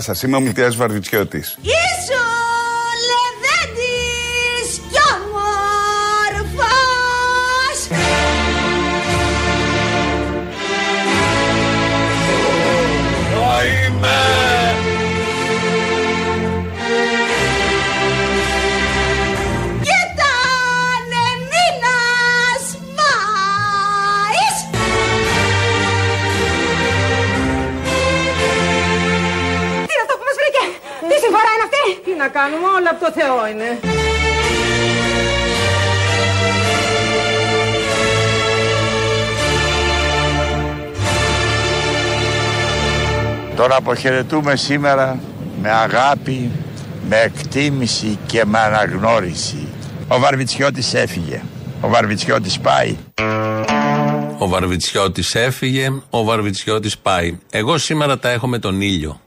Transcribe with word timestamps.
Γεια 0.00 0.14
σας, 0.14 0.22
είμαι 0.22 0.36
ο 0.36 0.40
Μιλτιάς 0.40 0.76
Βαρβιτσιώτης. 0.76 1.58
Από 32.90 33.04
το 33.04 33.12
Θεό 33.12 33.48
είναι. 33.52 33.78
Τον 43.56 43.72
αποχαιρετούμε 43.72 44.56
σήμερα 44.56 45.18
με 45.62 45.70
αγάπη, 45.70 46.50
με 47.08 47.16
εκτίμηση 47.16 48.18
και 48.26 48.44
με 48.44 48.58
αναγνώριση. 48.58 49.68
Ο 50.08 50.18
Βαρβιτσιώτης 50.18 50.94
έφυγε. 50.94 51.42
Ο 51.80 51.88
Βαρβιτσιώτης 51.88 52.58
πάει. 52.58 52.96
Ο 54.38 54.48
Βαρβιτσιώτης 54.48 55.34
έφυγε, 55.34 55.92
ο 56.10 56.24
Βαρβιτσιώτης 56.24 56.98
πάει. 56.98 57.38
Εγώ 57.50 57.78
σήμερα 57.78 58.18
τα 58.18 58.28
έχω 58.28 58.46
με 58.46 58.58
τον 58.58 58.80
ήλιο. 58.80 59.20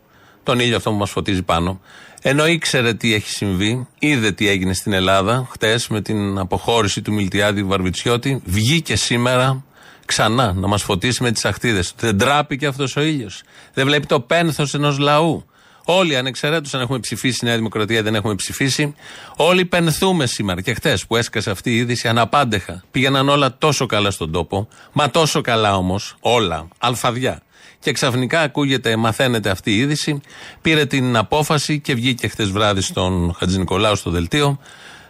Τον 0.43 0.59
ήλιο 0.59 0.75
αυτό 0.75 0.89
που 0.89 0.97
μας 0.97 1.09
φωτίζει 1.09 1.41
πάνω. 1.41 1.79
Ενώ 2.25 2.47
ήξερε 2.47 2.93
τι 2.93 3.13
έχει 3.13 3.29
συμβεί, 3.29 3.87
είδε 3.99 4.31
τι 4.31 4.47
έγινε 4.47 4.73
στην 4.73 4.93
Ελλάδα, 4.93 5.47
χτες 5.51 5.87
με 5.87 6.01
την 6.01 6.37
αποχώρηση 6.37 7.01
του 7.01 7.13
Μιλτιάδη 7.13 7.63
Βαρβιτσιώτη, 7.63 8.41
βγήκε 8.45 8.95
σήμερα 8.95 9.63
ξανά 10.05 10.53
να 10.53 10.67
μας 10.67 10.83
φωτίσει 10.83 11.23
με 11.23 11.31
τις 11.31 11.45
αχτίδες. 11.45 11.93
Δεν 11.99 12.17
τράπηκε 12.17 12.65
αυτός 12.65 12.95
ο 12.95 13.01
ήλιος. 13.01 13.41
Δεν 13.73 13.85
βλέπει 13.85 14.05
το 14.05 14.19
πένθος 14.19 14.73
ενός 14.73 14.97
λαού. 14.97 15.45
Όλοι 15.85 16.17
ανεξαιρέτως 16.17 16.73
αν 16.73 16.81
έχουμε 16.81 16.99
ψηφίσει 16.99 17.39
η 17.41 17.45
Νέα 17.45 17.55
Δημοκρατία 17.55 17.97
ή 17.97 18.01
δεν 18.01 18.15
έχουμε 18.15 18.35
ψηφίσει, 18.35 18.95
όλοι 19.35 19.65
πενθούμε 19.65 20.25
σήμερα. 20.25 20.61
Και 20.61 20.73
χτες 20.73 21.05
που 21.05 21.15
έσκασε 21.15 21.51
αυτή 21.51 21.71
η 21.71 21.75
είδηση, 21.75 22.07
αναπάντεχα. 22.07 22.83
Πήγαιναν 22.91 23.29
όλα 23.29 23.57
τόσο 23.57 23.85
καλά 23.85 24.11
στον 24.11 24.31
τόπο, 24.31 24.67
μα 24.91 25.09
τόσο 25.09 25.41
καλά 25.41 25.75
όμως, 25.75 26.15
όλα, 26.19 26.67
αλφαδιά. 26.77 27.41
Και 27.83 27.91
ξαφνικά 27.91 28.41
ακούγεται, 28.41 28.95
μαθαίνεται 28.95 29.49
αυτή 29.49 29.71
η 29.71 29.77
είδηση, 29.77 30.21
πήρε 30.61 30.85
την 30.85 31.17
απόφαση 31.17 31.79
και 31.79 31.93
βγήκε 31.93 32.27
χτε 32.27 32.43
βράδυ 32.43 32.81
στον 32.81 33.35
Χατζη 33.37 33.57
Νικολάου 33.57 33.95
στο 33.95 34.09
δελτίο 34.09 34.59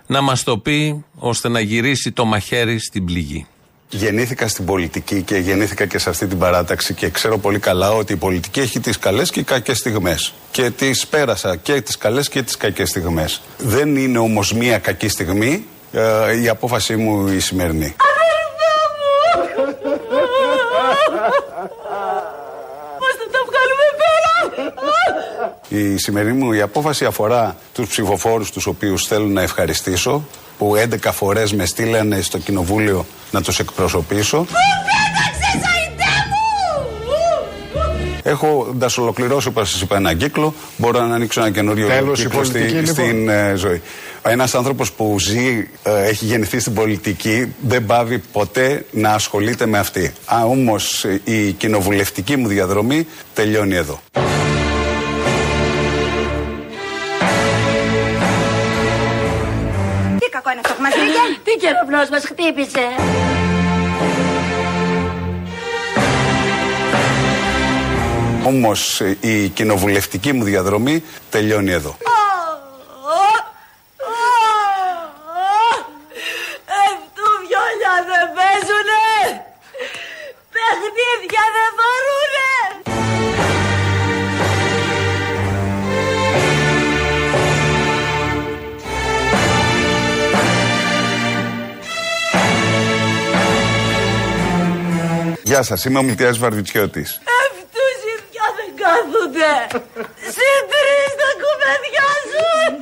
να 0.07 0.21
μας 0.21 0.43
το 0.43 0.57
πει 0.57 1.03
ώστε 1.15 1.49
να 1.49 1.59
γυρίσει 1.59 2.11
το 2.11 2.25
μαχαίρι 2.25 2.79
στην 2.79 3.05
πληγή. 3.05 3.47
Γεννήθηκα 3.89 4.47
στην 4.47 4.65
πολιτική 4.65 5.21
και 5.21 5.37
γεννήθηκα 5.37 5.85
και 5.85 5.97
σε 5.97 6.09
αυτή 6.09 6.27
την 6.27 6.37
παράταξη 6.37 6.93
και 6.93 7.09
ξέρω 7.09 7.37
πολύ 7.37 7.59
καλά 7.59 7.91
ότι 7.91 8.13
η 8.13 8.15
πολιτική 8.15 8.59
έχει 8.59 8.79
τις 8.79 8.99
καλές 8.99 9.29
και 9.29 9.43
κακές 9.43 9.77
στιγμές. 9.77 10.33
Και 10.51 10.69
τις 10.69 11.07
πέρασα 11.07 11.55
και 11.55 11.81
τις 11.81 11.97
καλές 11.97 12.29
και 12.29 12.41
τις 12.41 12.57
κακές 12.57 12.89
στιγμές. 12.89 13.41
Δεν 13.57 13.95
είναι 13.95 14.17
όμως 14.17 14.53
μία 14.53 14.77
κακή 14.77 15.07
στιγμή 15.07 15.65
ε, 15.91 16.41
η 16.41 16.49
απόφασή 16.49 16.95
μου 16.95 17.27
η 17.27 17.39
σημερινή. 17.39 17.95
Η 25.75 25.97
σημερινή 25.97 26.37
μου 26.43 26.51
η 26.51 26.61
απόφαση 26.61 27.05
αφορά 27.05 27.57
τους 27.73 27.87
ψηφοφόρους 27.87 28.51
τους 28.51 28.65
οποίους 28.65 29.05
θέλω 29.07 29.25
να 29.25 29.41
ευχαριστήσω 29.41 30.25
που 30.57 30.73
11 31.03 31.09
φορές 31.11 31.53
με 31.53 31.65
στείλανε 31.65 32.21
στο 32.21 32.37
κοινοβούλιο 32.37 33.05
να 33.31 33.41
τους 33.41 33.59
εκπροσωπήσω. 33.59 34.37
Πέταξες 34.37 35.69
αϊντέ 35.69 36.03
μου 36.29 36.35
Έχοντα 38.23 38.89
ολοκληρώσει, 38.97 39.47
όπως 39.47 39.69
σας 39.69 39.81
είπα, 39.81 39.95
ένα 39.95 40.13
κύκλο, 40.13 40.53
μπορώ 40.77 41.05
να 41.05 41.15
ανοίξω 41.15 41.41
ένα 41.41 41.51
καινούριο 41.51 41.87
Τέλος 41.87 42.19
η 42.19 42.23
κύκλο 42.23 42.39
πολιτική, 42.39 42.67
στη- 42.67 42.75
λοιπόν. 42.77 42.93
στην 43.05 43.29
ε, 43.29 43.53
ζωή. 43.55 43.81
Ένας 44.23 44.55
άνθρωπος 44.55 44.91
που 44.91 45.15
ζει, 45.19 45.67
ε, 45.83 46.07
έχει 46.07 46.25
γεννηθεί 46.25 46.59
στην 46.59 46.73
πολιτική, 46.73 47.53
δεν 47.67 47.85
πάβει 47.85 48.17
ποτέ 48.31 48.85
να 48.91 49.09
ασχολείται 49.13 49.65
με 49.65 49.77
αυτή. 49.77 50.13
Όμως 50.47 51.05
η 51.23 51.51
κοινοβουλευτική 51.51 52.35
μου 52.37 52.47
διαδρομή 52.47 53.07
τελειώνει 53.33 53.75
εδώ. 53.75 53.99
Μας 61.53 61.59
βρήκε 61.59 61.59
Τι 61.59 61.59
κεραυνός 61.59 62.09
μας 62.09 62.25
χτύπησε; 62.25 62.81
Όμως 68.45 69.01
η 69.19 69.47
κοινοβουλευτική 69.47 70.33
μου 70.33 70.43
διαδρομή 70.43 71.03
τελειώνει 71.29 71.71
εδώ. 71.71 71.97
Γεια 95.53 95.63
σας, 95.63 95.85
είμαι 95.85 95.99
ο 95.99 96.03
Μιλτιάς 96.03 96.37
Βαρβιτσιώτης. 96.37 97.21
Αυτούς 97.41 97.95
οι 98.05 98.13
δυο 98.31 98.47
δεν 98.57 98.71
κάθονται. 98.83 99.51
Συν 100.35 100.61
τρεις 100.71 101.11
τα 101.21 101.29
κουβεντιάζουν. 101.41 102.73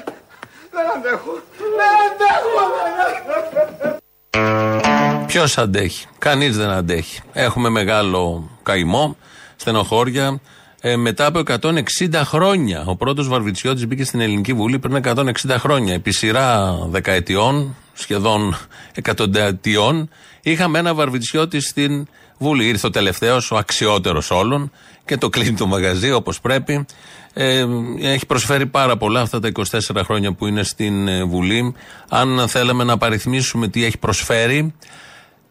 Ποιος 5.26 5.58
αντέχει, 5.58 6.08
κανείς 6.18 6.58
δεν 6.58 6.70
αντέχει. 6.70 7.22
Έχουμε 7.34 7.70
μεγάλο 7.70 8.50
καημό, 8.64 9.18
στενοχώρια. 9.56 10.40
Ε, 10.82 10.96
μετά 10.96 11.26
από 11.26 11.40
160 11.40 12.24
χρόνια, 12.24 12.84
ο 12.86 12.96
πρώτος 12.96 13.28
Βαρβιτσιώτης 13.28 13.88
μπήκε 13.88 14.04
στην 14.04 14.20
Ελληνική 14.22 14.54
Βουλή 14.54 14.80
πριν 14.80 14.96
160 14.96 15.56
χρόνια. 15.58 15.94
Επί 15.94 16.12
σειρά 16.12 16.78
δεκαετιών, 16.90 17.76
σχεδόν 17.94 18.58
εκατονταετιών, 18.94 20.10
είχαμε 20.42 20.80
ένα 20.80 20.94
Βαρβιτσιώτη 20.94 21.60
στην 21.60 22.08
Βουλή. 22.42 22.68
Ήρθε 22.68 22.88
ο 22.88 22.90
τελευταίος, 22.90 23.52
ο 23.52 23.58
αξιότερος 23.58 24.32
όλων 24.32 24.72
και 25.06 25.18
το 25.18 25.30
κλείνει 25.30 25.54
το 25.54 25.66
μαγαζί 25.66 26.12
όπως 26.12 26.42
πρέπει. 26.42 26.86
Ε, 27.34 27.66
έχει 28.02 28.26
προσφέρει 28.26 28.66
πάρα 28.66 28.98
πολλά 28.98 29.22
αυτά 29.22 29.40
τα 29.40 29.52
24 29.72 30.02
χρόνια 30.04 30.34
που 30.34 30.48
είναι 30.48 30.64
στην 30.64 31.08
ε, 31.08 31.24
Βουλή. 31.24 31.76
Αν 32.10 32.48
θέλαμε 32.48 32.84
να 32.84 32.98
παριθμίσουμε 32.98 33.68
τι 33.68 33.84
έχει 33.84 33.98
προσφέρει, 33.98 34.74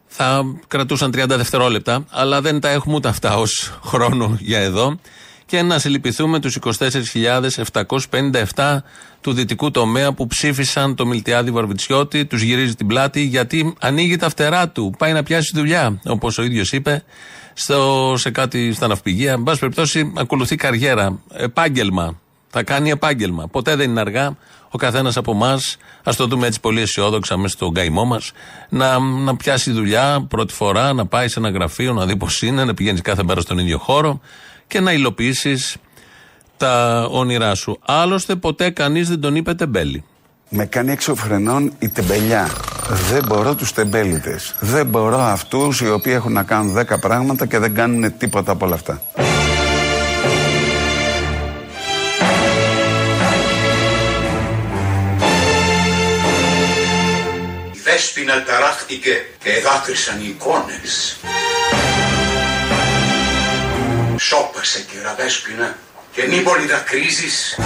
θα 0.06 0.42
κρατούσαν 0.66 1.12
30 1.14 1.24
δευτερόλεπτα, 1.28 2.04
αλλά 2.10 2.40
δεν 2.40 2.60
τα 2.60 2.68
έχουμε 2.68 2.94
ούτε 2.94 3.08
αυτά 3.08 3.36
ως 3.36 3.78
χρόνο 3.84 4.36
για 4.40 4.58
εδώ. 4.58 4.98
Και 5.50 5.62
να 5.62 5.78
συλληπιθούμε 5.78 6.40
τους 6.40 6.58
24.757 8.54 8.78
του 9.20 9.32
δυτικού 9.32 9.70
τομέα 9.70 10.12
που 10.12 10.26
ψήφισαν 10.26 10.94
το 10.94 11.06
Μιλτιάδη 11.06 11.50
Βαρβιτσιώτη, 11.50 12.24
τους 12.24 12.42
γυρίζει 12.42 12.74
την 12.74 12.86
πλάτη 12.86 13.20
γιατί 13.20 13.74
ανοίγει 13.80 14.16
τα 14.16 14.28
φτερά 14.28 14.68
του, 14.68 14.94
πάει 14.98 15.12
να 15.12 15.22
πιάσει 15.22 15.50
δουλειά, 15.54 16.00
όπως 16.06 16.38
ο 16.38 16.42
ίδιος 16.42 16.72
είπε, 16.72 17.04
στο, 17.52 18.12
σε 18.16 18.30
κάτι 18.30 18.72
στα 18.72 18.86
ναυπηγεία. 18.86 19.32
Εν 19.32 19.42
πάση 19.42 19.58
περιπτώσει, 19.58 20.12
ακολουθεί 20.16 20.56
καριέρα, 20.56 21.20
επάγγελμα. 21.32 22.20
Θα 22.48 22.62
κάνει 22.62 22.90
επάγγελμα. 22.90 23.48
Ποτέ 23.48 23.76
δεν 23.76 23.90
είναι 23.90 24.00
αργά. 24.00 24.36
Ο 24.70 24.78
καθένας 24.78 25.16
από 25.16 25.32
εμάς, 25.32 25.76
ας 26.02 26.16
το 26.16 26.26
δούμε 26.26 26.46
έτσι 26.46 26.60
πολύ 26.60 26.80
αισιόδοξα 26.80 27.36
μέσα 27.36 27.54
στον 27.54 27.74
καημό 27.74 28.04
μας, 28.04 28.32
να, 28.68 28.98
να 28.98 29.36
πιάσει 29.36 29.70
δουλειά 29.70 30.26
πρώτη 30.28 30.52
φορά, 30.52 30.92
να 30.92 31.06
πάει 31.06 31.28
σε 31.28 31.38
ένα 31.38 31.50
γραφείο, 31.50 31.92
να 31.92 32.06
δει 32.06 32.16
πώς 32.16 32.42
είναι, 32.42 32.64
να 32.64 32.74
πηγαίνει 32.74 33.00
κάθε 33.00 33.22
μέρα 33.22 33.40
στον 33.40 33.58
ίδιο 33.58 33.78
χώρο 33.78 34.20
και 34.70 34.80
να 34.80 34.92
υλοποιήσεις 34.92 35.76
τα 36.56 37.06
όνειρά 37.10 37.54
σου. 37.54 37.78
Άλλωστε, 37.86 38.34
ποτέ 38.34 38.70
κανείς 38.70 39.08
δεν 39.08 39.20
τον 39.20 39.36
είπε 39.36 39.54
τεμπέλη. 39.54 40.04
Με 40.48 40.66
κάνει 40.66 40.92
έξω 40.92 41.14
φρενών 41.14 41.72
η 41.78 41.88
τεμπελιά. 41.88 42.50
Δεν 43.10 43.24
μπορώ 43.26 43.54
τους 43.54 43.72
τεμπέλητες. 43.72 44.54
Δεν 44.60 44.86
μπορώ 44.86 45.18
αυτούς 45.18 45.80
οι 45.80 45.90
οποίοι 45.90 46.12
έχουν 46.16 46.32
να 46.32 46.42
κάνουν 46.42 46.74
10 46.78 46.98
πράγματα 47.00 47.46
και 47.46 47.58
δεν 47.58 47.74
κάνουν 47.74 48.18
τίποτα 48.18 48.52
από 48.52 48.66
όλα 48.66 48.74
αυτά. 48.74 49.02
Η 57.72 57.78
Δέσποινα 57.84 58.42
ταράχτηκε 58.42 59.10
και 59.42 59.50
δάκρυσαν 59.64 60.20
οι 60.20 60.26
εικόνες. 60.28 61.16
Σώπασε 64.22 64.80
κυρα 64.90 65.14
Δέσποινα 65.18 65.76
και 66.12 66.20
και 66.20 66.28
μη 66.28 66.40
πολύ 66.40 66.66
δακρύζεις. 66.66 67.58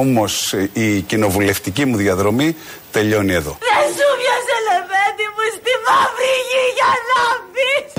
Όμως 0.00 0.54
η 0.72 1.00
κοινοβουλευτική 1.00 1.84
μου 1.84 1.96
διαδρομή 1.96 2.56
τελειώνει 2.90 3.32
εδώ. 3.32 3.58
Δεν 3.60 3.88
σου 3.96 4.08
πιάσε 4.18 4.56
λεβέντη 4.68 5.26
μου 5.34 5.44
στη 5.56 5.72
μαύρη 5.86 6.34
γη 6.48 6.64
για 6.78 6.92
να 7.08 7.22
μπεις. 7.50 7.95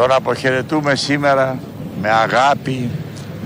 Τον 0.00 0.12
αποχαιρετούμε 0.12 0.94
σήμερα 0.94 1.58
με 2.00 2.10
αγάπη, 2.10 2.90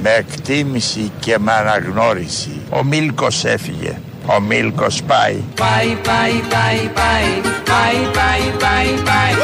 με 0.03 0.11
εκτίμηση 0.11 1.13
και 1.21 1.39
με 1.39 1.53
αναγνώριση. 1.53 2.61
Ο 2.71 2.85
Μίλκος 2.85 3.45
έφυγε. 3.45 3.99
Ο 4.27 4.41
Μίλκος 4.41 5.03
πάει. 5.03 5.37
Πάει, 5.55 5.87
πάει, 5.87 6.33
πάει, 6.33 6.91
πάει, 6.95 7.41
πάει, 7.65 8.11
πάει, 8.13 8.51
πάει, 8.59 8.95
πάει, 9.03 9.03
πάει, 9.05 9.35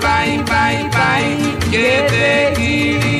πάει, 0.00 0.42
πάει, 0.42 0.88
πάει 0.90 1.56
και 1.70 1.78
δεν 2.08 2.62
γυρίζει. 2.62 3.18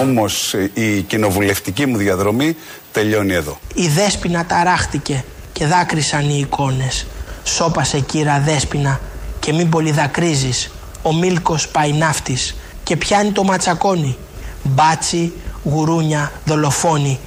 Όμως 0.00 0.54
η 0.74 1.00
κοινοβουλευτική 1.00 1.86
μου 1.86 1.96
διαδρομή 1.96 2.56
τελειώνει 2.92 3.34
εδώ. 3.34 3.58
Η 3.74 3.88
Δέσποινα 3.88 4.44
ταράχτηκε 4.44 5.24
και 5.52 5.66
δάκρυσαν 5.66 6.28
οι 6.28 6.38
εικόνες. 6.38 7.06
Σώπασε 7.48 8.00
κύρα 8.00 8.40
Δέσποινα 8.40 9.00
και 9.38 9.52
μην 9.52 9.68
πολύ 9.68 9.90
δακρύζεις. 9.90 10.70
Ο 11.02 11.14
Μίλκος 11.14 11.68
πάει 11.68 11.92
ναύτης 11.92 12.56
και 12.82 12.96
πιάνει 12.96 13.32
το 13.32 13.42
ματσακόνι. 13.44 14.16
Μπάτσι, 14.62 15.32
γουρούνια, 15.64 16.32
δολοφόνοι. 16.44 17.18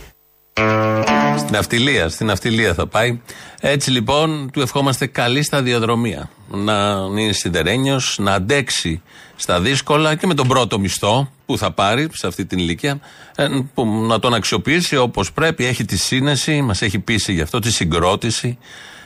Στην 1.38 1.58
αυτιλία, 1.58 2.10
στην 2.10 2.30
αυτιλία 2.30 2.74
θα 2.74 2.88
πάει. 2.88 3.22
Έτσι 3.60 3.92
λοιπόν 3.92 4.50
του 4.54 4.62
ευχόμαστε 4.62 5.08
καλή 5.08 5.44
σταδιοδρομία. 5.44 6.30
Να 6.48 6.92
είναι 7.18 7.32
σιδερένιος, 7.32 8.18
να 8.20 8.34
αντέξει 8.34 9.02
στα 9.36 9.60
δύσκολα 9.60 10.16
και 10.16 10.28
με 10.28 10.34
τον 10.34 10.48
πρώτο 10.48 10.80
μισθό 10.80 11.32
που 11.46 11.58
θα 11.58 11.72
πάρει 11.72 12.08
σε 12.14 12.28
αυτή 12.28 12.46
την 12.46 12.60
ηλικία, 12.60 13.00
ε, 13.36 13.48
που 13.74 13.86
να 14.08 14.20
τον 14.20 14.34
αξιοποιήσει 14.34 14.98
όπως 14.98 15.32
πρέπει. 15.32 15.66
Έχει 15.66 15.86
τη 15.86 15.98
σύνεση, 15.98 16.62
μας 16.62 16.82
έχει 16.82 17.00
πείσει 17.00 17.34
γι' 17.34 17.42
αυτό, 17.42 17.60
τη 17.60 17.72
συγκρότηση 17.72 18.58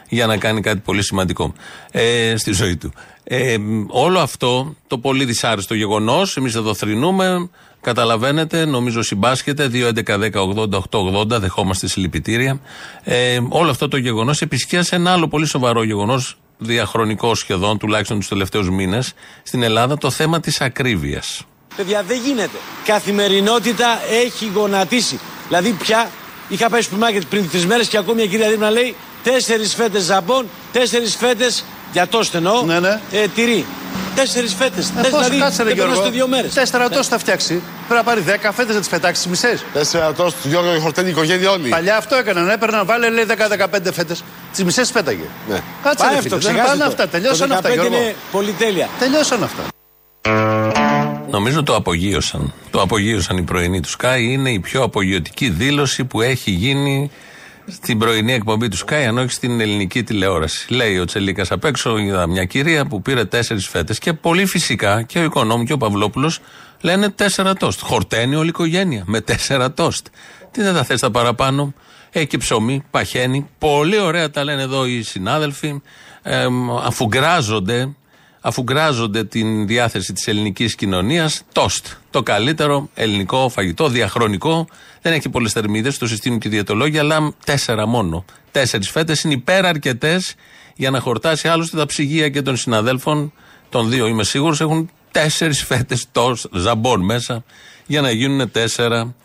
για 0.09 0.25
να 0.25 0.37
κάνει 0.37 0.61
κάτι 0.61 0.79
πολύ 0.79 1.03
σημαντικό 1.03 1.53
ε, 1.91 2.33
στη 2.37 2.51
ζωή 2.51 2.77
του. 2.77 2.93
Ε, 3.23 3.57
όλο 3.87 4.19
αυτό 4.19 4.75
το 4.87 4.97
πολύ 4.97 5.25
δυσάρεστο 5.25 5.73
γεγονός, 5.73 6.37
εμείς 6.37 6.55
εδώ 6.55 6.73
θρυνούμε, 6.73 7.49
καταλαβαίνετε, 7.81 8.65
νομίζω 8.65 9.01
συμπάσχετε. 9.01 9.69
2.11.10.80.880, 9.73 11.25
δεχόμαστε 11.27 11.87
συλληπιτήρια. 11.87 12.59
Ε, 13.03 13.39
όλο 13.49 13.69
αυτό 13.69 13.87
το 13.87 13.97
γεγονός 13.97 14.41
επισκίασε 14.41 14.95
ένα 14.95 15.11
άλλο 15.11 15.27
πολύ 15.27 15.45
σοβαρό 15.45 15.83
γεγονός, 15.83 16.37
διαχρονικό 16.57 17.35
σχεδόν, 17.35 17.77
τουλάχιστον 17.77 18.19
τους 18.19 18.27
τελευταίους 18.27 18.69
μήνες, 18.69 19.13
στην 19.43 19.63
Ελλάδα, 19.63 19.97
το 19.97 20.09
θέμα 20.09 20.39
της 20.39 20.61
ακρίβειας. 20.61 21.41
Παιδιά, 21.75 22.03
δεν 22.03 22.21
γίνεται. 22.25 22.57
Καθημερινότητα 22.85 23.99
έχει 24.25 24.51
γονατίσει. 24.55 25.19
Δηλαδή, 25.47 25.71
πια 25.71 26.09
είχα 26.49 26.69
πάει 26.69 26.81
στο 26.81 26.89
σούπερ 26.89 27.09
μάρκετ 27.09 27.29
πριν 27.29 27.49
τρει 27.49 27.65
μέρες 27.65 27.87
και 27.87 27.97
ακόμη 27.97 28.15
μια 28.15 28.27
κυρία 28.27 28.49
δίπλα 28.49 28.71
λέει 28.71 28.95
τέσσερις 29.29 29.75
φέτες 29.75 30.03
ζαμπόν, 30.03 30.45
τέσσερις 30.71 31.15
φέτες 31.15 31.63
για 31.91 32.07
το 32.07 32.23
στενό, 32.23 32.61
Ναι, 32.65 32.79
ναι. 32.79 32.99
ε, 33.11 33.27
τυρί. 33.35 33.65
Τέσσερις 34.15 34.53
φέτες. 34.53 34.89
Ε, 34.89 34.93
πώς, 35.09 35.09
δηλαδή, 35.09 35.37
κάτσε 35.37 35.57
ρε 35.57 35.67
δεν 35.67 35.73
Γιώργο; 35.77 35.93
περνάς 35.93 36.09
το 36.09 36.15
δύο 36.15 36.27
μέρες. 36.27 36.53
Τέσσερα 36.53 36.89
τόστ 36.89 37.09
θα 37.11 37.17
φτιάξει. 37.19 37.53
Πρέπει 37.87 37.93
να 37.93 38.03
πάρει 38.03 38.21
δέκα 38.21 38.51
φέτες 38.51 38.73
να 38.73 38.79
τις 38.79 38.89
πετάξει 38.89 39.23
τι 39.23 39.29
μισές. 39.29 39.63
Τέσσερα 39.73 40.13
τόστ, 40.13 40.35
Γιώργο, 40.43 40.79
χορτένει 40.79 41.07
η 41.07 41.11
οικογένεια 41.11 41.51
όλη. 41.51 41.69
Παλιά 41.69 41.97
αυτό 41.97 42.15
έκαναν. 42.15 42.49
Έπαιρναν, 42.49 42.85
βάλε 42.85 43.09
λέει 43.09 43.25
10-15 43.27 43.91
φέτες. 43.93 44.23
Τις 44.53 44.63
μισές 44.63 44.91
πέταγε. 44.91 45.23
Ναι. 45.49 45.61
Κάτσε 45.83 46.03
Πάει 46.05 46.13
ρε 46.13 46.17
αυτό, 46.19 46.29
φίλε. 46.37 46.39
Δεν 46.39 46.39
ξεχάστε 46.39 46.69
πάνε 46.69 46.79
το. 46.83 46.87
αυτά. 46.87 47.07
Τελειώσαν 47.07 47.47
Το 47.47 47.55
αυτά, 47.55 47.69
15 47.69 47.73
Γιώργο. 47.73 47.95
είναι 47.95 48.15
πολυτέλεια. 48.31 48.89
Τελειώσαν 48.99 49.43
αυτά. 49.43 49.63
Νομίζω 51.29 51.63
το 51.63 51.75
απογείωσαν. 51.75 52.53
Το 52.71 52.81
απογείωσαν 52.81 53.37
οι 53.37 53.41
πρωινοί 53.41 53.79
του 53.81 53.89
Sky. 53.89 54.17
Είναι 54.19 54.49
η 54.49 54.59
πιο 54.59 54.83
απογειωτική 54.83 55.49
δήλωση 55.49 56.05
που 56.05 56.21
έχει 56.21 56.51
γίνει 56.51 57.11
στην 57.67 57.97
πρωινή 57.97 58.33
εκπομπή 58.33 58.67
του 58.67 58.77
Sky, 58.77 58.93
αν 59.07 59.17
όχι 59.17 59.29
στην 59.29 59.59
ελληνική 59.59 60.03
τηλεόραση. 60.03 60.73
Λέει 60.73 60.97
ο 60.97 61.05
Τσελίκας 61.05 61.51
απ' 61.51 61.65
έξω, 61.65 61.97
είδα 61.97 62.27
μια 62.27 62.45
κυρία 62.45 62.85
που 62.85 63.01
πήρε 63.01 63.25
τέσσερις 63.25 63.67
φέτες 63.67 63.99
και 63.99 64.13
πολύ 64.13 64.45
φυσικά 64.45 65.01
και 65.01 65.19
ο 65.19 65.23
Οικονόμου 65.23 65.63
και 65.63 65.73
ο 65.73 65.77
Παυλόπουλος 65.77 66.39
λένε 66.81 67.09
τέσσερα 67.09 67.53
τόστ. 67.53 67.79
Χορταίνει 67.81 68.35
όλη 68.35 68.45
η 68.45 68.49
οικογένεια 68.49 69.03
με 69.05 69.21
τέσσερα 69.21 69.71
τόστ. 69.71 70.07
Τι 70.51 70.61
δεν 70.61 70.73
τα 70.73 70.83
θες 70.83 70.99
τα 70.99 71.11
παραπάνω; 71.11 71.73
Έχει 72.11 72.27
και 72.27 72.37
ψωμί, 72.37 72.83
παχαίνει. 72.91 73.49
Πολύ 73.57 73.99
ωραία 73.99 74.29
τα 74.29 74.43
λένε 74.43 74.61
εδώ 74.61 74.85
οι 74.85 75.01
συνάδελφοι. 75.01 75.81
Ε, 76.21 76.47
αφού 76.83 77.05
γκράζονται 77.05 77.95
αφού 78.47 78.61
γκράζονται 78.61 79.23
την 79.23 79.67
διάθεση 79.67 80.13
της 80.13 80.27
ελληνικής 80.27 80.75
κοινωνίας, 80.75 81.41
τόστ. 81.51 81.87
Το 82.09 82.23
καλύτερο 82.23 82.89
ελληνικό 82.93 83.49
φαγητό, 83.49 83.87
διαχρονικό. 83.87 84.67
Δεν 85.01 85.13
έχει 85.13 85.29
πολλές 85.29 85.51
θερμίδες, 85.51 85.97
το 85.97 86.07
συστήνουν 86.07 86.39
και 86.39 86.47
οι 86.47 86.51
διαιτολόγοι, 86.51 86.97
αλλά 86.97 87.33
τέσσερα 87.45 87.87
μόνο. 87.87 88.25
Τέσσερις 88.51 88.89
φέτες 88.89 89.23
είναι 89.23 89.33
υπεραρκετές 89.33 90.35
για 90.75 90.89
να 90.89 90.99
χορτάσει 90.99 91.47
άλλωστε 91.47 91.77
τα 91.77 91.85
ψυγεία 91.85 92.29
και 92.29 92.41
των 92.41 92.57
συναδέλφων. 92.57 93.33
Των 93.69 93.89
δύο 93.89 94.07
είμαι 94.07 94.23
σίγουρος 94.23 94.61
έχουν 94.61 94.89
τέσσερις 95.11 95.63
φέτες 95.63 96.05
τόστ, 96.11 96.45
ζαμπόν 96.51 97.01
μέσα, 97.01 97.43
για 97.85 98.01
να 98.01 98.11
γίνουν 98.11 98.51
τέσσερα 98.51 99.15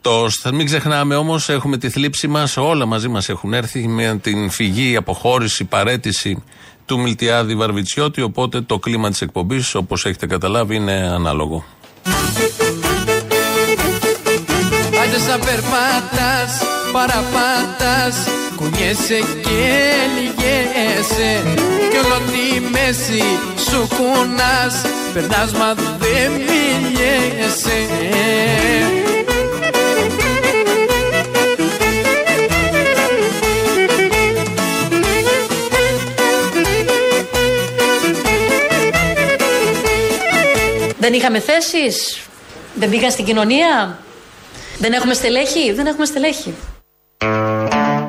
τόστ. 0.00 0.48
Μην 0.48 0.66
ξεχνάμε 0.66 1.14
όμως, 1.14 1.48
έχουμε 1.48 1.76
τη 1.76 1.90
θλίψη 1.90 2.28
μας, 2.28 2.56
όλα 2.56 2.86
μαζί 2.86 3.08
μας 3.08 3.28
έχουν 3.28 3.52
έρθει 3.52 3.88
με 3.88 4.18
την 4.22 4.50
φυγή, 4.50 4.96
αποχώρηση, 4.96 5.64
παρέτηση 5.64 6.42
του 6.92 7.00
Μιλτιάδη 7.00 7.54
Βαρβιτσιώτη. 7.54 8.22
Οπότε 8.22 8.60
το 8.60 8.78
κλίμα 8.78 9.10
της 9.10 9.20
εκπομπής, 9.20 9.74
όπως 9.74 10.04
έχετε 10.04 10.26
καταλάβει, 10.26 10.74
είναι 10.76 10.92
ανάλογο. 10.92 11.64
Άντε 15.02 15.18
σαν 15.18 15.40
περπάτας, 15.40 16.62
παραπάτας 16.92 18.16
Κουνιέσαι 18.56 19.18
και 19.42 19.82
λυγέσαι 20.16 21.42
Κι 21.90 21.96
όλο 22.04 22.18
τη 22.32 22.60
μέση 22.70 23.22
σου 23.70 23.88
κουνάς 23.96 24.74
Περνάς 25.12 25.52
μα 25.52 25.74
δεν 25.74 26.30
μιλιέσαι 26.32 27.78
Δεν 41.02 41.12
είχαμε 41.12 41.40
θέσεις, 41.40 42.20
δεν 42.74 42.90
πήγαν 42.90 43.10
στην 43.10 43.24
κοινωνία, 43.24 43.98
δεν 44.78 44.92
έχουμε 44.92 45.14
στελέχη, 45.14 45.72
δεν 45.72 45.86
έχουμε 45.86 46.04
στελέχη. 46.04 46.54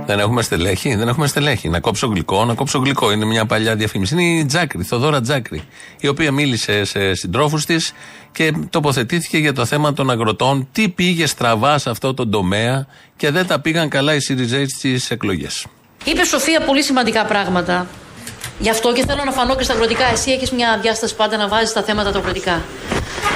Δεν 0.05 0.19
έχουμε 0.19 0.41
στελέχη, 0.41 0.95
δεν 0.95 1.07
έχουμε 1.07 1.27
στελέχη. 1.27 1.69
Να 1.69 1.79
κόψω 1.79 2.07
γλυκό, 2.07 2.45
να 2.45 2.53
κόψω 2.53 2.79
γλυκό. 2.79 3.12
Είναι 3.12 3.25
μια 3.25 3.45
παλιά 3.45 3.75
διαφήμιση. 3.75 4.13
Είναι 4.13 4.39
η 4.39 4.45
Τζάκρη, 4.45 4.81
η 4.81 4.83
Θοδόρα 4.83 5.21
Τζάκρη, 5.21 5.63
η 6.00 6.07
οποία 6.07 6.31
μίλησε 6.31 6.83
σε 6.83 7.13
συντρόφους 7.13 7.65
της 7.65 7.93
και 8.31 8.53
τοποθετήθηκε 8.69 9.38
για 9.38 9.53
το 9.53 9.65
θέμα 9.65 9.93
των 9.93 10.09
αγροτών. 10.09 10.67
Τι 10.71 10.89
πήγε 10.89 11.25
στραβά 11.25 11.77
σε 11.77 11.89
αυτό 11.89 12.13
το 12.13 12.27
τομέα 12.27 12.88
και 13.15 13.31
δεν 13.31 13.47
τα 13.47 13.59
πήγαν 13.59 13.89
καλά 13.89 14.13
οι 14.13 14.19
Σιριζέοι 14.19 14.67
στις 14.67 15.12
εκλογές. 15.12 15.65
Είπε 16.03 16.23
Σοφία 16.23 16.62
πολύ 16.62 16.83
σημαντικά 16.83 17.25
πράγματα. 17.25 17.88
Γι' 18.60 18.69
αυτό 18.69 18.93
και 18.93 19.05
θέλω 19.05 19.24
να 19.24 19.31
φανώ 19.31 19.55
και 19.55 19.63
στα 19.63 19.74
αγροτικά. 19.74 20.05
Εσύ 20.12 20.31
έχεις 20.31 20.51
μια 20.51 20.79
διάσταση 20.81 21.15
πάντα 21.15 21.38
να 21.38 21.48
βάζεις 21.48 21.74
τα 21.74 21.83
θέματα 21.83 22.12
τα 22.12 22.19
αγροτικά. 22.19 22.62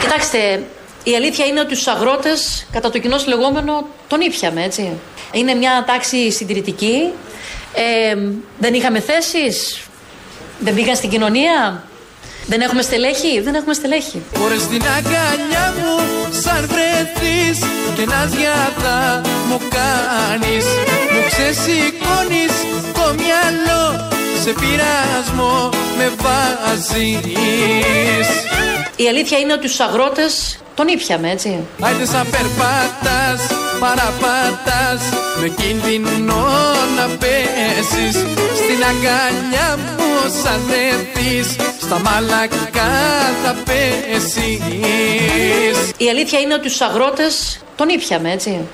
Κοιτάξτε, 0.01 0.63
η 1.03 1.15
αλήθεια 1.15 1.45
είναι 1.45 1.59
ότι 1.59 1.83
του 1.83 1.91
αγρότες, 1.91 2.67
κατά 2.71 2.89
το 2.89 3.00
κοινός 3.00 3.27
λεγόμενο, 3.27 3.88
τον 4.07 4.21
ήπιαμε, 4.21 4.63
έτσι. 4.63 5.00
Είναι 5.31 5.53
μια 5.53 5.83
τάξη 5.88 6.31
συντηρητική. 6.31 7.12
Ε, 7.74 8.17
δεν 8.59 8.74
είχαμε 8.74 9.00
θέσεις. 9.00 9.79
Δεν 10.59 10.74
πήγαν 10.74 10.95
στην 10.95 11.09
κοινωνία. 11.09 11.83
Δεν 12.45 12.62
έχουμε 12.62 12.81
στελέχη. 12.81 13.41
Δεν 13.41 13.55
έχουμε 13.55 13.74
στελέχη. 13.74 14.21
Μπορείς 14.38 14.62
στην 14.62 14.81
αγκαλιά 14.97 15.74
μου 15.77 15.97
σαν 16.41 16.67
βρεθείς 16.67 17.59
Και 17.95 18.05
να 18.05 18.29
σγιάδα 18.31 19.21
μου 19.47 19.57
κάνεις 19.69 20.65
Μου 21.12 21.21
ξεσηκώνεις 21.27 22.53
το 22.93 23.13
μυαλό 23.13 24.06
Σε 24.48 24.54
πειρασμό 24.54 25.70
με 25.98 26.12
βάζεις. 26.22 26.98
Η 28.96 29.08
αλήθεια 29.08 29.38
είναι 29.38 29.54
ότι 29.54 29.68
του 29.70 29.84
αγρότες 29.84 30.60
τον 30.75 30.88
ήπιαμε, 30.88 31.32
έτσι. 31.32 31.66
Άιντε 31.82 32.06
σαν 32.06 32.27
περπάτας, 32.32 33.48
παραπάτας 33.80 35.01
Με 35.42 35.48
κίνδυνο 35.48 36.46
να 36.98 37.08
πέσεις. 37.08 38.16
Στη 38.56 38.63
Στην 38.63 38.84
αγκαλιά 38.84 39.77
μου 39.77 40.34
σαν 40.44 40.62
έρθεις 40.89 41.56
Στα 41.82 42.00
μαλακά 42.00 42.92
θα 43.44 43.56
πέσεις. 43.66 44.44
Η 45.98 46.10
αλήθεια 46.10 46.39
είναι 46.39 46.54
ότι 46.54 46.63
τους 46.63 46.82
αγρότες 46.82 47.60
τον 47.75 47.89
ήπιαμε 47.89 48.32
έτσι 48.32 48.68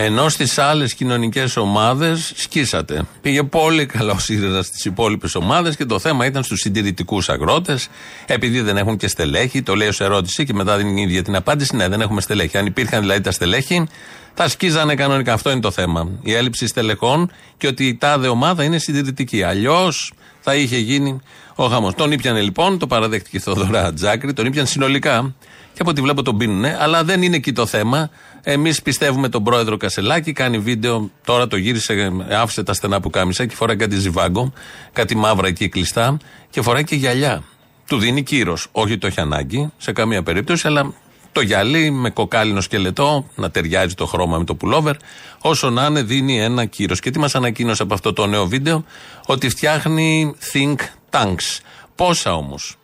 Ενώ 0.00 0.28
στις 0.28 0.58
άλλες 0.58 0.94
κοινωνικές 0.94 1.56
ομάδες 1.56 2.32
σκίσατε. 2.36 3.02
Πήγε 3.20 3.42
πολύ 3.42 3.86
καλά 3.86 4.12
ο 4.12 4.18
ΣΥΡΙΖΑ 4.18 4.62
στις 4.62 4.84
υπόλοιπες 4.84 5.34
ομάδες 5.34 5.76
και 5.76 5.84
το 5.84 5.98
θέμα 5.98 6.26
ήταν 6.26 6.42
στους 6.42 6.60
συντηρητικούς 6.60 7.28
αγρότες. 7.28 7.88
Επειδή 8.26 8.60
δεν 8.60 8.76
έχουν 8.76 8.96
και 8.96 9.08
στελέχη, 9.08 9.62
το 9.62 9.74
λέει 9.74 9.88
ως 9.88 10.00
ερώτηση 10.00 10.44
και 10.44 10.54
μετά 10.54 10.76
δίνει 10.76 11.00
η 11.00 11.04
ίδια 11.04 11.22
την 11.22 11.36
απάντηση. 11.36 11.76
Ναι, 11.76 11.88
δεν 11.88 12.00
έχουμε 12.00 12.20
στελέχη. 12.20 12.58
Αν 12.58 12.66
υπήρχαν 12.66 13.00
δηλαδή 13.00 13.20
τα 13.20 13.30
στελέχη, 13.30 13.86
θα 14.34 14.48
σκίζανε 14.48 14.94
κανονικά. 14.94 15.32
Αυτό 15.32 15.50
είναι 15.50 15.60
το 15.60 15.70
θέμα. 15.70 16.08
Η 16.22 16.34
έλλειψη 16.34 16.66
στελεχών 16.66 17.32
και 17.56 17.66
ότι 17.66 17.86
η 17.86 17.96
τάδε 17.96 18.28
ομάδα 18.28 18.64
είναι 18.64 18.78
συντηρητική. 18.78 19.42
Αλλιώς 19.42 20.12
θα 20.40 20.54
είχε 20.54 20.78
γίνει 20.78 21.20
ο 21.54 21.66
χαμός. 21.66 21.94
Τον 21.94 22.12
ήπιανε 22.12 22.40
λοιπόν, 22.40 22.78
το 22.78 22.86
παραδέχτηκε 22.86 23.36
η 23.36 23.40
Θοδωρά 23.40 23.92
Τζάκρη, 23.92 24.32
τον 24.32 24.46
ήπιαν 24.46 24.66
συνολικά 24.66 25.34
και 25.72 25.84
από 25.84 25.90
ό,τι 25.90 26.00
βλέπω 26.00 26.22
τον 26.22 26.36
πίνουνε, 26.36 26.76
αλλά 26.80 27.04
δεν 27.04 27.22
είναι 27.22 27.36
εκεί 27.36 27.52
το 27.52 27.66
θέμα. 27.66 28.10
Εμείς 28.50 28.82
πιστεύουμε 28.82 29.28
τον 29.28 29.42
πρόεδρο 29.42 29.76
Κασελάκη, 29.76 30.32
κάνει 30.32 30.58
βίντεο, 30.58 31.10
τώρα 31.24 31.46
το 31.46 31.56
γύρισε, 31.56 32.12
άφησε 32.30 32.62
τα 32.62 32.72
στενά 32.72 33.00
που 33.00 33.10
κάμισα 33.10 33.46
και 33.46 33.54
φοράει 33.54 33.76
κάτι 33.76 33.96
ζιβάγκο, 33.96 34.52
κάτι 34.92 35.16
μαύρα 35.16 35.48
εκεί 35.48 35.68
κλειστά 35.68 36.16
και 36.50 36.62
φοράει 36.62 36.84
και 36.84 36.94
γυαλιά. 36.94 37.42
Του 37.86 37.98
δίνει 37.98 38.22
κύρος. 38.22 38.68
Όχι 38.72 38.98
το 38.98 39.06
έχει 39.06 39.20
ανάγκη 39.20 39.72
σε 39.76 39.92
καμία 39.92 40.22
περίπτωση, 40.22 40.66
αλλά 40.66 40.92
το 41.32 41.40
γυαλί 41.40 41.90
με 41.90 42.10
κοκάλινο 42.10 42.60
σκελετό, 42.60 43.26
να 43.34 43.50
ταιριάζει 43.50 43.94
το 43.94 44.06
χρώμα 44.06 44.38
με 44.38 44.44
το 44.44 44.54
πουλόβερ, 44.54 44.94
όσο 45.42 45.70
να 45.70 45.86
είναι 45.86 46.02
δίνει 46.02 46.40
ένα 46.40 46.64
κύρος. 46.64 47.00
Και 47.00 47.10
τι 47.10 47.18
μας 47.18 47.34
ανακοίνωσε 47.34 47.82
από 47.82 47.94
αυτό 47.94 48.12
το 48.12 48.26
νέο 48.26 48.46
βίντεο, 48.46 48.84
ότι 49.26 49.48
φτιάχνει 49.48 50.34
think 50.52 50.76
tanks. 51.10 51.60
Πόσα 51.94 52.34
όμως; 52.34 52.76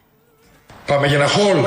Πάμε 0.87 1.07
για 1.07 1.17
ένα 1.17 1.29
haul. 1.29 1.67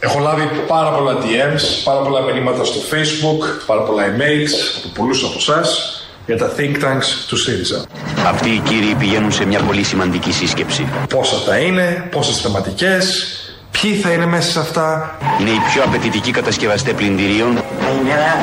Έχω 0.00 0.18
λάβει 0.18 0.42
πάρα 0.66 0.90
πολλά 0.90 1.12
DMs, 1.12 1.62
πάρα 1.84 2.00
πολλά 2.00 2.20
μηνύματα 2.20 2.64
στο 2.64 2.80
Facebook, 2.90 3.62
πάρα 3.66 3.80
πολλά 3.80 4.02
emails 4.06 4.52
από 4.78 4.88
πολλούς 4.94 5.22
από 5.24 5.34
εσάς 5.36 5.92
για 6.26 6.36
τα 6.36 6.52
think 6.56 6.84
tanks 6.84 7.06
του 7.28 7.36
ΣΥΡΙΖΑ. 7.36 7.84
Αυτοί 8.26 8.48
οι 8.48 8.58
κύριοι 8.58 8.94
πηγαίνουν 8.98 9.32
σε 9.32 9.44
μια 9.44 9.60
πολύ 9.60 9.82
σημαντική 9.82 10.32
σύσκεψη. 10.32 10.88
Πόσα 11.08 11.36
θα 11.36 11.56
είναι, 11.58 12.08
πόσες 12.10 12.40
θεματικές, 12.40 13.26
ποιοι 13.70 13.94
θα 13.94 14.12
είναι 14.12 14.26
μέσα 14.26 14.50
σε 14.50 14.58
αυτά. 14.58 15.16
Είναι 15.40 15.50
οι 15.50 15.60
πιο 15.72 15.82
απαιτητικοί 15.82 16.30
κατασκευαστές 16.30 16.92
πλυντηρίων. 16.92 17.62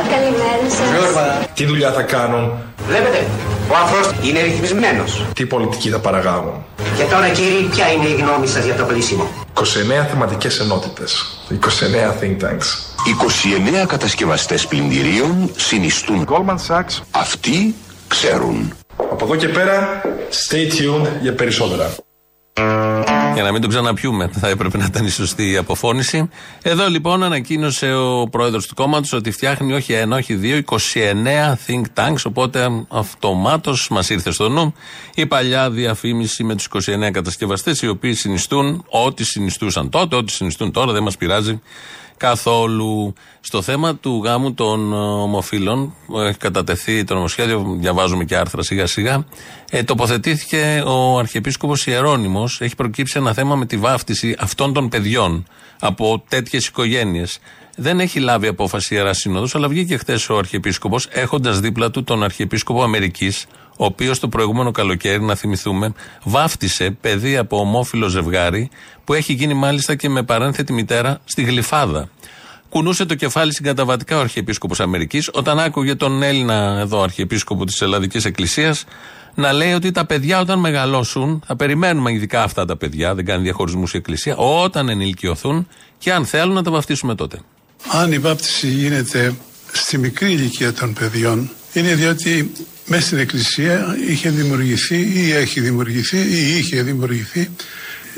Καλημέρα 0.09 0.69
σας. 0.69 1.45
Τι 1.53 1.65
δουλειά 1.65 1.91
θα 1.91 2.01
κάνουν, 2.01 2.51
Βλέπετε, 2.87 3.27
ο 3.71 3.75
άνθρωπος 3.75 4.27
είναι 4.27 4.41
ρυθμισμένος. 4.41 5.25
τι 5.35 5.45
πολιτική 5.45 5.89
θα 5.89 5.99
παραγάγουν; 5.99 6.65
Και 6.97 7.03
τώρα 7.03 7.29
κύριοι, 7.29 7.67
ποια 7.71 7.91
είναι 7.91 8.07
η 8.07 8.13
γνώμη 8.13 8.47
σας 8.47 8.65
για 8.65 8.75
το 8.75 8.83
πλήσιμο; 8.83 9.27
29 9.53 10.05
θεματικές 10.09 10.59
ενότητες, 10.59 11.39
29 11.49 12.13
think 12.21 12.37
tanks. 12.43 12.65
29 13.83 13.85
κατασκευαστές 13.87 14.67
πλυντηρίων 14.67 15.51
συνιστούν 15.55 16.27
Goldman 16.29 16.75
Sachs. 16.75 17.01
Αυτοί 17.11 17.75
ξέρουν. 18.07 18.73
Από 18.95 19.25
εδώ 19.25 19.35
και 19.35 19.47
πέρα, 19.47 20.01
stay 20.29 20.73
tuned 20.73 21.07
για 21.21 21.33
περισσότερα. 21.33 21.95
Για 23.35 23.43
να 23.43 23.51
μην 23.51 23.61
το 23.61 23.67
ξαναπιούμε, 23.67 24.29
θα 24.33 24.47
έπρεπε 24.47 24.77
να 24.77 24.85
ήταν 24.85 25.05
η 25.05 25.09
σωστή 25.09 25.57
αποφώνηση. 25.57 26.29
Εδώ 26.61 26.87
λοιπόν 26.87 27.23
ανακοίνωσε 27.23 27.93
ο 27.93 28.27
πρόεδρος 28.31 28.67
του 28.67 28.73
κόμματος 28.75 29.13
ότι 29.13 29.31
φτιάχνει 29.31 29.73
όχι 29.73 29.93
ένα, 29.93 30.15
όχι 30.15 30.35
δύο, 30.35 30.61
29 30.65 30.75
think 31.67 31.81
tanks. 31.93 32.21
Οπότε 32.25 32.85
αυτομάτως 32.87 33.87
μας 33.89 34.09
ήρθε 34.09 34.31
στο 34.31 34.49
νου 34.49 34.73
η 35.15 35.25
παλιά 35.25 35.69
διαφήμιση 35.69 36.43
με 36.43 36.55
τους 36.55 36.67
29 36.67 37.11
κατασκευαστές, 37.11 37.81
οι 37.81 37.87
οποίοι 37.87 38.13
συνιστούν 38.13 38.85
ό,τι 38.89 39.23
συνιστούσαν 39.23 39.89
τότε, 39.89 40.15
ό,τι 40.15 40.31
συνιστούν 40.31 40.71
τώρα, 40.71 40.91
δεν 40.91 41.03
μας 41.03 41.17
πειράζει 41.17 41.61
καθόλου. 42.17 43.13
Στο 43.39 43.61
θέμα 43.61 43.95
του 43.95 44.21
γάμου 44.23 44.53
των 44.53 44.93
ε, 44.93 44.95
ομοφύλων, 44.95 45.93
που 46.07 46.19
έχει 46.19 46.37
κατατεθεί 46.37 47.03
το 47.03 47.13
νομοσχέδιο, 47.13 47.75
διαβάζουμε 47.79 48.23
και 48.23 48.35
άρθρα 48.35 48.63
σιγά 48.63 48.85
σιγά, 48.85 49.25
ε, 49.71 49.83
τοποθετήθηκε 49.83 50.83
ο 50.85 51.17
Αρχιεπίσκοπος 51.17 51.87
Ιερώνυμος, 51.87 52.61
έχει 52.61 52.75
προκύψει 52.75 53.17
ένα 53.17 53.33
θέμα 53.33 53.55
με 53.55 53.65
τη 53.65 53.77
βάφτιση 53.77 54.35
αυτών 54.39 54.73
των 54.73 54.89
παιδιών 54.89 55.45
από 55.79 56.23
τέτοιες 56.27 56.67
οικογένειες. 56.67 57.39
Δεν 57.75 57.99
έχει 57.99 58.19
λάβει 58.19 58.47
απόφαση 58.47 58.93
η 58.93 58.97
Ιεράς 58.99 59.17
Σύνοδος, 59.17 59.55
αλλά 59.55 59.67
βγήκε 59.67 59.97
χθες 59.97 60.29
ο 60.29 60.37
Αρχιεπίσκοπος, 60.37 61.07
έχοντας 61.11 61.59
δίπλα 61.59 61.91
του 61.91 62.03
τον 62.03 62.23
Αρχιεπίσκοπο 62.23 62.83
Αμερικής, 62.83 63.45
ο 63.77 63.85
οποίος 63.85 64.19
το 64.19 64.27
προηγούμενο 64.27 64.71
καλοκαίρι, 64.71 65.21
να 65.21 65.35
θυμηθούμε, 65.35 65.93
βάφτισε 66.23 66.97
παιδί 67.01 67.37
από 67.37 67.59
ομόφυλο 67.59 68.07
ζευγάρι, 68.07 68.69
που 69.03 69.13
έχει 69.13 69.33
γίνει 69.33 69.53
μάλιστα 69.53 69.95
και 69.95 70.09
με 70.09 70.23
παρένθετη 70.23 70.73
μητέρα 70.73 71.19
στη 71.25 71.43
Γλυφάδα. 71.43 72.09
Κουνούσε 72.69 73.05
το 73.05 73.15
κεφάλι 73.15 73.53
συγκαταβατικά 73.53 74.17
ο 74.17 74.19
Αρχιεπίσκοπος 74.19 74.79
Αμερικής 74.79 75.29
όταν 75.33 75.59
άκουγε 75.59 75.95
τον 75.95 76.23
Έλληνα 76.23 76.77
εδώ 76.79 77.01
Αρχιεπίσκοπο 77.01 77.65
της 77.65 77.81
Ελλαδικής 77.81 78.25
Εκκλησίας 78.25 78.85
να 79.35 79.53
λέει 79.53 79.73
ότι 79.73 79.91
τα 79.91 80.05
παιδιά 80.05 80.39
όταν 80.39 80.59
μεγαλώσουν, 80.59 81.43
θα 81.45 81.55
περιμένουμε 81.55 82.11
ειδικά 82.11 82.43
αυτά 82.43 82.65
τα 82.65 82.77
παιδιά, 82.77 83.15
δεν 83.15 83.25
κάνει 83.25 83.43
διαχωρισμούς 83.43 83.93
η 83.93 83.97
Εκκλησία, 83.97 84.35
όταν 84.35 84.89
ενηλικιωθούν 84.89 85.67
και 85.97 86.13
αν 86.13 86.25
θέλουν 86.25 86.53
να 86.53 86.63
τα 86.63 86.71
βαφτίσουμε 86.71 87.15
τότε. 87.15 87.39
Αν 87.91 88.11
η 88.11 88.19
βάπτιση 88.19 88.67
γίνεται 88.67 89.35
στη 89.71 89.97
μικρή 89.97 90.31
ηλικία 90.31 90.73
των 90.73 90.93
παιδιών, 90.93 91.49
είναι 91.73 91.95
διότι 91.95 92.51
μέσα 92.85 93.05
στην 93.05 93.17
Εκκλησία 93.17 93.97
είχε 94.07 94.29
δημιουργηθεί 94.29 95.11
ή 95.13 95.31
έχει 95.31 95.59
δημιουργηθεί 95.59 96.17
ή 96.17 96.57
είχε 96.57 96.81
δημιουργηθεί 96.81 97.49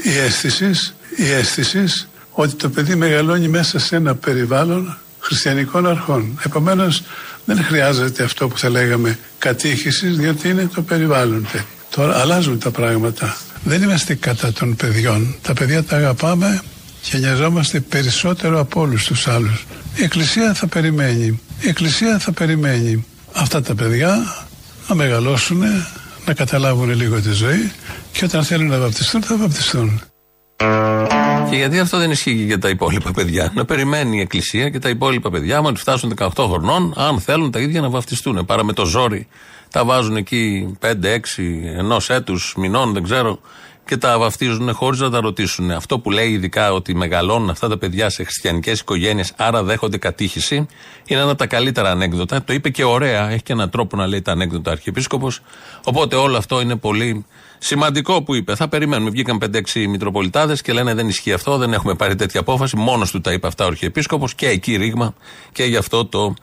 η 0.03 0.17
αίσθησης, 0.25 0.95
η 1.15 1.31
αίσθησης 1.31 2.07
ότι 2.31 2.55
το 2.55 2.69
παιδί 2.69 2.95
μεγαλώνει 2.95 3.47
μέσα 3.47 3.79
σε 3.79 3.95
ένα 3.95 4.15
περιβάλλον 4.15 4.97
χριστιανικών 5.19 5.87
αρχών. 5.87 6.39
Επομένως 6.45 7.03
δεν 7.45 7.63
χρειάζεται 7.63 8.23
αυτό 8.23 8.47
που 8.47 8.57
θα 8.57 8.69
λέγαμε 8.69 9.19
κατήχησης, 9.39 10.17
διότι 10.17 10.49
είναι 10.49 10.69
το 10.73 10.81
περιβάλλον. 10.81 11.47
Τώρα 11.89 12.19
αλλάζουν 12.19 12.59
τα 12.59 12.71
πράγματα. 12.71 13.37
Δεν 13.63 13.81
είμαστε 13.81 14.15
κατά 14.15 14.53
των 14.53 14.75
παιδιών. 14.75 15.35
Τα 15.41 15.53
παιδιά 15.53 15.83
τα 15.83 15.95
αγαπάμε 15.95 16.61
και 17.01 17.17
νοιαζόμαστε 17.17 17.79
περισσότερο 17.79 18.59
από 18.59 18.81
όλους 18.81 19.05
τους 19.05 19.27
άλλους. 19.27 19.65
Η 19.95 20.03
Εκκλησία 20.03 20.53
θα 20.53 20.67
περιμένει. 20.67 21.39
Η 21.61 21.67
Εκκλησία 21.67 22.19
θα 22.19 22.31
περιμένει 22.31 23.05
αυτά 23.33 23.61
τα 23.61 23.75
παιδιά 23.75 24.45
να 24.87 24.95
μεγαλώσουν, 24.95 25.63
να 26.25 26.33
καταλάβουν 26.33 26.89
λίγο 26.89 27.21
τη 27.21 27.31
ζωή 27.31 27.71
και 28.11 28.25
όταν 28.25 28.43
θέλουν 28.43 28.67
να 28.67 28.79
βαπτιστούν 28.79 29.23
θα 29.23 29.37
βαπτιστούν. 29.37 30.01
Και 31.49 31.55
γιατί 31.55 31.79
αυτό 31.79 31.97
δεν 31.97 32.11
ισχύει 32.11 32.35
και 32.35 32.43
για 32.43 32.59
τα 32.59 32.69
υπόλοιπα 32.69 33.11
παιδιά; 33.11 33.51
Να 33.55 33.65
περιμένει 33.65 34.17
η 34.17 34.19
Εκκλησία 34.19 34.69
και 34.69 34.79
τα 34.79 34.89
υπόλοιπα 34.89 35.29
παιδιά, 35.29 35.61
μόλι 35.61 35.77
φτάσουν 35.77 36.13
18 36.17 36.29
χρονών, 36.35 36.93
αν 36.95 37.19
θέλουν 37.19 37.51
τα 37.51 37.59
ίδια 37.59 37.81
να 37.81 37.89
βαφτιστούν. 37.89 38.45
Παρά 38.45 38.63
με 38.63 38.73
το 38.73 38.85
ζόρι 38.85 39.27
τα 39.71 39.85
βάζουν 39.85 40.15
εκεί 40.15 40.77
5-6 40.81 40.93
ενός 41.77 42.09
έτους, 42.09 42.53
μηνών, 42.57 42.93
δεν 42.93 43.03
ξέρω, 43.03 43.39
και 43.87 43.97
τα 43.97 44.19
βαφτίζουν 44.19 44.73
χωρίς 44.73 44.99
να 44.99 45.09
τα 45.09 45.19
ρωτήσουν. 45.19 45.71
Αυτό 45.71 45.99
που 45.99 46.11
λέει 46.11 46.29
ειδικά 46.29 46.73
ότι 46.73 46.95
μεγαλώνουν 46.95 47.49
αυτά 47.49 47.67
τα 47.67 47.77
παιδιά 47.77 48.09
σε 48.09 48.23
χριστιανικές 48.23 48.79
οικογένειες, 48.79 49.33
άρα 49.35 49.63
δέχονται 49.63 49.97
κατήχηση, 49.97 50.55
είναι 51.05 51.19
ένα 51.19 51.29
από 51.29 51.35
τα 51.35 51.47
καλύτερα 51.47 51.89
ανέκδοτα. 51.89 52.43
Το 52.43 52.53
είπε 52.53 52.69
και 52.69 52.83
ωραία, 52.83 53.29
έχει 53.29 53.43
και 53.43 53.53
έναν 53.53 53.69
τρόπο 53.69 53.95
να 53.97 54.07
λέει 54.07 54.21
τα 54.21 54.31
ανέκδοτα 54.31 54.71
Αρχιεπίσκοπος. 54.71 55.41
Οπότε 55.83 56.15
όλο 56.15 56.37
αυτό 56.37 56.61
είναι 56.61 56.75
πολύ 56.75 57.25
σημαντικό 57.57 58.23
που 58.23 58.35
είπε. 58.35 58.55
Θα 58.55 58.67
περιμένουμε. 58.67 59.09
Βγήκαν 59.09 59.39
5-6 59.73 59.87
Μητροπολιτάδες 59.87 60.61
και 60.61 60.73
λένε 60.73 60.93
δεν 60.93 61.07
ισχύει 61.07 61.33
αυτό, 61.33 61.57
δεν 61.57 61.73
έχουμε 61.73 61.93
πάρει 61.93 62.15
τέτοια 62.15 62.39
απόφαση. 62.39 62.77
Μόνος 62.77 63.11
του 63.11 63.21
τα 63.21 63.31
είπε 63.31 63.47
αυτά 63.47 63.63
ο 63.63 63.67
Αρχιεπίσκοπος 63.67 64.35
και 64.35 64.47
εκεί 64.47 64.75
ρήγμα 64.75 65.13
και 65.51 65.63
γι' 65.63 65.77
αυτό 65.77 66.05
το 66.05 66.33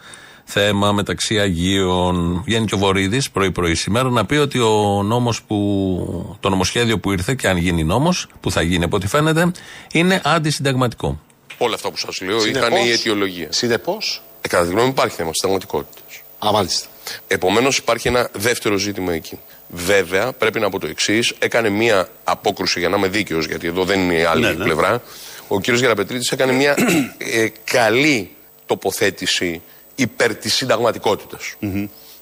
θέμα 0.45 0.93
μεταξύ 0.93 1.39
Αγίων. 1.41 2.43
Βγαίνει 2.45 2.67
και 2.67 2.75
ο 2.75 2.79
Βορύδη 2.79 3.23
πρωί-πρωί 3.33 3.75
σήμερα 3.75 4.11
να 4.11 4.27
πει 4.27 4.35
ότι 4.37 4.59
ο 4.59 5.03
νόμος 5.05 5.43
που, 5.43 6.37
το 6.41 6.49
νομοσχέδιο 6.49 6.99
που 6.99 7.13
ήρθε, 7.13 7.35
και 7.35 7.49
αν 7.49 7.57
γίνει 7.57 7.85
νόμος, 7.85 8.27
που 8.41 8.51
θα 8.51 8.63
γίνει 8.63 8.85
από 8.85 8.97
ό,τι 8.97 9.07
φαίνεται, 9.07 9.51
είναι 9.93 10.21
αντισυνταγματικό. 10.25 11.21
Όλα 11.59 11.75
αυτά 11.75 11.91
που 11.91 11.97
σας 11.97 12.21
λέω 12.21 12.39
Συνεπώς- 12.41 12.69
ήταν 12.69 12.87
η 12.87 12.91
αιτιολογία. 12.91 13.47
Συνεπώ. 13.51 13.99
Ε, 14.41 14.49
κατά 14.49 14.63
τη 14.65 14.69
γνώμη 14.71 14.85
μου 14.87 14.91
υπάρχει 14.93 15.17
θέμα 15.17 15.31
συνταγματικότητας. 15.35 16.03
Α, 16.47 16.53
μάλιστα. 16.53 16.87
Επομένως 17.27 17.77
υπάρχει 17.77 18.09
ένα 18.09 18.29
δεύτερο 18.33 18.77
ζήτημα 18.77 19.13
εκεί. 19.13 19.39
Βέβαια, 19.69 20.33
πρέπει 20.33 20.61
να 20.61 20.71
πω 20.71 20.79
το 20.79 20.87
εξής. 20.87 21.33
Έκανε 21.39 21.69
μία 21.69 22.09
απόκρουση 22.25 22.79
για 22.79 22.89
να 22.89 22.97
είμαι 22.97 23.09
δίκαιος, 23.09 23.47
γιατί 23.47 23.67
εδώ 23.67 23.85
δεν 23.85 24.01
είναι 24.01 24.15
η 24.15 24.23
άλλη 24.25 24.43
Ναι, 24.43 24.53
ναι. 24.53 24.65
πλευρά. 24.65 25.03
Ο 25.49 25.61
κύριος 25.61 25.81
Γεραπετρίτη 25.81 26.29
έκανε 26.33 26.53
μία 26.53 26.75
ε, 27.19 27.47
καλή 27.65 28.31
τοποθέτηση 28.67 29.63
υπέρ 29.95 30.35
της 30.35 30.55
συνταγματικότητας. 30.55 31.55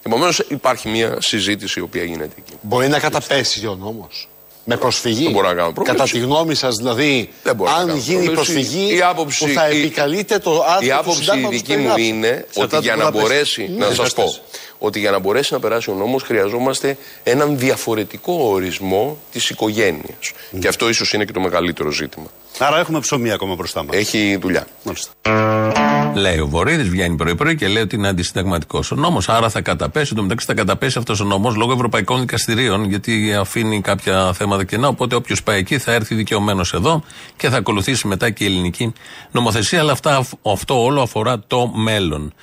Επομένως, 0.02 0.38
υπάρχει 0.48 0.88
μία 0.88 1.16
συζήτηση 1.20 1.78
η 1.78 1.82
οποία 1.82 2.04
γίνεται 2.04 2.34
εκεί. 2.38 2.52
Μπορεί 2.60 2.88
να 2.88 2.98
καταπέσει 2.98 3.66
ο 3.66 3.74
νόμο. 3.80 4.08
Με 4.64 4.76
προσφυγή. 4.76 5.22
Δεν 5.22 5.32
μπορώ 5.32 5.48
να 5.48 5.54
κάνω 5.54 5.72
Κατά 5.72 5.82
πρόβλεψη. 5.84 6.12
τη 6.12 6.18
γνώμη 6.18 6.54
σας, 6.54 6.76
δηλαδή, 6.76 7.30
Δεν 7.42 7.54
μπορώ 7.56 7.70
να 7.70 7.76
αν 7.76 7.86
κάνω 7.86 7.98
γίνει 7.98 8.22
η 8.22 8.24
πρόβλεψη. 8.24 8.52
προσφυγή, 8.52 8.94
η 8.96 9.00
άποψη, 9.02 9.44
που 9.46 9.52
θα 9.52 9.68
η- 9.70 9.78
επικαλείται 9.78 10.38
το 10.38 10.62
άρθρο 10.62 10.84
Η 10.86 10.88
του 10.88 10.94
άποψη 10.94 11.18
η 11.18 11.22
συντάγματος 11.22 11.56
δική 11.60 11.72
που 11.74 11.78
μου 11.80 11.94
περιγράψατε. 11.94 12.26
είναι 12.26 12.46
Σε 12.50 12.62
ότι 12.62 12.64
αυτά 12.74 12.78
για 12.78 12.92
του 12.92 12.98
να 12.98 13.04
Βουδαπέστη. 13.10 13.32
μπορέσει, 13.34 13.68
Ναι, 13.78 13.86
να 13.86 13.94
σας 13.94 13.96
πες 13.98 14.12
πω, 14.12 14.22
τες. 14.22 14.40
Ότι 14.82 14.98
για 14.98 15.10
να 15.10 15.18
μπορέσει 15.18 15.52
να 15.52 15.60
περάσει 15.60 15.90
ο 15.90 15.94
νόμος 15.94 16.22
χρειαζόμαστε 16.22 16.96
έναν 17.22 17.58
διαφορετικό 17.58 18.32
ορισμό 18.32 19.18
της 19.32 19.50
οικογένειας. 19.50 20.32
Και 20.58 20.68
αυτό 20.68 20.88
ίσως 20.88 21.12
είναι 21.12 21.24
και 21.24 21.32
το 21.32 21.40
μεγαλύτερο 21.40 21.90
ζήτημα. 21.90 22.26
Άρα 22.58 22.78
έχουμε 22.78 23.00
ψωμί 23.00 23.30
ακόμα 23.30 23.54
μπροστά 23.54 23.84
μας. 23.84 23.96
Έχει 23.96 24.38
δουλειά. 24.40 24.66
Λέει 26.14 26.38
ο 26.38 26.46
Βορύδης, 26.46 26.88
βγαίνει 26.88 27.16
πρωί-πρωί 27.16 27.56
και 27.56 27.68
λέει 27.68 27.82
ότι 27.82 27.96
είναι 27.96 28.08
αντισυνταγματικός 28.08 28.90
ο 28.90 28.94
νόμος. 28.94 29.28
Άρα 29.28 29.48
θα 29.48 29.60
καταπέσει. 29.60 30.06
Εν 30.10 30.16
τω 30.16 30.22
μεταξύ 30.22 30.46
θα 30.46 30.54
καταπέσει 30.54 30.98
αυτός 30.98 31.20
ο 31.20 31.24
νόμος 31.24 31.54
λόγω 31.54 31.72
ευρωπαϊκών 31.72 32.20
δικαστηρίων, 32.20 32.84
γιατί 32.84 33.34
αφήνει 33.34 33.80
κάποια 33.80 34.32
θέματα 34.32 34.64
κενά. 34.64 34.88
Οπότε 34.88 35.14
όποιος 35.14 35.42
πάει 35.42 35.58
εκεί 35.58 35.78
θα 35.78 35.92
έρθει 35.92 36.14
δικαιωμένος 36.14 36.72
εδώ 36.72 37.04
και 37.36 37.48
θα 37.48 37.56
ακολουθήσει 37.56 38.06
μετά 38.06 38.30
και 38.30 38.44
η 38.44 38.46
ελληνική 38.46 38.92
νομοθεσία. 39.30 39.80
Αλλά 39.80 39.92
αυτά, 39.92 40.26
αυτό 40.42 40.82
όλο 40.82 41.02
αφορά 41.02 41.42
το 41.46 41.72
μέλλον. 41.74 42.34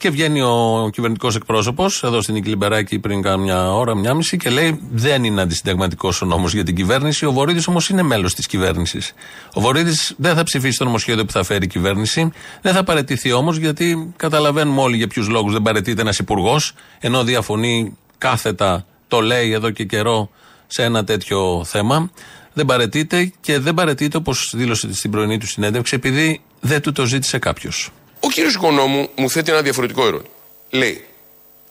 Και 0.00 0.10
βγαίνει 0.10 0.42
ο 0.42 0.88
κυβερνητικός 0.92 1.36
εκπρόσωπος 1.36 2.02
εδώ 2.02 2.22
στην 2.22 2.36
Ικλιμπεράκη 2.36 2.98
πριν 2.98 3.22
κάμια 3.22 3.72
ώρα, 3.72 3.94
μια 3.94 4.14
μισή 4.14 4.36
και 4.36 4.50
λέει: 4.50 4.80
Δεν 4.90 5.24
είναι 5.24 5.40
αντισυνταγματικός 5.40 6.22
ο 6.22 6.26
νόμος 6.26 6.54
για 6.54 6.64
την 6.64 6.74
κυβέρνηση. 6.74 7.26
Ο 7.26 7.32
Βορύδης 7.32 7.66
όμως 7.66 7.88
είναι 7.88 8.02
μέλος 8.02 8.34
της 8.34 8.46
κυβέρνησης. 8.46 9.14
Ο 9.54 9.60
Βορύδης 9.60 10.14
δεν 10.16 10.34
θα 10.34 10.42
ψηφίσει 10.42 10.78
το 10.78 10.84
νομοσχέδιο 10.84 11.24
που 11.24 11.32
θα 11.32 11.42
φέρει 11.42 11.64
η 11.64 11.68
κυβέρνηση. 11.68 12.30
Δεν 12.60 12.74
θα 12.74 12.84
παρετηθεί 12.84 13.32
όμως, 13.32 13.56
γιατί 13.56 14.12
καταλαβαίνουμε 14.16 14.80
όλοι 14.80 14.96
για 14.96 15.06
ποιους 15.06 15.28
λόγους 15.28 15.52
δεν 15.52 15.62
παρετείται 15.62 16.00
ένας 16.00 16.18
υπουργός, 16.18 16.74
ενώ 17.00 17.24
διαφωνεί 17.24 17.96
κάθετα, 18.18 18.86
το 19.08 19.20
λέει 19.20 19.52
εδώ 19.52 19.70
και 19.70 19.84
καιρό 19.84 20.30
σε 20.66 20.82
ένα 20.82 21.04
τέτοιο 21.04 21.62
θέμα. 21.64 22.10
Δεν 22.52 22.66
παρετείται 22.66 23.32
και 23.40 23.58
δεν 23.58 23.74
παρετείται 23.74 24.16
όπως 24.16 24.52
δήλωσε 24.56 24.94
στην 24.94 25.10
πρωινή 25.10 25.38
του 25.38 25.46
συνέντευξη, 25.46 25.94
επειδή 25.94 26.40
δεν 26.60 26.80
του 26.80 26.92
το 26.92 27.04
ζήτησε 27.04 27.38
κάποιος. 27.38 27.90
Ο 28.20 28.28
κύριος 28.28 28.54
Οικονόμου 28.54 29.08
μου 29.16 29.30
θέτει 29.30 29.50
ένα 29.50 29.62
διαφορετικό 29.62 30.06
ερώτημα. 30.06 30.34
Λέει, 30.70 31.04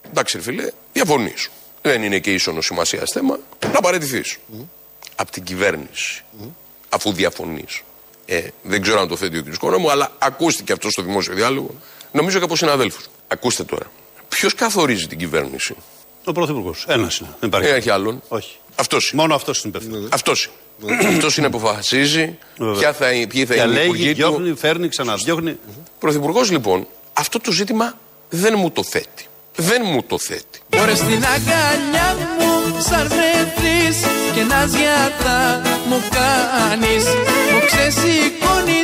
εντάξει 0.09 0.37
ρε 0.37 0.43
φίλε, 0.43 0.71
διαφωνείς. 0.93 1.49
Δεν 1.81 2.03
είναι 2.03 2.19
και 2.19 2.33
ίσονος 2.33 2.65
σημασίας 2.65 3.09
θέμα, 3.13 3.39
να 3.73 3.79
παραιτηθείς. 3.81 4.37
Από 5.15 5.31
την 5.31 5.43
κυβέρνηση, 5.43 6.23
αφού 6.89 7.13
διαφωνείς. 7.13 7.81
Ε, 8.25 8.47
δεν 8.61 8.81
ξέρω 8.81 8.99
αν 8.99 9.07
το 9.07 9.15
θέτει 9.15 9.35
ο 9.35 9.37
κύριος 9.37 9.55
Οικονόμου, 9.55 9.91
αλλά 9.91 10.11
ακούστηκε 10.17 10.73
αυτό 10.73 10.89
στο 10.89 11.01
δημόσιο 11.01 11.33
διάλογο. 11.33 11.75
Νομίζω 12.11 12.37
και 12.37 12.43
από 12.43 12.55
συναδέλφους. 12.55 13.09
Ακούστε 13.27 13.63
τώρα. 13.63 13.91
Ποιος 14.29 14.55
καθορίζει 14.55 15.07
την 15.07 15.17
κυβέρνηση; 15.17 15.75
Ο 16.29 16.31
Πρωθυπουργός. 16.31 16.85
Ένας 16.87 17.17
είναι. 17.17 17.29
Δεν 17.39 17.49
υπάρχει. 17.49 17.67
Δεν 17.67 17.77
έχει 17.77 17.89
άλλον. 17.89 18.21
Όχι. 18.27 18.55
Αυτός 18.75 19.11
Μόνο 19.15 19.35
αυτός 19.35 19.63
είναι 19.63 19.73
υπεύθυνος. 19.77 20.09
Αυτός 20.11 20.49
είναι. 20.83 20.97
Αυτός 21.07 21.37
είναι 21.37 21.49
που 21.49 21.57
αποφασίζει 21.57 22.37
Βέβαια. 22.57 22.73
ποια 22.79 22.93
θα, 22.93 23.05
ποιοι 23.05 23.45
θα 23.45 23.53
είναι 23.55 23.63
οι 23.63 23.67
Διαλέγει, 23.67 23.85
υπουργοί 23.85 24.09
του. 24.09 24.15
διώχνει, 24.15 24.53
φέρνει, 24.55 24.87
ξαναδιώχνει. 24.87 25.57
Πρωθυπουργός 25.99 26.51
λοιπόν, 26.51 26.87
αυτό 27.13 27.39
το 27.39 27.51
ζήτημα 27.51 27.93
δεν 28.29 28.53
μου 28.57 28.71
το 28.71 28.83
θέτει. 28.83 29.27
Δεν 29.55 29.81
μου 29.85 30.03
το 30.03 30.17
θέτει. 30.19 30.59
Μπορεί 30.77 30.95
στην 30.95 31.23
αγκαλιά 31.25 32.17
μου 32.39 32.81
σαν 32.89 33.07
βρεθείς 33.07 33.97
και 34.33 34.43
να 34.43 34.65
ζιάτα 34.65 35.61
μου 35.89 36.01
κάνεις 36.11 37.03
Μου 37.51 37.59
ξεσηκώνεις 37.65 38.78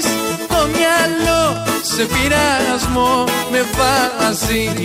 το 1.06 1.12
μυαλό 1.12 1.66
σε 1.82 2.06
πειρασμό 2.06 3.24
με 3.52 3.62
βάζεις 3.62 4.80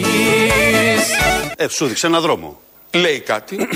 Ε, 1.57 1.69
σου 1.69 1.87
δείξε 1.87 2.07
ένα 2.07 2.21
δρόμο. 2.21 2.61
Λέει 2.93 3.21
κάτι. 3.21 3.69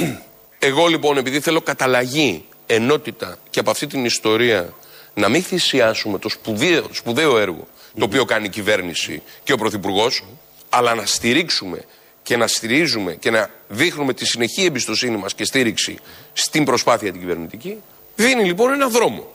Εγώ 0.59 0.87
λοιπόν 0.87 1.17
επειδή 1.17 1.41
θέλω 1.41 1.61
καταλλαγή, 1.61 2.45
ενότητα 2.67 3.37
και 3.51 3.61
από 3.61 3.71
αυτή 3.71 3.87
την 3.87 4.05
ιστορία 4.05 4.73
να 5.15 5.29
μην 5.29 5.43
θυσιάσουμε 5.43 6.19
το 6.19 6.29
σπουδαίο, 6.29 6.87
σπουδαίο 6.91 7.39
έργο 7.39 7.67
το 7.99 8.05
οποίο 8.05 8.25
κάνει 8.25 8.45
η 8.47 8.49
κυβέρνηση 8.49 9.23
και 9.45 9.53
ο 9.53 9.57
Πρωθυπουργός, 9.57 10.25
αλλά 10.69 10.95
να 10.95 11.07
στηρίξουμε 11.07 11.85
και 12.23 12.37
να 12.37 12.47
στηρίζουμε 12.47 13.15
και 13.15 13.31
να 13.31 13.51
δείχνουμε 13.69 14.15
τη 14.15 14.27
συνεχή 14.27 14.65
εμπιστοσύνη 14.65 15.17
μας 15.17 15.35
και 15.35 15.45
στήριξη 15.45 15.99
στην 16.33 16.65
προσπάθεια 16.65 17.11
την 17.11 17.21
κυβερνητική, 17.21 17.77
δίνει 18.15 18.45
λοιπόν 18.45 18.73
ένα 18.73 18.89
δρόμο. 18.89 19.27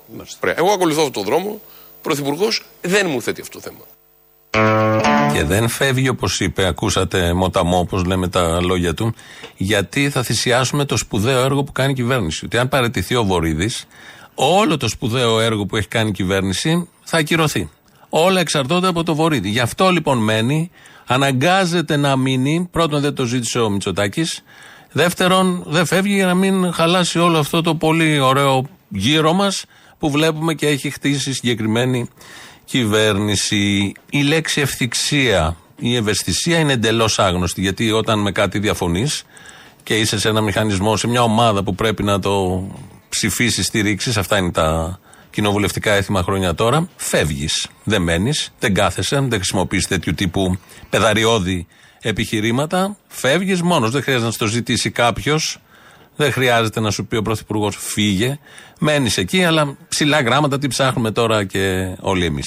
Ωραία. 0.43 0.55
Εγώ 0.57 0.71
ακολουθώ 0.71 1.01
αυτό 1.01 1.11
το 1.11 1.25
δρόμο, 1.25 1.49
ο 1.49 1.59
Πρωθυπουργός 2.01 2.65
δεν 2.81 3.07
μου 3.09 3.21
θέτει 3.21 3.41
αυτό 3.41 3.59
το 3.59 3.63
θέμα. 3.63 3.83
Και 5.33 5.43
δεν 5.43 5.67
φεύγει 5.67 6.09
όπως 6.09 6.39
είπε, 6.39 6.65
ακούσατε 6.65 7.33
μοταμό, 7.33 7.79
όπως 7.79 8.03
λέμε 8.03 8.27
τα 8.27 8.61
λόγια 8.61 8.93
του, 8.93 9.13
γιατί 9.57 10.09
θα 10.09 10.23
θυσιάσουμε 10.23 10.85
το 10.85 10.97
σπουδαίο 10.97 11.39
έργο 11.39 11.63
που 11.63 11.71
κάνει 11.71 11.91
η 11.91 11.95
κυβέρνηση. 11.95 12.45
Ότι 12.45 12.57
αν 12.57 12.69
παραιτηθεί 12.69 13.15
ο 13.15 13.23
Βορύδης, 13.23 13.85
όλο 14.35 14.77
το 14.77 14.87
σπουδαίο 14.87 15.39
έργο 15.39 15.65
που 15.65 15.75
έχει 15.75 15.87
κάνει 15.87 16.09
η 16.09 16.11
κυβέρνηση 16.13 16.89
θα 17.03 17.17
ακυρωθεί. 17.17 17.69
Όλα 18.09 18.39
εξαρτώνται 18.39 18.87
από 18.87 19.03
το 19.03 19.15
Βορύδη. 19.15 19.49
Γι' 19.49 19.59
αυτό 19.59 19.89
λοιπόν 19.89 20.17
μένει, 20.17 20.71
αναγκάζεται 21.05 21.95
να 21.95 22.15
μείνει. 22.15 22.67
Πρώτον, 22.71 23.01
δεν 23.01 23.13
το 23.13 23.25
ζήτησε 23.25 23.59
ο 23.59 23.69
Μητσοτάκης. 23.69 24.43
Δεύτερον, 24.91 25.63
δεν 25.67 25.85
φεύγει 25.85 26.13
για 26.13 26.25
να 26.25 26.33
μην 26.33 26.73
χαλάσει 26.73 27.19
όλο 27.19 27.37
αυτό 27.37 27.61
το 27.61 27.75
πολύ 27.75 28.19
ωραίο 28.19 28.65
γύρο 28.89 29.33
μας 29.33 29.65
που 29.99 30.09
βλέπουμε 30.11 30.53
και 30.53 30.67
έχει 30.67 30.89
χτίσει 30.89 31.33
συγκεκριμένη 31.33 32.09
κυβέρνηση. 32.65 33.93
Η 34.09 34.21
λέξη 34.21 34.61
ευθυξία, 34.61 35.57
η 35.79 35.95
ευαισθησία 35.95 36.59
είναι 36.59 36.73
εντελώς 36.73 37.19
άγνωστη. 37.19 37.61
Γιατί 37.61 37.91
όταν 37.91 38.19
με 38.19 38.31
κάτι 38.31 38.59
διαφωνείς 38.59 39.23
και 39.83 39.97
είσαι 39.97 40.19
σε 40.19 40.29
ένα 40.29 40.41
μηχανισμό, 40.41 40.97
σε 40.97 41.07
μια 41.07 41.21
ομάδα 41.21 41.63
που 41.63 41.75
πρέπει 41.75 42.03
να 42.03 42.19
το 42.19 42.63
ψηφίσεις, 43.09 43.65
στηρίξεις, 43.65 44.17
αυτά 44.17 44.37
είναι 44.37 44.51
τα 44.51 44.99
κοινοβουλευτικά 45.29 45.91
έθιμα 45.91 46.23
χρόνια 46.23 46.53
τώρα, 46.53 46.89
φεύγεις. 46.95 47.67
Δεν 47.83 48.01
μένεις, 48.01 48.53
δεν 48.59 48.73
κάθεσαι, 48.73 49.19
δεν 49.19 49.31
χρησιμοποιείς 49.31 49.87
τέτοιου 49.87 50.13
τύπου 50.13 50.57
πεδαριώδη 50.89 51.67
επιχειρήματα. 52.01 52.97
Φεύγεις 53.07 53.61
μόνος. 53.61 53.91
Δεν 53.91 54.01
χρειάζεται 54.01 54.25
να 54.25 54.33
στο 54.33 54.45
ζητήσει 54.45 54.89
κάποιος. 54.89 55.59
Δεν 56.15 56.31
χρειάζεται 56.31 56.79
να 56.79 56.91
σου 56.91 57.05
πει 57.05 57.15
ο 57.15 57.21
Πρωθυπουργός 57.21 57.77
φύγε. 57.79 58.39
Μένεις 58.79 59.17
εκεί, 59.17 59.43
αλλά 59.43 59.77
ψηλά 59.89 60.21
γράμματα 60.21 60.59
τι 60.59 60.67
ψάχνουμε 60.67 61.11
τώρα 61.11 61.45
και 61.45 61.95
όλοι 61.99 62.25
εμεί. 62.25 62.41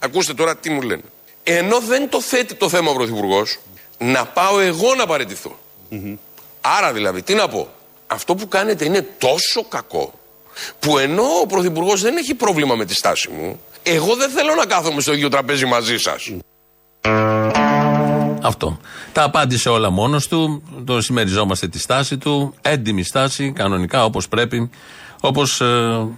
Ακούστε 0.00 0.34
τώρα 0.34 0.56
τι 0.56 0.70
μου 0.70 0.82
λένε. 0.82 1.02
Ενώ 1.42 1.80
δεν 1.80 2.08
το 2.08 2.20
θέτει 2.20 2.54
το 2.54 2.68
θέμα 2.68 2.90
ο 2.90 2.94
Πρωθυπουργός, 2.94 3.58
να 3.98 4.24
πάω 4.24 4.60
εγώ 4.60 4.94
να 4.94 5.06
παραιτηθώ. 5.06 5.58
Άρα 6.60 6.92
δηλαδή, 6.92 7.22
τι 7.22 7.34
να 7.34 7.48
πω. 7.48 7.68
Αυτό 8.06 8.34
που 8.34 8.48
κάνετε 8.48 8.84
είναι 8.84 9.06
τόσο 9.18 9.64
κακό, 9.68 10.12
που 10.78 10.98
ενώ 10.98 11.22
ο 11.42 11.46
Πρωθυπουργός 11.46 12.00
δεν 12.00 12.16
έχει 12.16 12.34
πρόβλημα 12.34 12.74
με 12.74 12.84
τη 12.84 12.94
στάση 12.94 13.28
μου, 13.30 13.60
εγώ 13.82 14.16
δεν 14.16 14.30
θέλω 14.30 14.54
να 14.54 14.66
κάθομαι 14.66 15.00
στο 15.00 15.12
ίδιο 15.12 15.28
τραπέζι 15.28 15.64
μαζί 15.66 15.98
σας. 15.98 16.30
Αυτό. 18.42 18.80
Τα 19.12 19.22
απάντησε 19.22 19.68
όλα 19.68 19.90
μόνος 19.90 20.28
του. 20.28 20.62
Το 20.84 21.00
συμμεριζόμαστε 21.00 21.68
τη 21.68 21.78
στάση 21.78 22.18
του. 22.18 22.54
Έντιμη 22.62 23.02
στάση, 23.02 23.52
κανονικά 23.52 24.04
όπως 24.04 24.28
πρέπει. 24.28 24.70
Όπως 25.20 25.62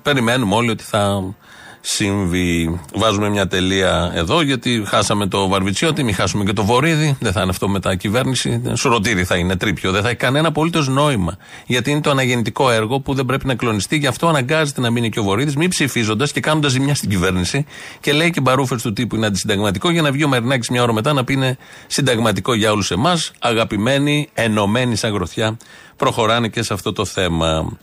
περιμένουμε 0.03 0.55
όλοι 0.55 0.71
ότι 0.71 0.83
θα 0.83 1.35
συμβεί. 1.81 2.81
Βάζουμε 2.95 3.29
μια 3.29 3.47
τελεία 3.47 4.13
εδώ, 4.15 4.43
γιατί 4.43 4.83
χάσαμε 4.87 5.27
το 5.27 5.49
Βαρβιτσιώτη, 5.49 6.03
μην 6.03 6.15
χάσουμε 6.15 6.45
και 6.45 6.53
το 6.53 6.65
Βορύδι. 6.65 7.17
Δεν 7.21 7.33
θα 7.33 7.41
είναι 7.41 7.51
αυτό 7.51 7.69
μετά 7.69 7.97
κυβέρνηση. 7.97 8.63
Σουρωτήρι 8.75 9.25
θα 9.25 9.37
είναι 9.37 9.57
τρίπιο. 9.57 9.91
Δεν 9.91 10.03
θα 10.03 10.09
έχει 10.09 10.17
κανένα 10.17 10.49
απολύτως 10.49 10.89
νόημα. 10.89 11.37
Γιατί 11.67 11.91
είναι 11.91 12.01
το 12.01 12.11
αναγεννητικό 12.11 12.71
έργο 12.71 13.01
που 13.01 13.15
δεν 13.15 13.25
πρέπει 13.25 13.47
να 13.47 13.55
κλονιστεί. 13.55 13.97
Γι' 13.97 14.07
αυτό 14.07 14.29
αναγκάζεται 14.29 14.81
να 14.81 14.91
μείνει 14.91 15.09
και 15.09 15.21
ο 15.21 15.23
Βορύδης, 15.23 15.57
μη 15.57 15.69
ψηφίζοντας 15.69 16.33
και 16.33 16.41
κάνοντας 16.41 16.73
ζημιά 16.73 16.95
στην 16.95 17.09
κυβέρνηση. 17.09 17.67
Και 18.01 18.13
λέει 18.13 18.31
και 18.31 18.41
μπαρούφες 18.41 18.83
του 18.83 18.93
τύπου 18.93 19.17
είναι 19.17 19.27
αντισυνταγματικό, 19.27 19.91
για 19.91 20.03
να 20.03 20.13
βγει 20.13 20.25
ο 20.25 20.29
Μερινάκης 20.29 20.69
μια 20.69 20.83
ώρα 20.83 20.93
μετά 20.93 21.13
να 21.13 21.25
πει 21.25 21.33
είναι 21.33 21.57
συνταγματικό 21.87 22.55
για 22.55 22.73
όλους 22.73 22.91
εμάς. 22.91 23.33
Αγαπημένοι, 23.39 24.29
ενωμένοι 24.35 24.97
σαν 24.97 25.13
γροθιά, 25.13 25.57
προχωράνε 25.97 26.49
και 26.49 26.63
σε 26.63 26.73
αυτό 26.73 26.93
το 26.93 27.05
θέμα. 27.05 27.79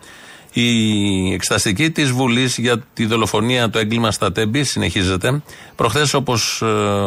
Η 0.53 1.33
εξεταστική 1.33 1.91
της 1.91 2.11
Βουλής 2.11 2.57
για 2.57 2.83
τη 2.93 3.05
δολοφονία, 3.05 3.69
το 3.69 3.79
έγκλημα 3.79 4.11
στα 4.11 4.31
Τέμπη 4.31 4.63
συνεχίζεται. 4.63 5.41
Προχθές, 5.75 6.13
όπως 6.13 6.61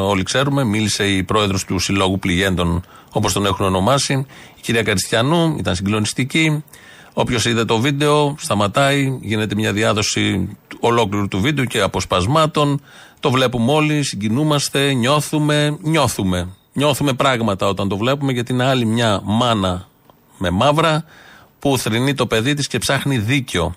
όλοι 0.05 0.23
ξέρουμε, 0.23 0.65
μίλησε 0.65 1.09
η 1.09 1.23
πρόεδρος 1.23 1.65
του 1.65 1.79
Συλλόγου 1.79 2.19
Πληγέντων, 2.19 2.85
όπως 3.13 3.33
τον 3.33 3.47
έχουν 3.47 3.67
ονομάσει, 3.67 4.27
η 4.57 4.61
κυρία 4.61 4.83
Καριστιανού, 4.83 5.57
ήταν 5.59 5.75
συγκλονιστική. 5.75 6.65
Όποιος 7.13 7.45
είδε 7.45 7.65
το 7.65 7.79
βίντεο, 7.79 8.35
σταματάει, 8.39 9.19
γίνεται 9.21 9.55
μια 9.55 9.73
διάδοση 9.73 10.57
ολόκληρου 10.81 11.29
του 11.29 11.41
βίντεο 11.41 11.65
και 11.65 11.81
αποσπασμάτων. 11.81 12.83
Το 13.21 13.31
βλέπουμε 13.31 13.73
όλοι, 13.73 14.03
συγκινούμαστε, 14.03 14.93
νιώθουμε, 14.93 15.79
νιώθουμε. 15.83 16.49
Νιώθουμε 16.73 17.13
πράγματα 17.13 17.67
όταν 17.69 17.89
το 17.89 17.97
βλέπουμε, 17.97 18.33
γιατί 18.33 18.53
είναι 18.53 18.65
άλλη 18.65 18.85
μια 18.85 19.21
μάνα 19.25 19.89
με 20.39 20.51
μαύρα 20.51 21.05
που 21.61 21.79
θρυνεί 21.79 22.15
το 22.15 22.27
παιδί 22.27 22.55
της 22.55 22.67
και 22.67 22.79
ψάχνει 22.79 23.19
δίκιο 23.19 23.75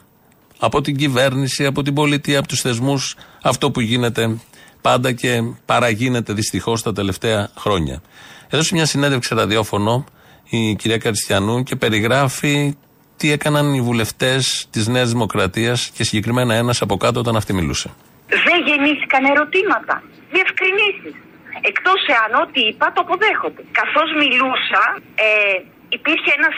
από 0.59 0.81
την 0.81 0.95
κυβέρνηση, 0.95 1.65
από 1.65 1.81
την 1.81 1.93
πολιτεία, 1.93 2.39
από 2.39 2.47
τους 2.47 2.61
θεσμούς. 2.61 3.15
Αυτό 3.43 3.71
που 3.71 3.79
γίνεται 3.79 4.37
πάντα 4.81 5.11
και 5.11 5.41
παραγίνεται 5.65 6.33
δυστυχώς 6.33 6.81
τα 6.81 6.93
τελευταία 6.93 7.49
χρόνια. 7.57 8.01
Έδωσε 8.49 8.75
μια 8.75 8.85
συνέντευξη 8.85 9.35
ραδιόφωνο 9.35 10.05
η 10.49 10.75
κυρία 10.75 10.97
Καριστιανού 10.97 11.63
και 11.63 11.75
περιγράφει 11.75 12.75
τι 13.17 13.31
έκαναν 13.31 13.73
οι 13.73 13.81
βουλευτές 13.81 14.67
της 14.71 14.87
Νέας 14.87 15.09
Δημοκρατίας 15.11 15.91
και 15.95 16.03
συγκεκριμένα 16.03 16.53
ένας 16.55 16.81
από 16.81 16.97
κάτω 16.97 17.19
όταν 17.19 17.35
αυτή 17.35 17.53
μιλούσε. 17.53 17.89
Δεν 18.27 18.57
γεννήθηκαν 18.67 19.23
ερωτήματα. 19.25 20.03
Διευκρινήσεις. 20.31 21.15
Εκτός 21.61 21.99
εάν 22.15 22.41
ό,τι 22.43 22.61
είπα 22.69 22.91
το 22.95 23.01
αποδέχονται. 23.05 23.63
Καθώς 23.79 24.09
μιλούσα, 24.21 24.83
ε, 25.15 25.27
υπήρχε 25.97 26.31
ένας 26.37 26.55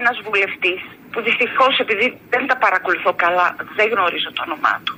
ένας 0.00 0.16
βουλευτής 0.26 0.80
που 1.12 1.18
δυστυχώς 1.28 1.74
επειδή 1.84 2.06
δεν 2.32 2.46
τα 2.50 2.56
παρακολουθώ 2.64 3.12
καλά, 3.24 3.56
δεν 3.78 3.86
γνωρίζω 3.92 4.28
το 4.36 4.42
όνομά 4.46 4.74
του. 4.84 4.94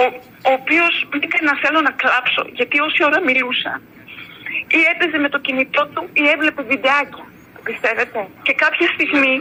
Ο, 0.00 0.02
ο 0.48 0.52
οποίος 0.60 0.92
μου 1.12 1.18
έκανε 1.26 1.44
να 1.50 1.56
θέλω 1.62 1.80
να 1.88 1.92
κλάψω 2.02 2.42
γιατί 2.58 2.76
όση 2.86 3.00
ώρα 3.08 3.20
μιλούσα 3.28 3.72
ή 4.78 4.80
έπαιζε 4.92 5.18
με 5.24 5.28
το 5.34 5.38
κινητό 5.46 5.82
του 5.94 6.02
ή 6.12 6.22
έβλεπε 6.34 6.62
βιντεάκια. 6.62 7.24
Το 7.54 7.60
πιστεύετε. 7.68 8.18
Και 8.46 8.54
κάποια 8.64 8.86
στιγμή 8.94 9.32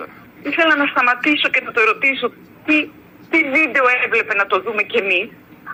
ήθελα 0.49 0.73
να 0.81 0.85
σταματήσω 0.93 1.47
και 1.53 1.61
να 1.65 1.71
το 1.71 1.81
ρωτήσω 1.91 2.27
τι, 2.65 2.77
τι 3.31 3.39
βίντεο 3.55 3.85
έβλεπε 4.05 4.33
να 4.41 4.45
το 4.51 4.55
δούμε 4.65 4.83
κι 4.83 4.97
εμείς. 4.97 5.27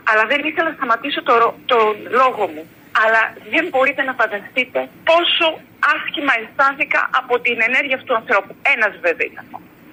Αλλά 0.10 0.24
δεν 0.32 0.40
ήθελα 0.50 0.70
να 0.70 0.76
σταματήσω 0.80 1.24
το, 1.24 1.34
ρο- 1.42 1.58
το 1.66 1.78
λόγο 2.22 2.44
μου. 2.54 2.64
Αλλά 3.02 3.22
δεν 3.54 3.66
μπορείτε 3.72 4.02
να 4.10 4.14
φανταστείτε 4.20 4.80
πόσο 5.10 5.48
άσχημα 5.94 6.34
αισθάνθηκα 6.40 7.02
από 7.20 7.34
την 7.46 7.58
ενέργεια 7.68 7.96
αυτού 7.98 8.08
του 8.12 8.20
ανθρώπου. 8.22 8.52
Ένας 8.74 8.94
βέβαια 9.06 9.28
ήταν. 9.32 9.46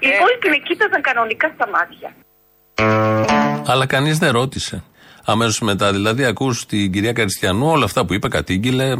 Οι 0.02 0.06
υπόλοιποι 0.14 0.48
με 0.54 0.58
κοίταζαν 0.66 1.02
κανονικά 1.08 1.46
στα 1.56 1.66
μάτια. 1.74 2.08
Αλλά 3.72 3.86
κανείς 3.86 4.16
δεν 4.18 4.30
ρώτησε. 4.40 4.76
Αμέσως 5.24 5.60
μετά, 5.60 5.92
δηλαδή, 5.92 6.24
ακούς 6.24 6.66
την 6.66 6.92
κυρία 6.92 7.12
Καριστιανού 7.12 7.66
όλα 7.70 7.84
αυτά 7.84 8.04
που 8.04 8.14
είπε, 8.14 8.28
κατήγγειλε, 8.28 8.94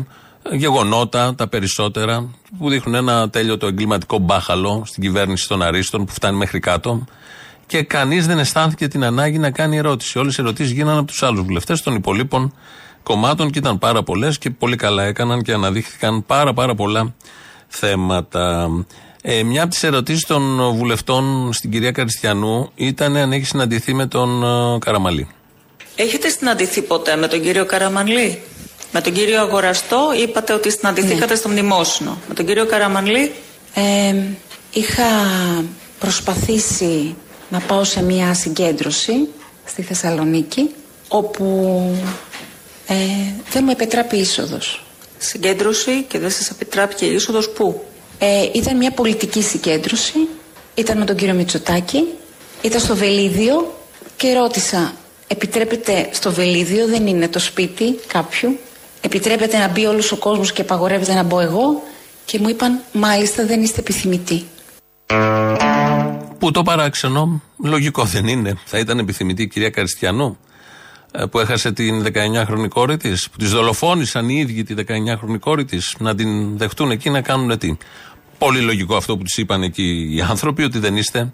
γεγονότα 0.50 1.34
τα 1.34 1.48
περισσότερα, 1.48 2.30
που 2.58 2.68
δείχνουν 2.68 2.94
ένα 2.94 3.30
τέλειο 3.30 3.56
το 3.56 3.66
εγκληματικό 3.66 4.18
μπάχαλο 4.18 4.82
στην 4.86 5.02
κυβέρνηση 5.02 5.48
των 5.48 5.62
Αρίστων 5.62 6.04
που 6.04 6.12
φτάνει 6.12 6.36
μέχρι 6.36 6.58
κάτω. 6.60 7.04
Και 7.66 7.82
κανείς 7.82 8.26
δεν 8.26 8.38
αισθάνθηκε 8.38 8.88
την 8.88 9.04
ανάγκη 9.04 9.38
να 9.38 9.50
κάνει 9.50 9.76
ερώτηση. 9.76 10.18
Όλες 10.18 10.38
οι 10.38 10.40
ερωτήσεις 10.40 10.72
γίνανε 10.72 10.98
από 10.98 11.06
τους 11.06 11.22
άλλους 11.22 11.42
βουλευτές 11.42 11.82
των 11.82 11.94
υπολείπων 11.94 12.54
κομμάτων 13.02 13.50
και 13.50 13.58
ήταν 13.58 13.78
πάρα 13.78 14.02
πολλές 14.02 14.38
και 14.38 14.50
πολύ 14.50 14.76
καλά 14.76 15.02
έκαναν 15.02 15.42
και 15.42 15.52
αναδείχθηκαν 15.52 16.26
πάρα 16.26 16.52
πάρα 16.52 16.74
πολλά 16.74 17.14
θέματα. 17.68 18.70
Ε, 19.22 19.42
μια 19.42 19.62
από 19.62 19.70
τις 19.70 19.82
ερωτήσεις 19.82 20.26
των 20.26 20.72
βουλευτών 20.72 21.52
στην 21.52 21.70
κυρία 21.70 21.90
Καριστιανού 21.90 22.70
ήταν 22.74 23.16
αν 23.16 23.32
έχει 23.32 23.44
συναντηθεί 23.44 23.94
με 23.94 24.06
τον 24.06 24.42
ε, 24.42 24.78
Καραμαλή. 24.78 25.28
Έχετε 25.96 26.28
συναντηθεί 26.28 26.82
ποτέ 26.82 27.16
με 27.16 27.26
τον 27.28 27.42
κύριο 27.42 27.64
Καραμανλή. 27.64 28.42
Με 28.92 29.00
τον 29.00 29.12
κύριο 29.12 29.40
Αγοραστό 29.40 30.10
είπατε 30.22 30.52
ότι 30.52 30.70
συναντηθήκατε 30.70 31.34
στο 31.34 31.48
μνημόσυνο. 31.48 32.18
Με 32.28 32.34
τον 32.34 32.46
κύριο 32.46 32.66
Καραμανλή. 32.66 33.32
Ε, 33.74 34.14
είχα 34.72 35.04
προσπαθήσει 35.98 37.16
να 37.48 37.60
πάω 37.60 37.84
σε 37.84 38.02
μια 38.02 38.34
συγκέντρωση 38.34 39.28
στη 39.64 39.82
Θεσσαλονίκη 39.82 40.70
όπου 41.08 41.96
ε, 42.86 42.94
δεν 43.50 43.62
μου 43.64 43.70
επιτράπει 43.70 44.16
είσοδος. 44.16 44.84
Συγκέντρωση 45.18 46.02
και 46.02 46.18
δεν 46.18 46.30
σας 46.30 46.50
επιτράπηκε 46.50 47.04
είσοδος 47.04 47.50
πού; 47.50 47.84
Ε, 48.18 48.48
ήταν 48.54 48.76
μια 48.76 48.90
πολιτική 48.90 49.42
συγκέντρωση, 49.42 50.28
ήταν 50.74 50.98
με 50.98 51.04
τον 51.04 51.16
κύριο 51.16 51.34
Μητσοτάκη, 51.34 52.04
ήταν 52.62 52.80
στο 52.80 52.96
Βελίδιο 52.96 53.74
και 54.16 54.32
ρώτησα 54.32 54.92
επιτρέπεται 55.26 56.08
στο 56.12 56.32
Βελίδιο, 56.32 56.86
δεν 56.86 57.06
είναι 57.06 57.28
το 57.28 57.38
σπίτι 57.38 57.98
κάποιου, 58.06 58.58
επιτρέπεται 59.00 59.58
να 59.58 59.68
μπει 59.68 59.86
όλος 59.86 60.12
ο 60.12 60.16
κόσμος 60.16 60.52
και 60.52 60.60
απαγορεύεται 60.60 61.14
να 61.14 61.22
μπω 61.22 61.40
εγώ; 61.40 61.82
Και 62.24 62.38
μου 62.38 62.48
είπαν 62.48 62.80
μάλιστα 62.92 63.46
δεν 63.46 63.62
είστε 63.62 63.80
επιθυμητοί. 63.80 64.44
Που 66.38 66.50
το 66.50 66.62
παράξενο, 66.62 67.42
λογικό 67.64 68.04
δεν 68.04 68.26
είναι. 68.26 68.54
Θα 68.64 68.78
ήταν 68.78 68.98
επιθυμητή 68.98 69.42
η 69.42 69.48
κυρία 69.48 69.70
Καριστιανού, 69.70 70.26
ε, 70.26 70.51
που 71.30 71.38
έχασε 71.38 71.72
την 71.72 72.04
19χρονη 72.04 72.68
κόρη 72.68 72.96
της, 72.96 73.28
που 73.30 73.36
τη 73.36 73.46
δολοφόνησαν 73.46 74.28
οι 74.28 74.34
ίδιοι 74.38 74.62
τη 74.62 74.74
19χρονη 74.74 75.38
κόρη 75.40 75.64
της, 75.64 75.94
να 75.98 76.14
την 76.14 76.58
δεχτούν 76.58 76.90
εκεί 76.90 77.10
να 77.10 77.20
κάνουν 77.20 77.58
τι. 77.58 77.76
Πολύ 78.38 78.60
λογικό 78.60 78.96
αυτό 78.96 79.16
που 79.16 79.22
τους 79.22 79.36
είπαν 79.36 79.62
εκεί 79.62 80.08
οι 80.14 80.20
άνθρωποι, 80.20 80.62
ότι 80.62 80.78
δεν 80.78 80.96
είστε 80.96 81.30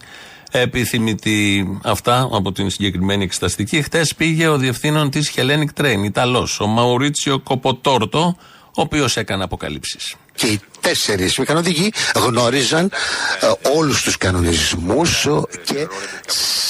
επιθυμητοί. 0.50 1.68
Αυτά 1.84 2.28
από 2.32 2.52
την 2.52 2.70
συγκεκριμένη 2.70 3.24
εξεταστική. 3.24 3.82
Χτες 3.82 4.14
πήγε 4.14 4.48
ο 4.48 4.56
διευθύνων 4.56 5.10
της 5.10 5.32
Hellenic 5.36 5.82
Train, 5.82 6.04
Ιταλός, 6.04 6.60
ο 6.60 6.66
Μαουρίτσιο 6.66 7.38
Κοποτόρτο, 7.38 8.36
ο 8.64 8.80
οποίος 8.80 9.16
έκανε 9.16 9.44
αποκαλύψεις. 9.44 10.16
Και 10.38 10.46
οι 10.46 10.60
τέσσερις 10.80 11.38
μηχανοδηγοί 11.38 11.92
γνώριζαν 12.14 12.92
ε, 13.40 13.68
όλους 13.76 14.02
τους 14.02 14.16
κανονισμούς 14.16 15.26
ε, 15.26 15.30
και 15.64 15.88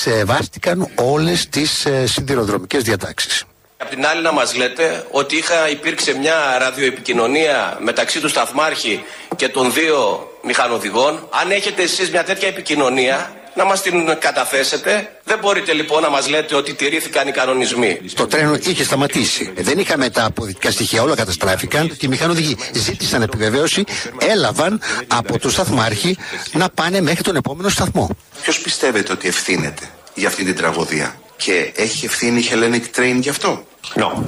σεβάστηκαν 0.00 0.88
όλες 0.94 1.48
τις 1.48 1.84
ε, 1.86 2.06
σιδηροδρομικές 2.06 2.82
διατάξεις. 2.82 3.44
Απ' 3.76 3.88
την 3.88 4.06
άλλη 4.06 4.22
να 4.22 4.32
μας 4.32 4.54
λέτε 4.54 5.06
ότι 5.10 5.36
είχα, 5.36 5.68
υπήρξε 5.68 6.18
μια 6.18 6.58
ραδιοεπικοινωνία 6.58 7.76
μεταξύ 7.80 8.20
του 8.20 8.28
Σταθμάρχη 8.28 9.04
και 9.36 9.48
των 9.48 9.72
δύο 9.72 10.28
μηχανοδηγών. 10.42 11.28
Αν 11.42 11.50
έχετε 11.50 11.82
εσείς 11.82 12.10
μια 12.10 12.24
τέτοια 12.24 12.48
επικοινωνία, 12.48 13.32
να 13.58 13.64
μας 13.64 13.82
την 13.82 13.94
καταθέσετε. 14.18 15.12
Δεν 15.24 15.38
μπορείτε 15.38 15.72
λοιπόν 15.72 16.02
να 16.02 16.10
μας 16.10 16.28
λέτε 16.28 16.54
ότι 16.54 16.74
τηρήθηκαν 16.74 17.28
οι 17.28 17.30
κανονισμοί. 17.30 18.00
Το 18.14 18.26
τρένο 18.26 18.54
είχε 18.54 18.84
σταματήσει. 18.84 19.52
Δεν 19.56 19.78
είχαμε 19.78 20.10
τα 20.10 20.24
αποδεικτικά 20.24 20.70
στοιχεία, 20.70 21.02
όλα 21.02 21.14
καταστράφηκαν. 21.14 21.88
Και 21.88 22.06
οι 22.06 22.08
μηχανοδηγοί 22.08 22.56
ζήτησαν 22.72 23.22
επιβεβαίωση, 23.22 23.84
έλαβαν 24.18 24.80
από 25.06 25.38
τον 25.38 25.50
σταθμάρχη 25.50 26.18
να 26.52 26.68
πάνε 26.68 27.00
μέχρι 27.00 27.22
τον 27.22 27.36
επόμενο 27.36 27.68
σταθμό. 27.68 28.08
Ποιος 28.42 28.60
πιστεύετε 28.60 29.12
ότι 29.12 29.28
ευθύνεται 29.28 29.82
για 30.14 30.28
αυτή 30.28 30.44
την 30.44 30.56
τραγωδία; 30.56 31.20
Και 31.36 31.72
έχει 31.76 32.04
ευθύνη 32.04 32.38
η 32.38 32.48
Hellenic 32.50 32.98
Train 32.98 33.16
γι' 33.20 33.28
αυτό; 33.28 33.66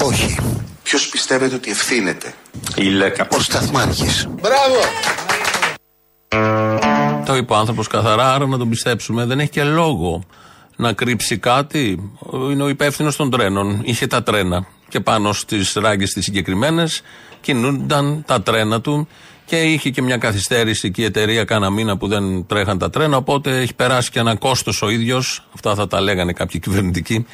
Όχι. 0.02 0.36
Ποιος 0.82 1.08
πιστεύετε 1.08 1.54
ότι 1.54 1.70
ευθύνεται; 1.70 2.34
Ο 3.28 3.40
σταθμάρχης. 3.40 4.26
Μπράβο! 4.28 4.78
Το 7.30 7.36
είπε 7.36 7.52
ο 7.52 7.56
άνθρωπος 7.56 7.86
καθαρά, 7.86 8.34
άρα 8.34 8.46
να 8.46 8.58
τον 8.58 8.68
πιστέψουμε. 8.68 9.24
Δεν 9.24 9.40
έχει 9.40 9.50
και 9.50 9.64
λόγο 9.64 10.22
να 10.76 10.92
κρύψει 10.92 11.38
κάτι. 11.38 12.12
Είναι 12.50 12.62
ο 12.62 12.68
υπεύθυνος 12.68 13.16
των 13.16 13.30
τρένων. 13.30 13.80
Είχε 13.84 14.06
τα 14.06 14.22
τρένα. 14.22 14.66
Και 14.88 15.00
πάνω 15.00 15.32
στις 15.32 15.72
ράγκες 15.72 16.12
τις 16.12 16.24
συγκεκριμένες 16.24 17.02
κινούνταν 17.40 18.24
τα 18.26 18.42
τρένα 18.42 18.80
του. 18.80 19.08
Και 19.50 19.62
είχε 19.62 19.90
και 19.90 20.02
μια 20.02 20.16
καθυστέρηση 20.16 20.86
εκεί 20.86 21.00
η 21.00 21.04
εταιρεία 21.04 21.44
κάνα 21.44 21.70
μήνα 21.70 21.96
που 21.96 22.08
δεν 22.08 22.46
τρέχαν 22.46 22.78
τα 22.78 22.90
τρένα. 22.90 23.16
Οπότε 23.16 23.60
έχει 23.60 23.74
περάσει 23.74 24.10
και 24.10 24.18
ένα 24.18 24.36
κόστος 24.36 24.82
ο 24.82 24.88
ίδιος. 24.88 25.46
Αυτά 25.54 25.74
θα 25.74 25.86
τα 25.86 26.00
λέγανε 26.00 26.32
κάποιοι 26.32 26.60
κυβερνητικοί. 26.60 27.26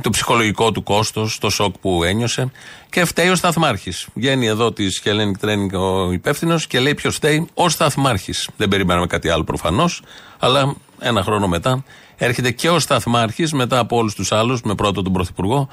Το 0.00 0.10
ψυχολογικό 0.10 0.72
του 0.72 0.82
κόστος, 0.82 1.38
το 1.38 1.50
σοκ 1.50 1.74
που 1.80 2.04
ένιωσε. 2.04 2.50
Και 2.90 3.04
φταίει 3.04 3.28
ο 3.28 3.34
Σταθμάρχης. 3.34 4.06
Βγαίνει 4.14 4.46
εδώ 4.46 4.72
της 4.72 5.02
Hellenic 5.04 5.46
Training 5.46 5.80
ο 5.80 6.12
υπεύθυνος 6.12 6.66
και 6.66 6.80
λέει 6.80 6.94
ποιος 6.94 7.14
φταίει. 7.14 7.48
Ο 7.54 7.68
Σταθμάρχης. 7.68 8.48
Δεν 8.56 8.68
περιμέναμε 8.68 9.06
κάτι 9.06 9.28
άλλο 9.28 9.44
προφανώς. 9.44 10.02
Αλλά 10.38 10.74
ένα 10.98 11.22
χρόνο 11.22 11.48
μετά 11.48 11.84
έρχεται 12.16 12.50
και 12.50 12.68
ο 12.68 12.78
Σταθμάρχης 12.78 13.52
μετά 13.52 13.78
από 13.78 13.96
όλους 13.96 14.14
τους 14.14 14.32
άλλους, 14.32 14.62
με 14.62 14.74
πρώτο 14.74 15.02
τον 15.02 15.12
Πρωθυπουργό 15.12 15.68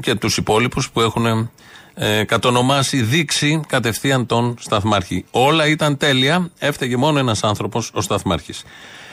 και 0.00 0.14
τους 0.14 0.36
υπόλοιπους 0.36 0.90
που 0.90 1.00
έχουν 1.00 1.50
ε, 1.94 2.24
κατονομάσει 2.24 3.02
δείξει 3.02 3.60
κατευθείαν 3.68 4.26
τον 4.26 4.56
Σταθμάρχη. 4.60 5.24
Όλα 5.30 5.66
ήταν 5.66 5.96
τέλεια, 5.96 6.50
έφταιγε 6.58 6.96
μόνο 6.96 7.18
ένας 7.18 7.44
άνθρωπος, 7.44 7.90
ο 7.94 8.00
Σταθμάρχης. 8.00 8.62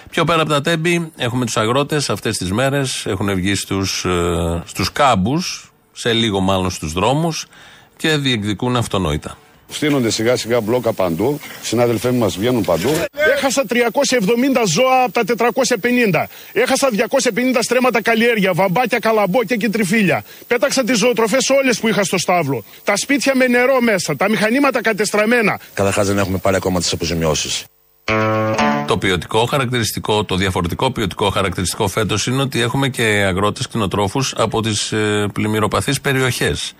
Πιο 0.10 0.24
πέρα 0.24 0.42
από 0.42 0.50
τα 0.50 0.62
τέμπη, 0.62 1.12
έχουμε 1.18 1.46
τους 1.46 1.58
αγρότες 1.58 2.10
αυτές 2.10 2.38
τις 2.38 2.52
μέρες, 2.52 3.06
έχουν 3.06 3.36
βγει 3.36 3.56
στους 3.56 4.06
ε, 4.06 4.63
στους 4.65 4.92
κάμπους, 4.92 5.74
σε 5.92 6.13
λίγο 6.13 6.39
μάλλον 6.39 6.70
στους 6.70 6.94
δρόμους 6.94 7.48
και 7.98 8.18
διεκδικούν 8.18 8.76
αυτονόητα. 8.76 9.38
Στείνονται 9.70 10.10
σιγά 10.10 10.36
σιγά 10.36 10.62
μπλόκα 10.62 10.94
παντού. 10.94 11.39
Συνάδελφοί 11.62 12.12
μας 12.12 12.38
βγαίνουν 12.38 12.63
παντού. 12.63 12.89
Έχασα 13.39 13.63
370 13.69 13.75
ζώα 14.67 15.04
από 15.04 15.25
τα 15.25 15.52
450. 16.12 16.25
Έχασα 16.54 16.89
250 16.91 17.60
στρέμματα 17.62 18.02
καλλιέργεια, 18.02 18.54
βαμπάκια, 18.54 18.99
καλαμπόκια 18.99 19.56
και 19.56 19.69
τριφύλια. 19.69 20.23
Πέταξα 20.47 20.84
τις 20.84 20.97
ζωοτροφές 20.97 21.49
όλες 21.49 21.80
που 21.80 21.88
είχα 21.88 22.04
στο 22.04 22.17
στάβλο. 22.17 22.63
Τα 22.84 22.97
σπίτια 22.97 23.36
με 23.36 23.47
νερό 23.47 23.82
μέσα, 23.82 24.15
τα 24.15 24.30
μηχανήματα 24.30 24.82
κατεστραμμένα. 24.82 25.60
Καταρχάς 25.73 26.08
δεν 26.08 26.17
έχουμε 26.17 26.38
πάρει 26.38 26.56
ακόμα 26.56 26.80
τις 26.80 26.91
αποζημιώσεις. 26.91 27.63
Το 28.88 28.97
ποιοτικό 28.97 29.45
χαρακτηριστικό, 29.45 30.23
το 30.23 30.36
διαφορετικό 30.36 30.91
ποιοτικό 30.91 31.30
χαρακτηριστικό 31.30 31.88
φέτος 31.88 32.28
είναι 32.28 32.41
ότι 32.41 32.62
έχουμε 32.62 32.89
και 32.89 33.04
αγρότες 33.04 33.67
κτηνοτρόφους 33.67 34.34
από 34.38 34.62
τις 34.62 34.91
ε, 34.91 35.28
πλημμυροπαθείς 35.34 36.02
περιοχές. 36.02 36.73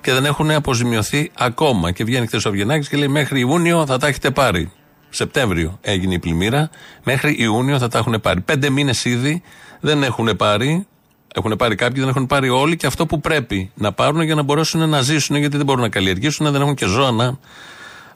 Και 0.00 0.12
δεν 0.12 0.24
έχουν 0.24 0.50
αποζημιωθεί 0.50 1.30
ακόμα. 1.38 1.90
Και 1.92 2.04
βγαίνει 2.04 2.26
χθες 2.26 2.44
ο 2.44 2.48
Αυγενάκης 2.48 2.88
και 2.88 2.96
λέει: 2.96 3.08
Μέχρι 3.08 3.40
Ιούνιο 3.40 3.86
θα 3.86 3.98
τα 3.98 4.06
έχετε 4.06 4.30
πάρει. 4.30 4.72
Σεπτέμβριο 5.14 5.78
έγινε 5.80 6.14
η 6.14 6.18
πλημμύρα. 6.18 6.70
Μέχρι 7.04 7.36
Ιούνιο 7.38 7.78
θα 7.78 7.88
τα 7.88 7.98
έχουν 7.98 8.20
πάρει. 8.20 8.40
Πέντε 8.40 8.70
μήνες 8.70 9.04
ήδη 9.04 9.42
δεν 9.80 10.02
έχουν 10.02 10.36
πάρει. 10.36 10.86
Έχουν 11.34 11.54
πάρει 11.58 11.74
κάποιοι, 11.74 12.00
δεν 12.00 12.08
έχουν 12.08 12.26
πάρει 12.26 12.48
όλοι 12.48 12.76
και 12.76 12.86
αυτό 12.86 13.06
που 13.06 13.20
πρέπει 13.20 13.70
να 13.74 13.92
πάρουν 13.92 14.22
για 14.22 14.34
να 14.34 14.42
μπορέσουν 14.42 14.88
να 14.88 15.00
ζήσουν 15.00 15.36
γιατί 15.36 15.56
δεν 15.56 15.66
μπορούν 15.66 15.82
να 15.82 15.88
καλλιεργήσουν, 15.88 16.50
δεν 16.52 16.60
έχουν 16.60 16.74
και 16.74 16.86
ζώα 16.86 17.10
να 17.10 17.38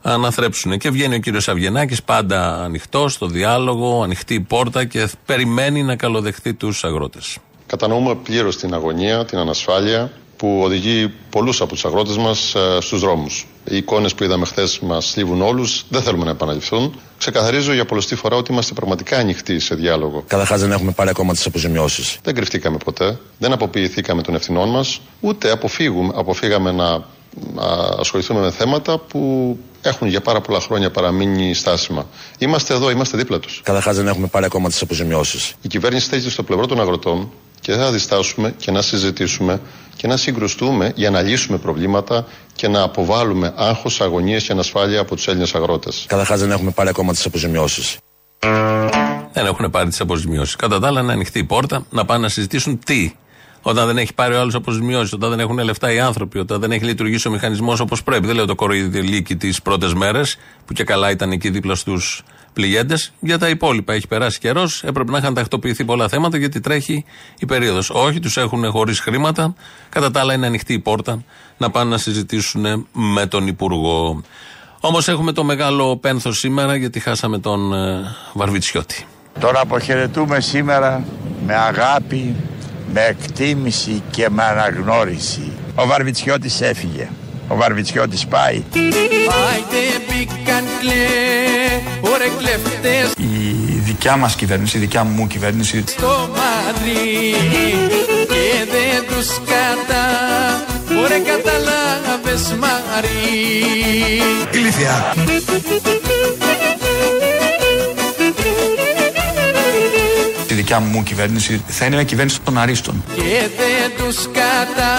αναθρέψουν. 0.02 0.78
Και 0.78 0.90
βγαίνει 0.90 1.14
ο 1.14 1.18
κύριος 1.18 1.48
Αυγενάκη 1.48 2.02
πάντα 2.04 2.64
ανοιχτός 2.64 3.12
στο 3.12 3.26
διάλογο, 3.26 4.02
ανοιχτή 4.02 4.34
η 4.34 4.40
πόρτα 4.40 4.84
και 4.84 5.08
περιμένει 5.26 5.82
να 5.82 5.96
καλοδεχθεί 5.96 6.54
τους 6.54 6.84
αγρότες. 6.84 7.38
Κατανοούμε 7.66 8.14
πλήρως 8.14 8.56
την 8.56 8.74
αγωνία, 8.74 9.24
την 9.24 9.38
ανασφάλεια 9.38 10.12
που 10.37 10.61
οδηγεί 10.64 11.12
πολλούς 11.30 11.61
από 11.61 11.72
τους 11.72 11.84
αγρότες 11.84 12.16
μας 12.16 12.56
στους 12.80 13.00
δρόμους. 13.00 13.46
Οι 13.70 13.76
εικόνες 13.76 14.14
που 14.14 14.24
είδαμε 14.24 14.46
χθες 14.46 14.78
μας 14.78 15.14
λύβουν 15.16 15.42
όλους, 15.42 15.85
δεν 15.88 16.02
θέλουμε 16.02 16.24
να 16.24 16.31
επαναληφθούν. 16.31 17.00
Ξεκαθαρίζω 17.18 17.72
για 17.72 17.85
πολλωστή 17.85 18.14
φορά 18.14 18.37
ότι 18.37 18.52
είμαστε 18.52 18.74
πραγματικά 18.74 19.16
ανοιχτοί 19.16 19.59
σε 19.59 19.74
διάλογο. 19.74 20.24
Καταρχάς 20.26 20.61
δεν 20.61 20.72
έχουμε 20.72 20.92
πάρει 20.92 21.11
ακόμα 21.11 21.33
τις 21.33 21.46
αποζημιώσεις. 21.46 22.18
Δεν 22.22 22.35
κρυφτήκαμε 22.35 22.76
ποτέ, 22.85 23.18
δεν 23.38 23.52
αποποιηθήκαμε 23.52 24.22
των 24.22 24.35
ευθυνών 24.35 24.68
μας, 24.68 25.00
ούτε 25.20 25.50
αποφύγουμε, 25.50 26.12
αποφύγαμε 26.16 26.72
να 26.72 26.87
α, 26.87 27.02
ασχοληθούμε 27.98 28.40
με 28.40 28.50
θέματα 28.50 28.98
που 28.98 29.57
έχουν 29.83 30.09
για 30.09 30.20
πάρα 30.20 30.40
πολλά 30.40 30.61
χρόνια 30.61 30.90
παραμείνει 30.90 31.54
στάσιμα. 31.54 32.07
Είμαστε 32.38 32.74
εδώ, 32.74 32.90
είμαστε 32.90 33.16
δίπλα 33.16 33.38
τους. 33.38 33.61
Καταρχάς 33.64 33.96
δεν 33.96 34.07
έχουμε 34.09 34.26
πάρει 34.26 34.44
ακόμα 34.44 34.68
τις 34.68 34.83
αποζημιώσεις. 34.83 35.54
Η 35.62 35.68
κυβέρνηση 35.68 36.07
στέκεται 36.07 36.31
στο 36.31 36.42
πλευρό 36.42 36.66
των 36.66 36.81
αγροτών 36.81 37.31
και 37.61 37.72
δεν 37.72 37.83
θα 37.83 37.92
διστάσουμε 37.92 38.54
και 38.57 38.70
να 38.70 38.83
συζητήσουμε 38.83 39.61
και 39.96 40.07
να 40.07 40.16
συγκρουστούμε 40.16 40.92
για 40.94 41.11
να 41.11 41.22
λύσουμε 41.22 41.59
προβλήματα 41.59 42.26
και 42.59 42.68
να 42.68 42.83
αποβάλουμε 42.83 43.53
άγχος, 43.57 44.01
αγωνίες 44.01 44.44
και 44.44 44.53
ανασφάλεια 44.53 45.01
από 45.01 45.14
τους 45.14 45.29
Έλληνες 45.29 45.55
αγρότες. 45.55 46.05
Καταρχάς 46.09 46.40
δεν 46.40 46.51
έχουμε 46.51 46.71
πάρει 46.71 46.88
ακόμα 46.88 47.12
τις 47.12 47.27
αποζημιώσεις. 47.27 47.99
Δεν 49.33 49.47
έχουν 49.47 49.71
πάρει 49.71 49.88
τις 49.88 50.01
αποζημιώσεις. 50.01 50.57
Κατά 50.57 50.79
τα 50.81 50.87
άλλα, 50.87 51.03
να 51.03 51.12
ανοιχτεί 51.12 51.38
η 51.38 51.44
πόρτα, 51.44 51.87
να 51.90 52.05
πάνε 52.05 52.23
να 52.23 52.29
συζητήσουν 52.29 52.79
τι. 52.85 53.14
Όταν 53.62 53.87
δεν 53.87 53.99
έχει 53.99 54.14
πάρει 54.14 54.35
ο 54.35 54.40
άλλος 54.40 54.55
αποζημιώσει, 54.55 55.14
όταν 55.14 55.31
δεν 55.31 55.40
έχουν 55.40 55.59
λεφτά 55.59 55.92
οι 55.92 56.01
άνθρωποι, 56.01 56.38
όταν 56.38 56.61
δεν 56.61 56.73
έχει 56.73 56.85
λειτουργήσει 56.85 57.29
ο 57.29 57.31
μηχανισμός 57.31 57.81
όπως 57.81 58.03
πρέπει. 58.03 58.27
Δεν 58.27 58.35
λέω 58.35 58.44
το 58.44 58.55
κοροϊδελίκι 58.55 59.37
τις 59.37 59.62
πρώτες 59.62 59.94
μέρες, 59.94 60.38
που 60.66 60.73
και 60.73 60.85
καλά 60.85 61.11
ήταν 61.11 61.33
εκεί 61.33 61.51
δίπλα 61.51 61.75
στους 61.75 62.23
πληγέντες. 62.53 63.12
Για 63.21 63.38
τα 63.38 63.49
υπόλοιπα 63.49 63.92
έχει 63.92 64.07
περάσει 64.07 64.38
καιρός, 64.38 64.83
έπρεπε 64.85 65.11
να 65.11 65.18
είχαν 65.18 65.35
τακτοποιηθεί 65.35 65.85
πολλά 65.85 66.09
θέματα 66.09 66.38
γιατί 66.38 66.61
τρέχει 66.61 67.05
η 67.38 67.47
περίοδος. 67.47 67.90
Όχι, 67.90 68.21
τους 68.21 68.37
έχουν 68.37 68.71
χωρίς 68.71 69.01
χρήματα. 69.01 69.55
Κατά 69.88 70.11
τα 70.11 70.21
άλλα, 70.21 70.35
είναι 70.35 70.47
ανοιχτή 70.47 70.73
η 70.73 70.79
πόρτα 70.79 71.23
να 71.57 71.71
πάνε 71.71 71.90
να 71.90 71.99
συζητήσουν 71.99 72.87
με 72.92 73.27
τον 73.27 73.47
Υπουργό. 73.47 74.23
Όμως 74.81 75.09
έχουμε 75.09 75.33
το 75.33 75.44
μεγάλο 75.44 75.97
πένθος 75.97 76.38
σήμερα 76.38 76.77
γιατί 76.77 77.01
χάσαμε 77.01 77.38
τον 77.38 77.73
ε, 77.73 78.01
Βαρβιτσιώτη. 78.33 79.07
Τον 79.40 79.57
αποχαιρετούμε 79.57 80.40
σήμερα 80.40 81.05
με 81.47 81.55
αγάπη, 81.55 82.35
με 82.92 83.01
εκτίμηση 83.05 84.03
και 84.11 84.29
με 84.31 84.42
αναγνώριση. 84.42 85.53
Ο 85.74 85.87
Βαρβιτσιώτης 85.87 86.61
έφυγε. 86.61 87.09
Ο 87.48 87.57
Βαρβιτσιώτης 87.57 88.27
πάει. 88.27 88.62
Η 93.16 93.79
δικιά 93.85 94.16
μας 94.16 94.35
κυβέρνηση, 94.35 94.77
η 94.77 94.81
δικιά 94.81 95.05
μου 95.05 95.27
κυβέρνηση 95.27 95.85
Στο 95.87 96.29
Μαδρί 96.31 97.35
και 98.29 98.64
δεν 98.70 99.16
τους 99.16 99.29
κατά 99.29 100.07
Ωραία 101.05 101.18
καταλάβες 101.18 102.55
Μαρή 102.59 103.09
Ηλίθεια. 104.53 105.14
Δικιά 110.68 110.87
μου 110.87 111.02
κυβέρνηση 111.02 111.62
θα 111.66 111.85
είναι 111.85 111.94
μια 111.94 112.04
κυβέρνηση 112.04 112.40
των 112.40 112.59
αρίστων. 112.59 113.04
και 113.14 113.22
δεν 113.57 113.96
τους 113.98 114.16
κατά 114.16 114.96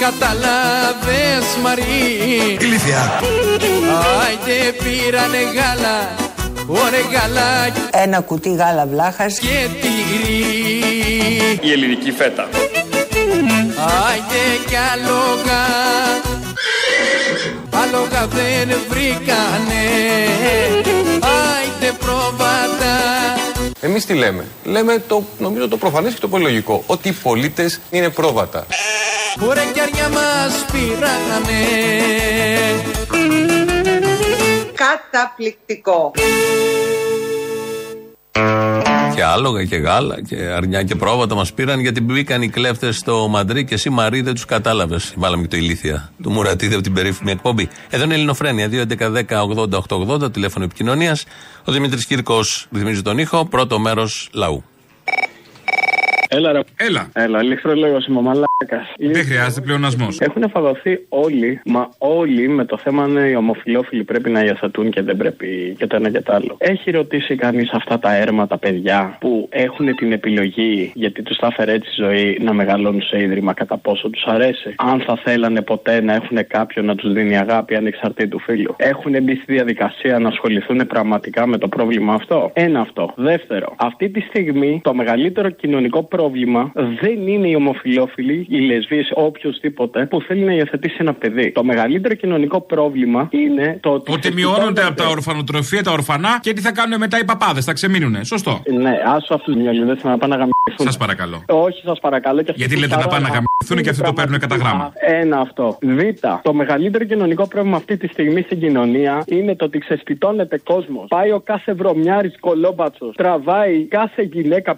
Καταλάβες 0.00 1.56
Μαρή. 1.62 2.56
Ηλίθεια. 2.60 3.20
Άιντε 4.20 4.72
πήρανε 4.82 5.38
γάλα 5.54 6.08
Ωραία 6.66 7.00
γάλα. 7.12 7.72
Ένα 7.90 8.20
κουτί 8.20 8.54
γάλα 8.54 8.86
βλάχας. 8.86 9.38
Και 9.38 9.68
τυρί 9.80 10.44
Η 11.60 11.72
ελληνική 11.72 12.10
φέτα. 12.12 12.48
Άιντε 14.06 14.44
κι 14.66 14.76
άλογα 14.92 15.62
Άλογα 17.82 18.26
δεν 18.26 18.76
βρήκανε. 18.88 19.84
Άιντε 21.20 21.92
πρόβατα 21.98 22.96
Εμείς 23.80 24.06
τι 24.06 24.14
λέμε; 24.14 24.46
Λέμε 24.64 24.98
το, 25.08 25.22
νομίζω 25.38 25.68
το 25.68 25.76
προφανές 25.76 26.14
και 26.14 26.20
το 26.20 26.28
πολύ 26.28 26.42
λογικό. 26.42 26.82
Ότι 26.86 27.08
οι 27.08 27.12
πολίτες 27.12 27.80
είναι 27.90 28.10
πρόβατα. 28.10 28.66
Ωραία 29.48 29.64
κι 29.64 29.80
αριά 29.80 30.08
μας 30.08 30.64
πήρανε 30.72 31.64
Καταπληκτικό 34.74 36.12
Και 39.16 39.24
άλογα 39.24 39.64
και 39.64 39.76
γάλα 39.76 40.22
και 40.22 40.36
αρνιά 40.36 40.82
και 40.82 40.94
πρόβατα 40.94 41.34
μας 41.34 41.52
πήραν 41.52 41.80
γιατί 41.80 42.00
μπήκαν 42.00 42.42
οι 42.42 42.48
κλέφτες 42.48 42.96
στο 42.96 43.28
Μαντρί 43.28 43.64
και 43.64 43.74
εσύ 43.74 43.90
Μαρή 43.90 44.20
δεν 44.20 44.34
τους 44.34 44.44
κατάλαβες. 44.44 45.12
Βάλαμε 45.16 45.42
και 45.42 45.48
το 45.48 45.56
ηλίθια 45.56 46.10
του 46.22 46.30
Μουρατίδη 46.30 46.74
από 46.74 46.82
την 46.82 46.92
περίφημη 46.92 47.30
εκπομπή. 47.30 47.68
Εδώ 47.90 48.04
είναι 48.04 48.12
η 48.12 48.16
Ελληνοφρένια 48.16 48.68
2.11.10.80.880 48.70 50.32
τηλέφωνο 50.32 50.64
επικοινωνίας. 50.64 51.24
Ο 51.64 51.72
Δημήτρης 51.72 52.06
Κύρκος 52.06 52.66
ρυθμίζει 52.72 53.02
τον 53.02 53.18
ήχο. 53.18 53.46
Πρώτο 53.46 53.78
μέρος 53.78 54.28
λαού. 54.32 54.64
Έλα, 56.28 56.52
ρε. 56.52 56.60
Έλα. 56.76 57.08
Έλα, 57.12 57.42
ηλεκτρολόγο 57.42 57.98
είμαι, 58.08 58.20
μαλάκας. 58.20 58.94
Δεν 58.98 59.24
χρειάζεται 59.24 59.60
πλεονασμός. 59.60 60.20
Έχουν 60.20 60.50
φαγωθεί 60.50 60.98
όλοι, 61.08 61.60
μα 61.64 61.88
όλοι 61.98 62.48
με 62.48 62.64
το 62.64 62.78
θέμα 62.78 63.02
αν 63.02 63.16
οι 63.16 63.36
ομοφυλόφιλοι 63.36 64.04
πρέπει 64.04 64.30
να 64.30 64.44
υιοθετούν 64.44 64.90
και 64.90 65.02
δεν 65.02 65.16
πρέπει 65.16 65.74
και 65.78 65.86
το 65.86 65.96
ένα 65.96 66.10
και 66.10 66.20
το 66.20 66.32
άλλο. 66.32 66.56
Έχει 66.58 66.90
ρωτήσει 66.90 67.34
κανείς 67.34 67.70
αυτά 67.72 67.98
τα 67.98 68.14
έρμα 68.14 68.46
τα 68.46 68.58
παιδιά 68.58 69.16
που 69.20 69.48
έχουν 69.50 69.94
την 69.94 70.12
επιλογή, 70.12 70.92
γιατί 70.94 71.22
τους 71.22 71.36
θα 71.36 71.46
έφερε 71.46 71.72
έτσι 71.72 71.90
η 71.90 72.04
ζωή, 72.04 72.38
να 72.40 72.52
μεγαλώνουν 72.52 73.02
σε 73.02 73.22
ίδρυμα 73.22 73.52
κατά 73.52 73.76
πόσο 73.76 74.10
τους 74.10 74.24
αρέσει; 74.24 74.74
Αν 74.76 75.00
θα 75.00 75.16
θέλανε 75.24 75.62
ποτέ 75.62 76.00
να 76.00 76.14
έχουν 76.14 76.46
κάποιον 76.46 76.84
να 76.84 76.94
τους 76.94 77.12
δίνει 77.12 77.38
αγάπη 77.38 77.74
ανεξαρτήτου 77.74 78.38
φίλου; 78.38 78.74
Έχουν 78.76 79.22
μπει 79.22 79.34
στη 79.34 79.52
διαδικασία 79.52 80.18
να 80.18 80.28
ασχοληθούν 80.28 80.86
πραγματικά 80.86 81.46
με 81.46 81.58
το 81.58 81.68
πρόβλημα 81.68 82.14
αυτό; 82.14 82.50
Ένα 82.54 82.80
αυτό. 82.80 83.12
Δεύτερο, 83.16 83.74
αυτή 83.76 84.08
τη 84.08 84.20
στιγμή 84.20 84.80
το 84.84 84.94
μεγαλύτερο 84.94 85.50
κοινωνικό 85.50 86.02
πρόβλημα 86.02 86.24
δεν 87.00 87.26
είναι 87.26 87.48
οι 87.48 87.54
ομοφυλόφιλοι, 87.54 88.46
οι 88.50 88.58
λεσβείε, 88.60 89.02
οποιοδήποτε 89.14 90.06
που 90.06 90.20
θέλει 90.20 90.44
να 90.44 90.52
υιοθετήσει 90.52 90.96
ένα 90.98 91.14
παιδί. 91.14 91.52
Το 91.52 91.64
μεγαλύτερο 91.64 92.14
κοινωνικό 92.14 92.60
πρόβλημα 92.60 93.28
είναι 93.30 93.78
το 93.82 93.90
ότι. 93.90 94.12
Ότι 94.12 94.32
μειώνονται 94.32 94.84
από 94.84 94.96
τα 94.96 95.08
ορφανοτροφία, 95.08 95.82
τα 95.82 95.92
ορφανά 95.92 96.38
και 96.40 96.52
τι 96.52 96.60
θα 96.60 96.72
κάνουν 96.72 96.98
μετά 96.98 97.18
οι 97.18 97.24
παπάδες, 97.24 97.64
θα 97.64 97.72
ξεμείνουνε. 97.72 98.24
Σωστό. 98.24 98.62
Ναι, 98.72 98.94
άσο 99.06 99.34
αυτού 99.34 99.52
του 99.52 99.58
μυαλιδέ 99.58 99.96
να 100.02 100.18
πάνε 100.18 100.36
να 100.36 100.40
γαμηθούν. 100.40 100.86
Σας 100.86 100.96
παρακαλώ. 100.96 101.44
Όχι, 101.48 101.82
σας 101.84 102.00
παρακαλώ. 102.00 102.42
Και 102.42 102.52
Γιατί 102.56 102.78
λέτε 102.78 102.96
να 102.96 103.06
πάνε 103.06 103.28
να 103.28 103.34
γαμηθούν 103.34 103.82
και 103.82 103.90
αυτοί 103.90 104.02
το 104.02 104.12
παίρνουν 104.12 104.38
κατά 104.38 104.56
γράμμα. 104.56 104.92
Ένα 104.94 105.38
αυτό. 105.40 105.78
Β. 105.82 106.00
Το 106.42 106.54
μεγαλύτερο 106.54 107.04
κοινωνικό 107.04 107.48
πρόβλημα 107.48 107.76
αυτή 107.76 107.96
τη 107.96 108.06
στιγμή 108.06 108.40
στην 108.42 108.60
κοινωνία 108.60 109.24
είναι 109.26 109.56
το 109.56 109.64
ότι 109.64 109.78
ξεσπιτώνεται 109.78 110.60
κόσμος. 110.64 111.06
Πάει 111.08 111.30
ο 111.32 111.40
κάθε 111.44 111.72
βρωμιάρης 111.72 112.34
κολόμπατσος. 112.40 113.14
Τραβάει 113.16 113.84
κάθε 113.84 114.22
γυναίκα. 114.22 114.76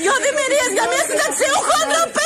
Δυο 0.00 0.14
δημιουργίες 0.24 0.70
για 0.76 0.86
μια 0.90 1.02
συνταξιούχο 1.08 1.74
ανθρωπίσεως! 1.84 2.21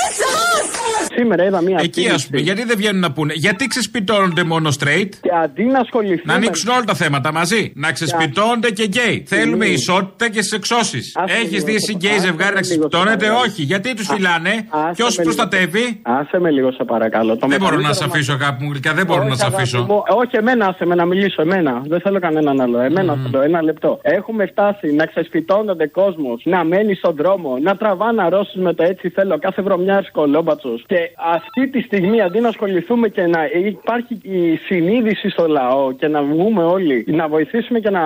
Σήμερα 1.14 1.44
είδα 1.44 1.60
μία 1.60 1.78
Εκεί 1.82 2.08
ας 2.08 2.26
πούμε, 2.26 2.40
γιατί 2.40 2.64
δεν 2.64 2.76
βγαίνουν 2.76 3.00
να 3.00 3.12
πούνε; 3.12 3.32
Γιατί 3.36 3.66
ξεσπιτώνονται 3.66 4.44
μόνο 4.44 4.70
straight; 4.78 5.08
Και 5.20 5.30
αντί 5.42 5.64
να 5.64 5.78
ασχοληθούν. 5.78 6.22
Να 6.24 6.34
ανοίξουν 6.34 6.70
όλα 6.70 6.84
τα 6.84 6.94
θέματα 6.94 7.32
μαζί. 7.32 7.72
Να 7.74 7.92
ξεσπιτώνονται 7.92 8.70
και 8.70 8.84
γκέι. 8.84 9.24
Θέλουμε 9.26 9.66
ισότητα 9.66 10.28
και 10.28 10.42
στις 10.42 10.52
εξώσεις. 10.52 11.16
Έχεις 11.42 11.62
δει 11.64 11.74
εσύ 11.74 11.92
γκέι 11.92 12.18
ζευγάρι 12.18 12.54
να 12.54 12.60
ξεσπιτώνεται, 12.60 13.28
όχι. 13.28 13.62
Γιατί 13.62 13.94
τους 13.94 14.06
φυλάνε, 14.06 14.68
ποιο 14.94 15.06
του 15.06 15.22
προστατεύει; 15.22 16.00
Άσε 16.02 16.38
με 16.38 16.50
λίγο, 16.50 16.72
σε 16.72 16.84
παρακαλώ. 16.84 17.36
Το 17.36 17.46
Δεν 17.46 17.58
μπορώ 17.58 17.70
να 17.70 17.76
μεγαλύτερο 17.76 18.10
σε 18.10 18.16
αφήσω, 18.16 18.32
αγάπη 18.32 18.64
μου 18.64 18.70
γλυκά, 18.70 18.92
δεν 18.92 19.06
μπορώ 19.06 19.22
να 19.24 19.34
σε 19.34 19.44
αγάπη 19.44 19.62
αφήσω. 19.62 19.84
μου, 19.88 20.02
Όχι, 20.08 20.36
εμένα, 20.36 20.66
άσε 20.66 20.86
με 20.86 20.94
να 20.94 21.04
μιλήσω, 21.04 21.42
εμένα. 21.42 21.82
Δεν 21.86 22.00
θέλω 22.00 22.20
κανέναν 22.20 22.60
άλλο. 22.60 22.80
Εμένα 22.80 23.18
θέλω, 23.22 23.42
ένα 23.42 23.62
λεπτό. 23.62 23.98
Έχουμε 24.02 24.46
φτάσει 24.46 24.92
να 24.92 25.06
ξεσπιτώνονται 25.06 25.86
κόσμος, 25.86 26.42
να 26.44 26.64
μένει 26.64 26.94
στον 26.94 27.14
δρόμο, 27.16 27.58
να 27.62 27.76
τραβάνε 27.76 28.22
αρρώσεις 28.22 28.54
με 28.54 28.74
το 28.74 28.82
έτσι 28.82 29.08
θέλω 29.08 29.38
κάθε 29.38 29.62
βρωμιάρη 29.62 30.05
κολόμπατσος. 30.12 30.84
Και 30.86 31.10
αυτή 31.34 31.68
τη 31.68 31.80
στιγμή 31.80 32.20
αντί 32.20 32.40
να 32.40 32.48
ασχοληθούμε 32.48 33.08
και 33.08 33.26
να 33.26 33.40
υπάρχει 33.66 34.18
η 34.22 34.56
συνείδηση 34.56 35.28
στο 35.28 35.46
λαό 35.48 35.92
και 35.92 36.08
να 36.08 36.22
βγούμε 36.22 36.64
όλοι, 36.64 37.04
να 37.08 37.28
βοηθήσουμε 37.28 37.78
και 37.78 37.90
να 37.90 38.02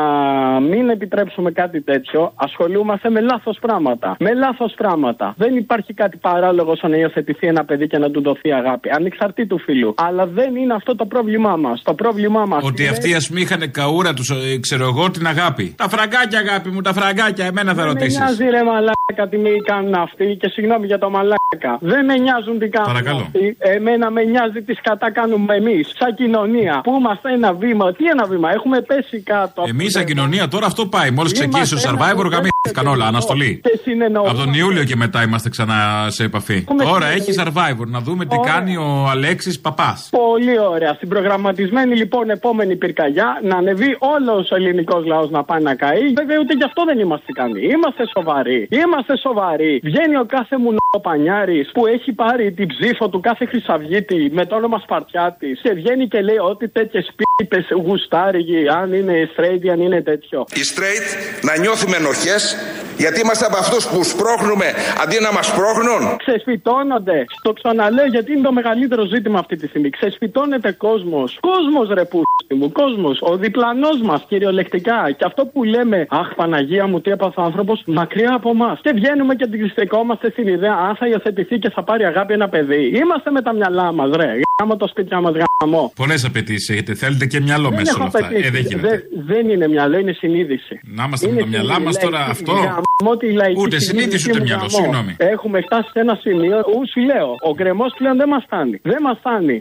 μην 0.60 0.88
επιτρέψουμε 0.90 1.50
κάτι 1.50 1.80
τέτοιο, 1.80 2.32
ασχολούμαστε 2.34 3.10
με 3.10 3.20
λάθος 3.20 3.58
πράγματα. 3.60 4.16
Με 4.18 4.34
λάθος 4.34 4.74
πράγματα. 4.76 5.34
Δεν 5.36 5.56
υπάρχει 5.56 5.92
κάτι 5.94 6.16
παράλογο 6.16 6.76
στο 6.76 6.88
να 6.88 6.96
υιοθετηθεί 6.96 7.46
ένα 7.46 7.64
παιδί 7.64 7.86
και 7.86 7.98
να 7.98 8.10
του 8.10 8.22
δοθεί 8.22 8.52
αγάπη. 8.52 8.90
Ανεξαρτήτου 8.92 9.58
φίλου. 9.58 9.94
Αλλά 9.96 10.26
δεν 10.26 10.56
είναι 10.56 10.74
αυτό 10.74 10.96
το 10.96 11.06
πρόβλημά 11.06 11.56
μας. 11.56 11.82
Το 11.82 11.94
πρόβλημά 11.94 12.44
μας. 12.46 12.64
Ότι 12.64 12.86
αυτοί 12.86 13.14
ας 13.14 13.28
πούμε 13.28 13.40
είχαν 13.40 13.70
καούρα 13.70 14.14
τους, 14.14 14.32
ξέρω 14.60 14.84
εγώ, 14.84 15.10
την 15.10 15.26
αγάπη. 15.26 15.74
Τα 15.76 15.88
φραγκάκια, 15.88 16.38
αγάπη 16.38 16.68
μου, 16.70 16.80
τα 16.80 16.92
φραγκάκια, 16.92 17.44
εμένα 17.46 17.74
θα 17.74 17.74
Δεν 17.74 17.84
με 17.86 17.92
ρωτήσεις. 17.92 18.18
νοιάζει 18.18 18.44
ρε 18.44 18.62
μαλάκα 18.64 19.28
τι 19.30 19.38
με 19.38 19.50
κάνουν 19.64 19.94
αυτοί 19.94 20.36
και 20.40 20.48
συγγνώμη 20.48 20.86
για 20.86 20.98
το 20.98 21.10
μαλάκα. 21.10 21.78
Δεν 21.92 22.04
με 22.04 22.14
νοιάζουν 22.24 22.58
τι 22.58 22.68
κάνουν. 22.68 22.92
Παρακαλώ. 22.92 23.24
Ε, 23.58 23.74
Εμένα 23.76 24.10
με 24.10 24.22
νοιάζει 24.22 24.62
τι 24.62 24.74
κατά 24.74 25.10
κάνουμε 25.12 25.54
εμείς, 25.56 25.92
σαν 25.98 26.14
κοινωνία. 26.14 26.80
Που 26.84 26.96
είμαστε 26.98 27.32
ένα 27.32 27.52
βήμα. 27.52 27.92
Τι 27.92 28.04
ένα 28.06 28.24
βήμα, 28.26 28.52
έχουμε 28.52 28.80
πέσει 28.80 29.20
κάτω. 29.20 29.64
Εμείς 29.68 29.92
σαν 29.92 30.04
κοινωνία 30.04 30.48
τώρα 30.48 30.66
αυτό 30.66 30.86
πάει. 30.86 31.10
Μόλις 31.10 31.32
ξεκίνησε 31.32 31.74
ο 31.74 31.78
Είμαστε 31.78 31.88
ένα 31.88 31.98
survivor, 31.98 32.14
μοντέλο 32.16 32.34
γαμήθηκαν 32.36 32.86
όλα. 32.86 33.06
Αναστολή. 33.06 33.60
Και 33.62 33.78
συνεννοούμε. 33.82 34.28
Από 34.30 34.38
τον 34.38 34.54
Ιούλιο 34.54 34.84
και 34.84 34.96
μετά 34.96 35.22
είμαστε 35.22 35.48
ξανά 35.48 36.06
σε 36.08 36.24
επαφή. 36.24 36.54
Έχουμε 36.54 36.84
Τώρα 36.84 36.94
συνεννοηθεί. 37.06 37.30
έχει 37.30 37.42
survivor. 37.42 37.86
Να 37.86 38.00
δούμε 38.00 38.24
τι 38.26 38.36
Ωραία. 38.38 38.52
κάνει 38.52 38.76
ο 38.76 39.06
Αλέξης 39.10 39.60
Παπάς. 39.60 40.08
Πολύ 40.10 40.58
ωραία. 40.60 40.92
Στην 40.94 41.08
προγραμματισμένη 41.08 41.96
λοιπόν 41.96 42.30
επόμενη 42.30 42.76
πυρκαγιά 42.76 43.40
να 43.42 43.56
ανεβεί 43.56 43.96
όλος 43.98 44.50
ο 44.50 44.54
ελληνικός 44.56 45.04
λαός 45.06 45.30
να 45.30 45.44
πάει 45.44 45.62
να 45.62 45.74
καεί. 45.74 46.12
Βέβαια 46.16 46.38
ούτε 46.40 46.54
γι' 46.54 46.64
αυτό 46.64 46.84
δεν 46.84 46.98
είμαστε 46.98 47.24
ικανοί. 47.28 47.60
Είμαστε 47.66 48.02
σοβαροί. 48.16 48.68
Είμαστε 48.70 49.16
σοβαροί. 49.18 49.80
Βγαίνει 49.84 50.16
ο 50.16 50.24
κάθε 50.28 50.58
μου 50.58 50.74
πανιάρης 51.02 51.69
που 51.72 51.86
έχει 51.86 52.12
πάρει 52.12 52.52
την 52.52 52.68
ψήφο 52.68 53.08
του 53.08 53.20
κάθε 53.20 53.44
Χρυσαυγίτη 53.44 54.30
με 54.32 54.46
το 54.46 54.56
όνομα 54.56 54.78
Σπαρτιάτη 54.78 55.58
και 55.62 55.72
βγαίνει 55.72 56.08
και 56.08 56.20
λέει 56.20 56.36
ότι 56.36 56.68
τέτοιες 56.68 57.10
πίπες 57.36 57.66
γουστάρι, 57.84 58.44
αν 58.80 58.92
είναι 58.92 59.28
straight, 59.36 59.68
αν 59.72 59.80
είναι 59.80 60.02
τέτοιο. 60.02 60.44
Οι 60.54 60.60
straight 60.74 61.06
να 61.42 61.58
νιώθουμε 61.58 61.96
ενοχές 61.96 62.56
γιατί 62.96 63.20
είμαστε 63.20 63.44
από 63.46 63.56
αυτούς 63.56 63.88
που 63.88 64.04
σπρώχνουμε 64.04 64.66
αντί 65.02 65.16
να 65.20 65.32
μας 65.32 65.46
σπρώχνουν. 65.46 66.16
Ξεσφυτώνονται. 66.16 67.24
Το 67.42 67.52
ξαναλέω 67.52 68.06
γιατί 68.06 68.32
είναι 68.32 68.42
το 68.42 68.52
μεγαλύτερο 68.52 69.04
ζήτημα 69.04 69.38
αυτή 69.38 69.56
τη 69.56 69.66
στιγμή. 69.66 69.90
Ξεσφυτώνεται 69.90 70.72
κόσμος. 70.72 71.38
Κόσμος 71.40 71.88
ρε 71.88 72.04
πούστη 72.04 72.54
μου, 72.54 72.72
κόσμος. 72.72 73.20
Ο 73.22 73.36
διπλανός 73.36 74.00
μας 74.02 74.24
κυριολεκτικά. 74.28 75.10
Και 75.16 75.24
αυτό 75.24 75.46
που 75.46 75.64
λέμε, 75.64 76.06
Αχ 76.10 76.34
Παναγία 76.34 76.86
μου, 76.86 77.00
τι 77.00 77.10
έπαθε 77.10 77.40
ο 77.40 77.44
άνθρωπος, 77.44 77.82
μακριά 77.86 78.34
από 78.34 78.50
εμά. 78.50 78.78
Και 78.82 78.92
βγαίνουμε 78.94 79.34
και 79.34 79.44
αντιστεκόμαστε 79.44 80.30
στην 80.30 80.46
ιδέα, 80.48 80.74
αν 80.88 80.96
θα 80.96 81.06
υιοθετηθεί 81.06 81.58
και 81.60 81.70
θα 81.70 81.82
πάρει 81.84 82.04
αγάπη 82.04 82.32
ένα 82.32 82.48
παιδί. 82.48 82.82
Είμαστε 83.00 83.30
με 83.30 83.42
τα 83.42 83.52
μυαλά 83.54 83.92
μας, 83.92 84.10
ρε. 84.16 84.28
Γάμο 84.60 84.76
το 84.76 84.86
σπίτι 84.88 85.14
μας, 85.14 85.32
γάμο. 85.60 85.92
Πολλές 85.96 86.24
απαιτήσεις 86.24 86.68
έχετε. 86.68 86.94
Θέλετε 86.94 87.26
και 87.26 87.40
μυαλό 87.40 87.68
Δεν 87.68 87.78
μέσα 87.78 87.84
σε 87.84 87.90
έχω 87.90 88.00
όλα 88.00 88.10
αυτά. 88.14 88.26
απαιτήσει. 88.26 88.46
Ε, 88.46 88.50
δεν 88.50 88.62
γίνεται. 88.62 88.88
Δεν- 88.88 89.02
δεν 89.26 89.48
είναι 89.52 89.68
μυαλό, 89.68 89.98
είναι 89.98 90.12
συνείδηση. 90.12 90.80
Να 90.96 91.04
είμαστε 91.04 91.26
με 91.26 91.32
Είναι 91.32 91.40
τα 91.42 91.46
μυαλά 91.46 91.80
μας 91.80 91.94
συνείδηση, 91.94 92.04
τώρα 92.04 92.18
λαϊκή- 92.18 92.30
αυτό; 92.30 92.52
γαμώ 93.00 93.16
τη 93.16 93.32
λαϊκή 93.32 93.60
Ούτε 93.60 93.78
συνείδηση 93.78 94.30
ούτε 94.30 94.38
μου, 94.38 94.44
μυαλό, 94.44 94.60
γαμώ. 94.72 94.76
συγγνώμη. 94.84 95.14
Έχουμε 95.18 95.60
φτάσει 95.60 95.88
σε 95.92 96.00
ένα 96.00 96.14
σημείο 96.14 96.56
où 96.58 96.78
σου 96.92 97.00
λέω, 97.00 97.28
ο 97.48 97.54
γκρεμός 97.54 97.92
πλέον 97.98 98.16
δεν 98.16 98.28
μας 98.28 98.42
φτάνει. 98.46 98.78
Δεν 98.82 98.98
μας 99.02 99.16
φτάνει. 99.18 99.60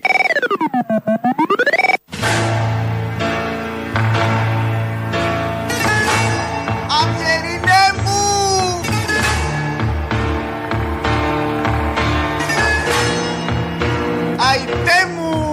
Αϊτέ 14.89 15.11
μου! 15.13 15.47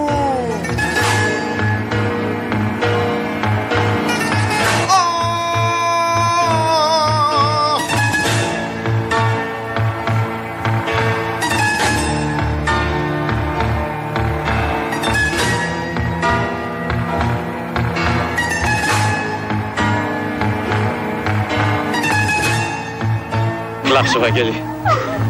Λάψε, 23.92 24.18
Βαγγέλη. 24.18 24.62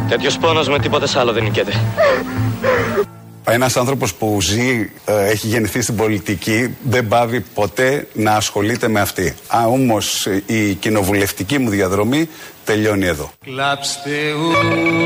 Τέτοιος 0.09 0.37
πόνος 0.37 0.69
με 0.69 0.79
τίποτε 0.79 1.19
άλλο 1.19 1.31
δεν 1.31 1.43
νικέται. 1.43 1.71
Ένας 3.49 3.77
άνθρωπος 3.77 4.13
που 4.13 4.37
ζει, 4.41 4.89
ε, 5.05 5.27
έχει 5.29 5.47
γεννηθεί 5.47 5.81
στην 5.81 5.95
πολιτική, 5.95 6.75
δεν 6.83 7.07
πάβει 7.07 7.39
ποτέ 7.39 8.07
να 8.13 8.31
ασχολείται 8.31 8.87
με 8.87 8.99
αυτή. 8.99 9.33
Α, 9.47 9.65
όμως 9.65 10.25
ε, 10.25 10.43
η 10.45 10.73
κοινοβουλευτική 10.73 11.57
μου 11.57 11.69
διαδρομή 11.69 12.29
τελειώνει 12.65 13.05
εδώ. 13.05 13.31
Κλάψτε 13.45 14.09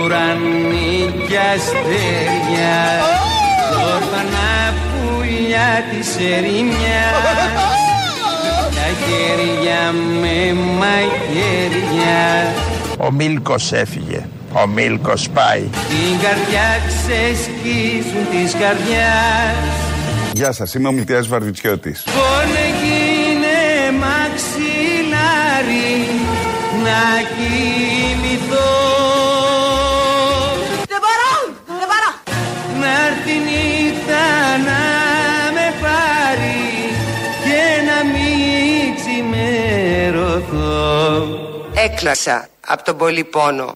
ουρανί 0.04 1.14
και 1.28 1.38
αστέρια 1.38 3.02
Όρφανα 3.94 4.74
πουλιά 4.92 5.84
της 5.92 6.16
ερημιάς 6.16 7.22
Τα 8.76 8.88
χέρια 9.06 9.92
με 10.22 10.54
μαχαίρια 10.54 12.54
Ο 12.98 13.12
Μίλκος 13.12 13.72
έφυγε. 13.72 14.26
Ο 14.54 14.68
Μίλκος 14.68 15.30
πάει. 15.30 15.60
Την 15.60 16.20
καρδιά 16.22 16.80
ξεσκίζουν 16.88 18.26
της 18.32 18.52
καρδιάς 18.52 19.66
Γεια 20.34 20.52
σας, 20.52 20.74
είμαι 20.74 20.88
ο 20.88 20.92
Μητιάς 20.92 21.28
Βαρβιτσιώτης. 21.28 22.04
Πόνε 22.04 22.66
γίνε 22.82 23.98
μαξιλάρι 24.00 25.10
να 26.84 27.02
κοιμηθώ 27.36 28.72
Δεν 30.88 31.00
μπορώ, 31.04 31.34
δεν 31.66 31.88
μπορώ 31.92 32.12
Να 32.80 32.92
έρθει 33.08 33.36
νύχτα 33.48 34.24
να 34.68 34.82
με 35.54 35.68
πάρει 35.82 36.62
και 37.44 37.62
να 37.90 37.98
μην 38.12 38.96
ξημερωθώ 38.96 40.70
Έκλασα 41.74 42.46
από 42.68 42.84
τον 42.84 42.98
πολύ 42.98 43.24
πόνο. 43.24 43.72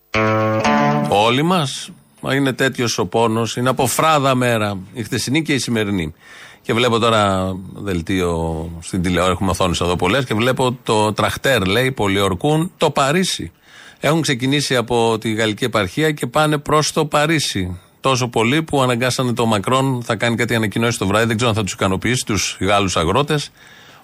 Όλοι 1.09 1.43
μας. 1.43 1.89
Μα 2.21 2.35
είναι 2.35 2.53
τέτοιος 2.53 2.97
ο 2.97 3.05
πόνος. 3.05 3.55
Είναι 3.55 3.69
από 3.69 3.87
φράδα 3.87 4.35
μέρα. 4.35 4.77
Η 4.93 5.03
χτεσινή 5.03 5.41
και 5.41 5.53
η 5.53 5.59
σημερινή. 5.59 6.13
Και 6.61 6.73
βλέπω 6.73 6.99
τώρα 6.99 7.53
δελτίο 7.73 8.69
στην 8.81 9.01
τηλεόραση. 9.01 9.31
Έχουμε 9.31 9.49
οθόνες 9.49 9.81
εδώ 9.81 9.95
πολλές. 9.95 10.25
Και 10.25 10.33
βλέπω 10.33 10.77
το 10.83 11.13
τραχτέρ, 11.13 11.65
λέει, 11.65 11.91
πολιορκούν 11.91 12.71
το 12.77 12.89
Παρίσι. 12.91 13.51
Έχουν 13.99 14.21
ξεκινήσει 14.21 14.75
από 14.75 15.17
τη 15.17 15.33
γαλλική 15.33 15.63
επαρχία 15.63 16.11
και 16.11 16.27
πάνε 16.27 16.57
προς 16.57 16.91
το 16.91 17.05
Παρίσι. 17.05 17.79
Τόσο 17.99 18.27
πολύ 18.27 18.63
που 18.63 18.81
αναγκάσανε 18.81 19.33
το 19.33 19.45
Μακρόν, 19.45 20.01
θα 20.03 20.15
κάνει 20.15 20.35
κάτι 20.35 20.55
ανακοινώσει 20.55 20.97
το 20.97 21.07
βράδυ. 21.07 21.25
Δεν 21.25 21.35
ξέρω 21.35 21.49
αν 21.49 21.55
θα 21.55 21.63
τους 21.63 21.73
ικανοποιήσει 21.73 22.25
τους 22.25 22.57
Γάλλους 22.59 22.97
αγρότες. 22.97 23.51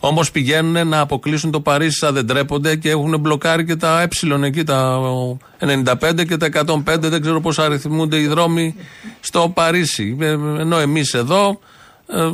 Όμως 0.03 0.31
πηγαίνουν 0.31 0.87
να 0.87 0.99
αποκλείσουν 0.99 1.51
το 1.51 1.61
Παρίσι 1.61 1.97
σαν 1.97 2.13
δεν 2.13 2.27
τρέπονται 2.27 2.75
και 2.75 2.89
έχουν 2.89 3.19
μπλοκάρει 3.19 3.65
και 3.65 3.75
τα 3.75 4.01
ε 4.01 4.45
εκεί, 4.45 4.63
τα 4.63 4.99
95 5.59 6.25
και 6.27 6.37
τα 6.37 6.49
105. 6.85 6.99
Δεν 6.99 7.21
ξέρω 7.21 7.41
πώς 7.41 7.59
αριθμούνται 7.59 8.19
οι 8.19 8.27
δρόμοι 8.27 8.75
στο 9.19 9.51
Παρίσι. 9.53 10.17
Ε, 10.19 10.25
Ενώ 10.59 10.77
εμείς 10.77 11.13
εδώ 11.13 11.59
ε, 12.07 12.31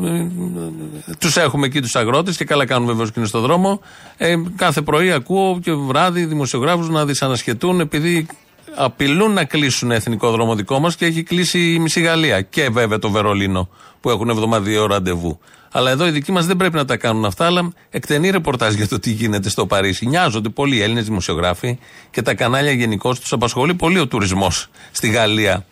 τους 1.20 1.38
έχουμε 1.38 1.66
εκεί 1.66 1.82
τους 1.82 1.96
αγρότες 1.96 2.38
και 2.38 2.46
καλά 2.46 2.66
κάνουν 2.66 2.88
βεβαίως 2.88 3.12
και 3.12 3.20
είναι 3.20 3.28
στο 3.28 3.40
δρόμο. 3.40 3.82
Ε, 4.18 4.36
κάθε 4.56 4.82
πρωί 4.82 5.12
ακούω 5.12 5.60
και 5.64 5.72
βράδυ 5.72 6.26
δημοσιογράφους 6.26 6.90
να 6.90 7.06
δυσανασχετούν 7.06 7.80
επειδή 7.80 8.28
απειλούν 8.76 9.34
να 9.34 9.44
κλείσουν 9.44 9.92
εθνικό 9.92 10.32
δρόμο 10.32 10.56
δικό 10.56 10.80
μας 10.80 10.96
και 10.96 11.06
έχει 11.06 11.24
κλείσει 11.24 11.74
η 11.74 11.80
μισή 11.80 12.02
Γαλλία. 12.02 12.42
Και 12.42 12.70
βέβαια 12.70 13.00
το 13.00 13.10
Βερολίνο 13.10 13.70
που 14.02 14.10
έχουν 14.10 14.30
εβδομαδιαίο 14.30 14.86
ραντεβού. 14.86 15.40
Αλλά 15.78 15.92
εδώ 15.92 16.08
οι 16.08 16.12
δικοί 16.12 16.32
μας 16.32 16.46
δεν 16.46 16.58
πρέπει 16.58 16.76
να 16.76 16.86
τα 16.86 16.98
κάνουν 16.98 17.26
αυτά, 17.26 17.46
αλλά 17.46 17.72
εκτενεί 17.90 18.30
ρεπορτάζ 18.30 18.74
για 18.74 18.88
το 18.88 19.00
τι 19.00 19.12
γίνεται 19.12 19.50
στο 19.50 19.66
Παρίσι. 19.66 20.06
Νοιάζονται 20.06 20.50
πολύ 20.50 20.76
οι 20.76 20.82
Έλληνες 20.82 21.06
δημοσιογράφοι 21.06 21.78
και 22.10 22.22
τα 22.22 22.34
κανάλια 22.34 22.72
γενικώ 22.72 23.13
τους 23.13 23.32
απασχολεί 23.32 23.74
πολύ 23.74 24.00
ο 24.00 24.08
τουρισμός 24.08 24.70
στη 24.92 25.10
Γαλλία 25.10 25.66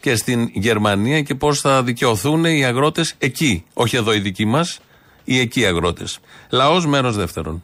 και 0.00 0.16
στην 0.16 0.50
Γερμανία 0.52 1.22
και 1.22 1.34
πώς 1.34 1.60
θα 1.60 1.82
δικαιωθούν 1.82 2.44
οι 2.44 2.64
αγρότες 2.64 3.14
εκεί. 3.18 3.64
Όχι 3.74 3.96
εδώ 3.96 4.14
οι 4.14 4.18
δικοί 4.18 4.44
μας, 4.44 4.80
οι 5.24 5.38
εκεί 5.38 5.66
αγρότες. 5.66 6.18
Λαός 6.50 6.86
μέρος 6.86 7.16
δεύτερον. 7.16 7.62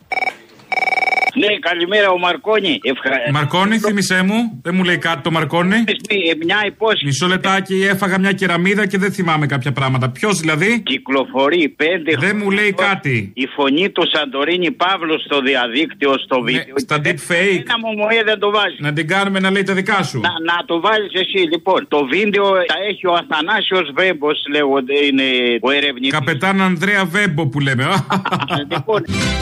Ναι, 1.34 1.46
καλημέρα, 1.60 2.10
ο 2.10 2.18
Μαρκόνι. 2.18 2.78
Ευχα... 2.82 3.10
Μαρκόνι, 3.32 3.78
θύμισέ 3.78 4.22
μου. 4.22 4.60
Δεν 4.62 4.74
μου 4.74 4.84
λέει 4.84 4.98
κάτι 4.98 5.20
το 5.22 5.30
Μαρκόνι. 5.30 5.76
Ε, 5.76 6.44
Μια 6.44 6.62
υπόσχεση. 6.66 7.04
Μισό 7.04 7.26
λεπτάκι, 7.26 7.86
έφαγα 7.90 8.18
μια 8.18 8.32
κεραμίδα 8.32 8.86
και 8.86 8.98
δεν 8.98 9.12
θυμάμαι 9.12 9.46
κάποια 9.46 9.72
πράγματα. 9.72 10.10
Ποιος 10.10 10.40
δηλαδή; 10.40 10.82
Κυκλοφορεί 10.82 11.68
πέντε 11.68 12.16
Δεν 12.18 12.36
μου 12.42 12.50
λέει 12.50 12.72
κάτι. 12.72 13.32
Η 13.34 13.46
φωνή 13.56 13.90
του 13.90 14.02
Σαντορίνη 14.12 14.70
Παύλος 14.70 15.22
στο 15.24 15.40
διαδίκτυο, 15.40 16.12
στο 16.24 16.40
βίντεο. 16.40 16.74
Στα 16.76 16.96
deep 17.04 17.20
fake. 17.30 17.62
Ένα 17.66 17.78
μου 17.82 17.90
μου 17.98 18.06
δεν 18.24 18.38
το 18.38 18.50
βάζει. 18.50 18.76
Να 18.78 18.92
την 18.92 19.08
κάνουμε 19.08 19.38
να 19.40 19.50
λέει 19.50 19.62
τα 19.62 19.74
δικά 19.74 20.02
σου. 20.02 20.20
Να, 20.20 20.30
να 20.52 20.64
το 20.66 20.80
βάλεις 20.80 21.12
εσύ, 21.12 21.40
λοιπόν. 21.52 21.88
Το 21.88 22.04
βίντεο 22.04 22.44
τα 22.52 22.76
έχει 22.90 23.06
ο 23.06 23.14
Αθανάσιος 23.20 23.90
Βέμπος, 23.94 24.38
λέγονται, 24.50 24.94
είναι 25.06 25.24
ο 25.60 25.70
ερευνητής. 25.70 26.12
Καπετάν 26.12 26.60
Ανδρέα 26.60 27.04
Βέμπο 27.04 27.46
που 27.46 27.60
λέμε. 27.60 27.84
λοιπόν, 28.72 29.00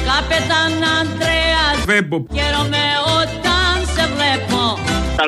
Καπετάν 0.09 0.73
Ανδρέας 0.99 1.76
Βέμπο. 1.85 2.25
Χαίρομαι 2.35 2.85
όταν 3.21 3.87
σε 3.95 4.09
βλέπω 4.15 4.79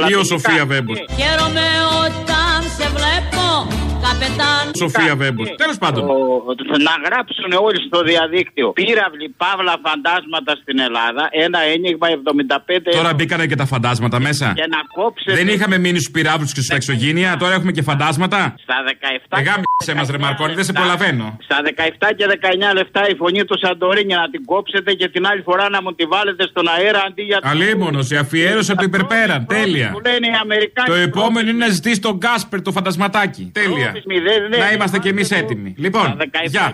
Ή 0.09 0.15
ο 0.15 0.25
Σοφία 0.25 0.67
Βέμπος. 0.67 0.99
Χαίρομαι 1.17 1.67
όταν 2.05 2.63
σε 2.77 2.89
βλέπω 2.97 3.69
καπετάν. 4.09 4.65
Σοφία 4.83 5.15
Βέμπος. 5.23 5.49
Τέλος 5.63 5.79
πάντων. 5.79 6.03
Ο- 6.11 6.17
να 6.89 6.95
γράψουν 7.07 7.51
όλοι 7.67 7.79
στο 7.89 7.99
διαδίκτυο. 8.11 8.67
Πύραυλοι, 8.81 9.27
παύλα, 9.43 9.75
φαντάσματα 9.87 10.53
στην 10.63 10.77
Ελλάδα. 10.87 11.23
Ένα 11.47 11.59
ένιγμα 11.75 12.07
75. 12.09 12.91
Τώρα 12.99 13.15
μπήκανε 13.15 13.47
και 13.47 13.55
τα 13.63 13.67
φαντάσματα 13.73 14.19
μέσα. 14.21 14.47
Και 14.61 14.67
να 14.75 14.81
κόψετε. 15.03 15.35
Δεν 15.39 15.49
είχαμε 15.49 15.77
μείνει 15.79 15.99
στους 15.99 16.11
πυράβλους 16.17 16.53
και 16.53 16.61
στου 16.61 16.75
εξωγήνια, 16.75 17.37
τώρα 17.43 17.55
έχουμε 17.55 17.73
και 17.73 17.83
φαντάσματα. 17.83 18.41
Στα 18.65 18.77
17. 18.87 19.39
Εγάμισε 19.43 19.93
μας, 19.99 20.09
ρε 20.11 20.19
Μαρκόνη, 20.19 20.55
δεν 20.55 20.65
σε 20.65 20.73
προλαβαίνω. 20.73 21.37
Στα 21.49 21.59
17 21.63 22.13
και 22.17 22.27
19 22.27 22.73
λεπτά 22.75 23.09
η 23.09 23.15
φωνή 23.15 23.45
του 23.45 23.59
Σαντορίνη 23.63 24.15
να 24.15 24.31
την 24.31 24.45
κόψετε 24.45 24.93
και 24.93 25.09
την 25.09 25.27
άλλη 25.27 25.43
φορά 25.43 25.69
να 25.69 25.83
μου 25.83 25.95
τη 25.95 26.05
βάλετε 26.05 26.47
στον 26.47 26.69
αέρα 26.69 27.03
αντί 27.07 27.23
για 27.23 27.39
Αλίμονος, 27.43 28.11
η 28.11 28.17
αφιέρωση 28.17 28.71
από 28.71 28.81
το 28.81 28.87
υπερπέραν. 28.87 29.47
Τέλεια. 29.47 29.91
που 29.91 30.01
λένε 30.07 30.27
οι 30.27 30.37
Αμερικάνοι. 30.43 30.89
Το 30.89 30.95
επόμενο 30.95 31.49
είναι 31.49 31.65
να 31.67 31.69
ζητήσει 31.69 32.01
τον 32.01 32.17
Γκάσπερ 32.17 32.63
το 32.63 32.73
φαντασματάκι. 32.73 33.51
Τέλεια. 33.53 33.93
Μηδέν, 34.07 34.49
Να 34.59 34.73
είμαστε 34.73 34.99
κι 34.99 35.09
εμείς 35.09 35.31
έτοιμοι. 35.31 35.75
Λοιπόν, 35.79 36.17
γεια. 36.45 36.73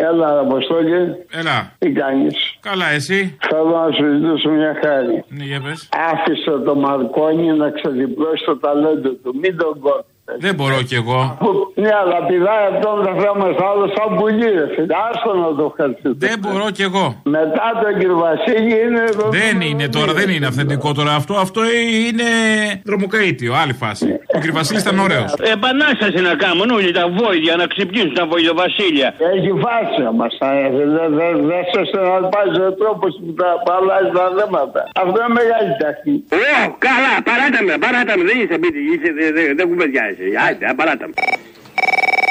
Έλα, 0.00 0.38
Αποστόλη. 0.38 1.26
Έλα. 1.30 1.72
Τι 1.78 1.90
κάνεις; 1.92 2.56
Καλά, 2.60 2.88
εσύ; 2.90 3.36
Θέλω 3.48 3.68
να 3.68 3.92
σου 3.92 4.04
ζητήσω 4.12 4.50
μια 4.50 4.78
χάρη. 4.84 5.24
Ναι, 5.28 5.44
για 5.44 5.60
πες. 5.60 5.88
Άφησε 6.12 6.50
το 6.64 6.74
Μαρκόνι 6.74 7.52
να 7.52 7.70
ξεδιπλώσει 7.70 8.44
το 8.44 8.58
ταλέντο 8.58 9.10
του. 9.10 9.34
Μην 9.42 9.56
τον 9.56 9.80
κόψεις. 9.80 10.17
Δεν 10.36 10.54
μπορώ 10.54 10.78
κι 10.88 10.94
εγώ. 10.94 11.20
Ναι, 11.82 11.90
αλλά 12.02 12.18
πηδάει 12.28 12.64
αυτόν 12.72 12.96
το 13.06 13.12
θέμα 13.22 13.44
άλλο 13.70 13.86
σαν 13.96 14.08
πουλί. 14.16 14.48
ρε 14.58 14.66
φίλε. 14.74 14.94
Άστο 15.08 15.30
να 15.42 15.48
το 15.58 15.64
ευχαριστήσω. 15.70 16.14
Δεν 16.26 16.36
μπορώ 16.42 16.66
κι 16.76 16.82
εγώ. 16.88 17.06
Μετά 17.36 17.68
τον 17.82 17.92
κύριο 17.98 18.18
Βασίλη 18.26 18.74
είναι 18.84 19.02
εδώ. 19.12 19.26
Δεν 19.40 19.56
είναι 19.68 19.86
τώρα, 19.96 20.12
δεν 20.20 20.28
είναι 20.34 20.46
αυθεντικό 20.46 20.88
τώρα 20.98 21.12
αυτό. 21.20 21.34
Αυτό 21.44 21.60
είναι 22.06 22.28
δρομοκαίτιο, 22.88 23.52
άλλη 23.62 23.74
φάση. 23.82 24.06
Ο 24.36 24.38
κ. 24.42 24.44
Βασίλης 24.58 24.82
ήταν 24.82 24.98
ωραίος. 25.06 25.30
Επανάσταση 25.56 26.18
να 26.28 26.34
κάνουν 26.44 26.68
όλοι 26.76 26.90
τα 26.98 27.04
βόηδια 27.16 27.54
να 27.62 27.66
ξυπνήσουν 27.72 28.14
τα 28.20 28.24
βοηδοβασίλια. 28.32 29.08
Έχει 29.34 29.50
φάση 29.64 30.00
μα. 30.18 30.26
Δεν 31.18 31.36
δε 31.48 31.58
σε 31.72 31.80
συναρπάζει 31.90 32.60
ο 32.70 32.72
τρόπος 32.80 33.12
που 33.20 33.30
τα 33.40 33.48
αλλάζεις 33.78 34.12
τα 34.18 34.26
θέματα. 34.38 34.80
Αυτό 35.02 35.16
είναι 35.22 35.34
μεγάλη 35.40 35.72
ταχύ. 35.82 36.14
Ω, 36.38 36.64
καλά, 36.86 37.12
παράτα 37.28 37.60
με, 37.66 37.74
παράτα 37.84 38.12
με, 38.18 38.22
δεν 38.28 38.36
είσαι 38.40 38.54
σπίτι, 38.58 38.80
είσαι, 38.92 39.10
δεν 39.18 39.30
δε, 39.36 39.86
δε 40.18 40.24
κουβεντιάζεσαι. 40.24 40.46
Άιντε, 40.46 40.74
παράτα 40.76 41.06
με. 41.06 41.12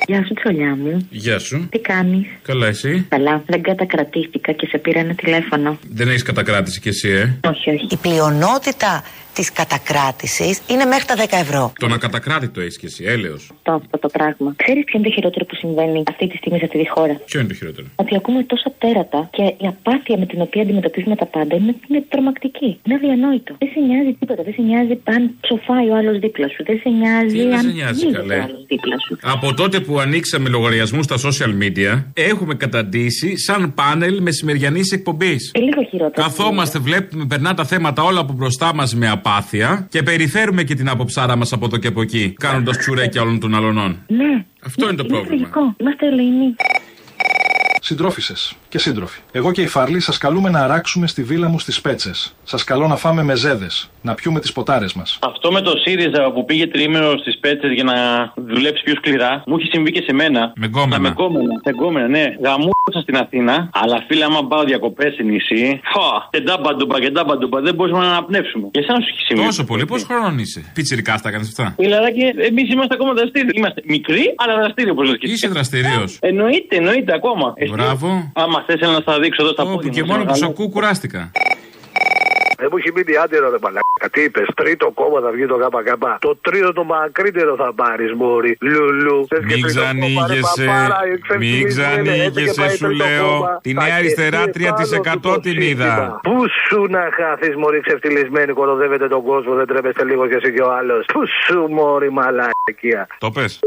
Γεια 0.07 0.25
σου, 0.25 0.33
τσολιά 0.33 0.75
μου. 0.75 1.07
Γεια 1.09 1.39
σου. 1.39 1.67
Τι 1.71 1.79
κάνεις; 1.79 2.25
Καλά, 2.41 2.67
εσύ; 2.67 3.05
Καλά, 3.09 3.43
δεν 3.45 3.61
κατακρατήθηκα 3.61 4.51
και 4.51 4.67
σε 4.67 4.77
πήρα 4.77 4.99
ένα 4.99 5.13
τηλέφωνο. 5.15 5.77
Δεν 5.89 6.07
έχεις 6.07 6.23
κατακράτηση 6.23 6.79
κι 6.79 6.87
εσύ, 6.89 7.09
ε; 7.09 7.39
Όχι, 7.49 7.69
όχι. 7.69 7.87
Η 7.89 7.97
πλειονότητα 7.97 9.03
της 9.37 9.51
κατακράτησης 9.59 10.55
είναι 10.71 10.85
μέχρι 10.93 11.05
τα 11.11 11.15
10 11.15 11.25
ευρώ. 11.45 11.63
Το 11.83 11.87
να 11.93 11.97
κατακράτη 12.05 12.47
το 12.55 12.59
έχεις 12.65 12.77
κι 12.81 12.85
εσύ, 12.91 13.03
έλεος. 13.15 13.41
Το 13.67 13.71
αυτό 13.81 13.97
το 14.05 14.09
πράγμα. 14.17 14.49
Ξέρεις 14.63 14.83
ποιο 14.87 14.95
είναι 14.99 15.07
το 15.07 15.13
χειρότερο 15.17 15.45
που 15.49 15.55
συμβαίνει 15.55 16.03
αυτή 16.11 16.27
τη 16.31 16.35
στιγμή 16.37 16.57
σε 16.61 16.65
αυτή 16.69 16.77
τη 16.83 16.87
χώρα; 16.95 17.13
Ποιο 17.29 17.39
είναι 17.39 17.49
το 17.53 17.57
χειρότερο; 17.59 17.87
Ότι 17.95 18.15
ακούμε 18.15 18.43
τόσα 18.43 18.69
τέρατα 18.83 19.19
και 19.35 19.43
η 19.63 19.65
απάθεια 19.73 20.15
με 20.21 20.25
την 20.31 20.39
οποία 20.41 20.61
αντιμετωπίζουμε 20.65 21.15
τα 21.21 21.25
πάντα 21.35 21.55
είναι, 21.55 21.75
είναι 21.87 22.01
τρομακτική. 22.09 22.69
Είναι 22.83 22.95
αδιανόητο. 22.99 23.51
Δεν 23.61 23.69
σε 23.73 23.79
νοιάζει 23.87 24.11
τίποτα. 24.19 24.41
Δεν 24.47 24.53
σε 24.57 24.61
νοιάζει 24.69 24.93
αν 25.15 25.21
ψοφάει 25.45 25.87
ο 25.93 25.95
άλλος 25.99 26.15
δίπλα 26.23 26.47
σου. 26.53 26.61
Δεν 26.69 26.77
σε 26.83 26.89
νοιάζει 26.99 27.35
Τι 27.37 27.43
δεν 27.43 27.53
αν 27.53 27.65
σε 27.67 27.71
νοιάζει, 27.77 27.99
πνίγεται 28.01 28.21
καλέ. 28.21 28.35
ο 28.39 28.43
άλλος 28.47 28.63
δίπλα 28.71 28.95
σου. 29.05 29.13
Από 29.35 29.47
τότε 29.53 29.77
που 29.85 29.93
ανοίξαμε 30.05 30.47
λογαριασμούς 30.49 31.05
στα 31.09 31.17
social 31.25 31.51
media, 31.63 31.91
έχουμε 32.13 32.53
καταντήσει 32.63 33.29
σαν 33.45 33.73
πάνελ 33.73 34.21
μεσημεριανής 34.21 34.87
εκπομπής. 34.91 35.41
Και 35.51 35.61
λίγο 35.67 35.81
χειρότερο. 35.89 36.21
Καθόμαστε, 36.27 36.77
βλέπουμε, 36.79 37.25
περνά 37.25 37.53
τα 37.53 37.65
θέματα 37.71 38.03
όλα 38.03 38.19
από 38.19 38.33
μπροστά 38.33 38.73
μας 38.73 38.95
με 38.95 39.07
απάθεια 39.09 39.25
και 39.89 40.03
περιφέρουμε 40.03 40.63
και 40.63 40.75
την 40.75 40.89
αποψάρα 40.89 41.35
μας 41.35 41.53
από 41.53 41.65
εδώ 41.65 41.77
και 41.77 41.87
από 41.87 42.01
εκεί, 42.01 42.33
κάνοντας 42.37 42.77
τσουρέκια 42.77 43.21
όλων 43.21 43.39
των 43.39 43.55
αλωνών. 43.55 44.03
Ναι. 44.07 44.45
Αυτό 44.63 44.87
είναι 44.87 44.95
το 44.95 45.05
πρόβλημα. 45.05 45.27
Τραγικό. 45.27 45.75
Είμαστε 45.77 46.07
ελεηνοί. 46.07 46.55
Συντρόφισε 47.81 48.33
και 48.69 48.79
σύντροφοι. 48.79 49.19
Εγώ 49.31 49.51
και 49.51 49.61
η 49.61 49.67
Φαρλή 49.67 49.99
σας 49.99 50.17
καλούμε 50.17 50.49
να 50.49 50.59
αράξουμε 50.59 51.07
στη 51.07 51.23
βίλα 51.23 51.47
μου 51.47 51.59
στις 51.59 51.81
Πέτσες. 51.81 52.35
Σας 52.43 52.63
καλώ 52.63 52.87
να 52.87 52.95
φάμε 52.95 53.23
μεζέδε, 53.23 53.67
να 54.01 54.13
πιούμε 54.13 54.39
τις 54.39 54.51
ποτάρες 54.51 54.93
μας. 54.93 55.19
Αυτό 55.21 55.51
με 55.51 55.61
το 55.61 55.73
ΣΥΡΙΖΑ 55.77 56.31
που 56.33 56.45
πήγε 56.45 56.67
τρίμηνο 56.67 57.17
στις 57.17 57.37
πέτσες 57.39 57.71
για 57.71 57.83
να 57.83 57.93
δουλέψει 58.35 58.83
πιο 58.83 58.95
σκληρά, 58.95 59.43
μου 59.45 59.55
έχει 59.59 59.69
συμβεί 59.71 59.91
και 59.91 60.01
σε 60.07 60.13
μένα. 60.13 60.53
Με 60.55 60.65
γκόμενα. 60.65 60.99
Με 60.99 61.09
γκόμενα. 61.09 61.53
Με 61.65 61.71
γκόμενα, 61.71 62.07
ναι. 62.07 62.25
Γαμούσα 62.43 62.99
στην 63.01 63.17
Αθήνα, 63.17 63.69
αλλά 63.73 64.03
φίλε, 64.07 64.23
άμα 64.23 64.47
πάω 64.47 64.63
διακοπές 64.63 65.13
σε 65.13 65.23
νησί, 65.23 65.79
φα, 65.93 66.27
και 66.31 66.39
ντάμπαντουμπα 66.41 66.99
και 66.99 67.09
ντάμπαντουμπα, 67.09 67.61
δεν 67.61 67.75
μπορούμε 67.75 67.99
να 67.99 68.07
αναπνεύσουμε. 68.07 68.67
Και 68.71 68.79
εσά 68.79 68.93
σου 68.93 69.09
έχει 69.11 69.21
συμβεί. 69.27 69.45
Τόσο 69.45 69.63
πολύ, 69.63 69.85
πόσο 69.85 70.05
χρόνο 70.05 70.39
είσαι; 70.39 70.71
Πιτσυρικά 70.73 71.19
τα 71.23 71.31
κάνεις 71.31 71.47
αυτά; 71.47 71.75
Δηλαδή, 71.77 72.21
εμείς 72.49 72.71
είμαστε 72.73 72.93
ακόμα 72.93 73.13
δραστήριοι. 73.13 73.51
Είμαστε 73.55 73.81
μικροί, 73.85 74.23
αλλά 74.35 74.53
δραστήριοι 74.55 74.91
όπως 74.91 75.07
λες 75.09 75.17
και 75.17 75.25
εσύ. 75.25 75.33
Είσαι 75.33 75.47
δραστηριό. 75.47 76.03
Εννοείται, 76.19 76.75
εννοείται 76.75 77.13
ακόμα. 77.13 77.53
Εσύ, 77.67 77.75
Μπράβο. 77.75 78.31
Άμα 78.33 78.63
θες 78.67 78.79
να 78.81 78.99
στα 78.99 79.19
δείξω 79.19 79.41
εδώ 79.43 79.51
στα 79.51 79.63
Όπου 79.63 79.73
πόδια 79.75 79.89
και 79.91 79.99
μας, 80.01 80.09
μόνο 80.09 80.21
που 80.23 80.27
να 80.29 80.33
σε 80.35 80.39
κάνω. 80.41 80.51
ακούω 80.53 80.69
κουράστηκα. 80.69 81.31
Δεν 82.59 82.67
μου 82.71 82.77
έχει 82.77 82.91
μείνει 82.95 83.15
άντερα 83.23 83.49
ρε 83.49 83.57
μαλάκα. 83.61 84.07
Τι 84.11 84.21
είπες, 84.21 84.47
τρίτο 84.55 84.91
κόμμα 84.99 85.19
θα 85.21 85.29
βγει 85.31 85.45
το 85.45 85.55
ΚΚ. 85.57 85.89
Το 86.19 86.35
τρίτο 86.47 86.73
το 86.73 86.83
μακρύτερο 86.83 87.55
θα 87.55 87.73
πάρεις, 87.81 88.13
Μόρι. 88.13 88.57
Λουλου. 88.61 89.25
Θες 89.29 89.39
και 89.39 89.45
Μην 89.53 89.61
τρίτο 89.63 89.79
κόμμα, 89.81 89.93
ρε 89.97 90.05
ξανήγεσαι, 90.05 90.65
παπάρα, 90.65 90.99
η 91.09 91.11
εξεφτυλισμένη, 91.17 92.01
μην 92.09 92.21
έτσι 92.27 92.41
και 92.41 92.49
ξανήγεσαι, 92.51 92.61
πάει 92.61 92.75
σου 92.77 92.85
τρίτο 92.87 93.03
λέω. 93.05 93.27
κόμμα. 93.29 93.59
Τη 93.65 93.73
Θα 93.73 93.83
νέα 93.83 93.95
αριστερά 93.95 94.41
κερδίσει 94.49 94.99
3% 94.99 95.01
πάνω 95.03 95.19
του 95.21 95.29
το 95.29 95.39
την 95.39 95.51
σύστημα. 95.61 95.85
είδα. 95.85 96.19
Πού 96.27 96.35
σου 96.65 96.79
να 96.95 97.03
χάθεις, 97.17 97.53
Μόρι, 97.61 97.79
ξεφτυλισμένη, 97.85 98.51
κοροδεύετε 98.59 99.07
τον 99.07 99.23
κόσμο, 99.23 99.53
δεν 99.59 99.67
τρέπεστε 99.67 100.03
λίγο 100.09 100.23
κι 100.29 100.33
εσύ 100.39 100.49
κι 100.55 100.61
ο 100.61 100.69
άλλος. 100.79 101.05
Πού 101.13 101.21
σου, 101.45 101.59
Μόρι, 101.77 102.09
μαλακία. 102.11 103.01
Το 103.23 103.29
πες. 103.31 103.59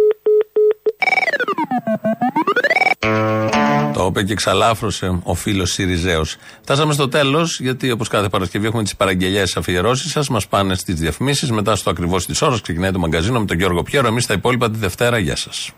Το 3.92 4.06
είπε 4.06 4.22
και 4.22 4.32
εξαλάφρωσε 4.32 5.20
ο 5.22 5.34
φίλος 5.34 5.72
Σιριζέος. 5.72 6.36
Φτάσαμε 6.62 6.92
στο 6.92 7.08
τέλος, 7.08 7.60
γιατί 7.60 7.90
όπως 7.90 8.08
κάθε 8.08 8.28
Παρασκευή 8.28 8.66
έχουμε 8.66 8.82
τις 8.82 8.96
παραγγελίε 8.96 9.42
αφιερώσεις 9.56 10.10
σας. 10.10 10.28
Μας 10.28 10.46
πάνε 10.46 10.74
στις 10.74 10.94
διαφημίσεις. 10.94 11.50
Μετά 11.50 11.76
στο 11.76 11.90
ακριβώς 11.90 12.26
της 12.26 12.42
ώρας 12.42 12.60
ξεκινάει 12.60 12.90
το 12.90 12.98
μαγκαζίνο 12.98 13.40
με 13.40 13.46
τον 13.46 13.56
Γιώργο 13.56 13.82
Πιέρο. 13.82 14.06
Εμείς 14.06 14.26
τα 14.26 14.34
υπόλοιπα 14.34 14.70
τη 14.70 14.78
Δευτέρα. 14.78 15.18
Γεια 15.18 15.36
σας. 15.36 15.70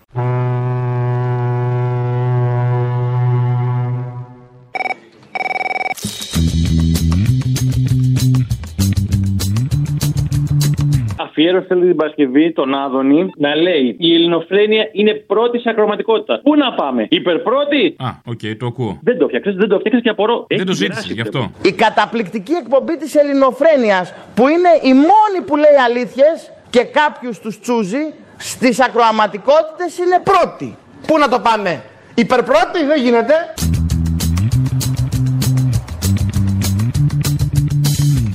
Αφιέρωσε 11.42 11.66
θέλει 11.68 11.86
την 11.86 11.96
Παρασκευή 11.96 12.52
τον 12.52 12.74
Άδωνη 12.74 13.30
να 13.36 13.54
λέει 13.54 13.96
Η 13.98 14.14
ελληνοφρένεια 14.14 14.88
είναι 14.92 15.12
πρώτη 15.14 15.58
σε 15.58 15.68
ακροματικότητα. 15.70 16.40
Πού 16.42 16.56
να 16.56 16.72
πάμε, 16.72 17.06
υπερπρώτη. 17.08 17.96
Α, 17.98 18.08
οκ, 18.24 18.40
το 18.58 18.66
ακούω. 18.66 18.98
Δεν 19.02 19.18
το 19.18 19.26
φτιάξες, 19.26 19.54
δεν 19.54 19.68
το 19.68 19.78
φτιάξες 19.78 20.02
και 20.02 20.08
απορώ. 20.08 20.44
Δεν 20.48 20.58
Έχει 20.58 20.66
το 20.66 20.72
ζήτησες 20.72 21.04
γυράσει 21.04 21.12
γι' 21.12 21.20
αυτό. 21.20 21.50
Η 21.62 21.72
καταπληκτική 21.72 22.52
εκπομπή 22.52 22.96
της 22.96 23.14
ελληνοφρένειας 23.14 24.14
που 24.34 24.48
είναι 24.48 24.72
η 24.82 24.92
μόνη 24.92 25.38
που 25.46 25.56
λέει 25.56 25.76
αλήθειες 25.86 26.52
και 26.70 26.82
κάποιους 26.84 27.38
τους 27.38 27.60
τσούζει 27.60 28.04
στις 28.36 28.80
ακροαματικότητες 28.80 29.98
είναι 29.98 30.18
πρώτη. 30.30 30.76
Πού 31.06 31.18
να 31.18 31.28
το 31.28 31.38
πάμε, 31.40 31.82
υπερπρώτη 32.14 32.84
δεν 32.86 33.02
γίνεται. 33.02 33.34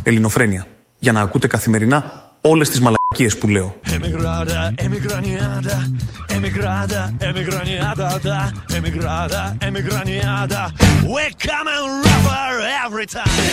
Ελληνοφρένεια. 0.04 0.66
Για 1.00 1.12
να 1.12 1.22
ακούτε 1.22 1.48
καθημερινά 1.48 2.26
όλες 2.42 2.70
τις 2.70 2.80
μαλακίες 2.80 2.97
που 3.18 3.48
λέω. 3.48 3.76
Emigrada, 3.96 4.74
emigraniada, 4.86 5.78
emigrada, 6.36 7.02
emigraniada, 7.28 8.08
da, 8.28 8.40
emigrada, 8.78 9.42
emigraniada. 9.68 10.62
We're 11.14 11.36
coming 11.50 11.84
rougher 12.06 12.56
every 12.86 13.08
time. 13.16 13.48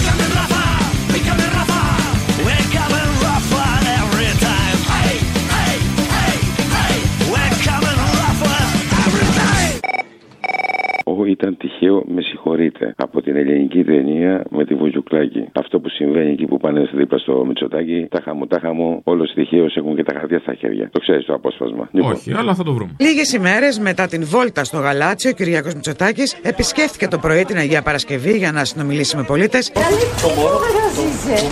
Ω, 11.19 11.25
ήταν 11.25 11.57
τυχαίο, 11.57 12.05
με 12.07 12.23
συγχωρείτε. 12.23 12.95
Από 12.97 13.23
την 13.23 13.37
ελληνική 13.37 13.85
ταινία 13.85 14.45
με 14.51 14.65
τη 14.65 14.75
Βουζουκλάκη. 14.75 15.49
Αυτό 15.53 15.81
που 15.81 15.89
συμβαίνει 15.89 16.31
εκεί 16.31 16.47
που 16.47 16.57
πάνε 16.59 16.91
δίπλα 16.95 17.19
στο 17.19 17.45
Μητσοτάκι, 17.47 18.07
τα 18.11 18.21
χαμού, 18.25 18.47
τα 18.47 18.59
χαμού, 18.63 19.01
όλος 19.05 19.33
τυχαίω 19.35 19.67
έχουν 19.75 19.97
και 19.97 20.03
τα 20.03 20.15
χαρτιά 20.19 20.39
στα 20.39 20.55
χέρια. 20.55 20.89
Το 20.93 21.01
ξέρεις 21.01 21.25
το 21.25 21.35
απόσπασμα. 21.35 21.89
Λοιπόν, 21.93 22.13
Όχι, 22.13 22.33
αλλά 22.37 22.55
θα 22.55 22.65
το 22.65 22.73
βρούμε. 22.73 22.91
Λίγες 23.01 23.33
ημέρες 23.33 23.79
μετά 23.79 24.07
την 24.07 24.25
βόλτα 24.25 24.65
στο 24.65 24.79
Γαλάτσι, 24.79 25.29
ο 25.29 25.33
Κυριακός 25.33 25.75
Μητσοτάκης 25.75 26.39
επισκέφθηκε 26.43 27.09
το 27.09 27.19
πρωί 27.19 27.45
την 27.45 27.57
Αγία 27.57 27.83
Παρασκευή 27.83 28.37
για 28.37 28.53
να 28.53 28.65
συνομιλήσει 28.65 29.17
με 29.17 29.23
πολίτες. 29.23 29.73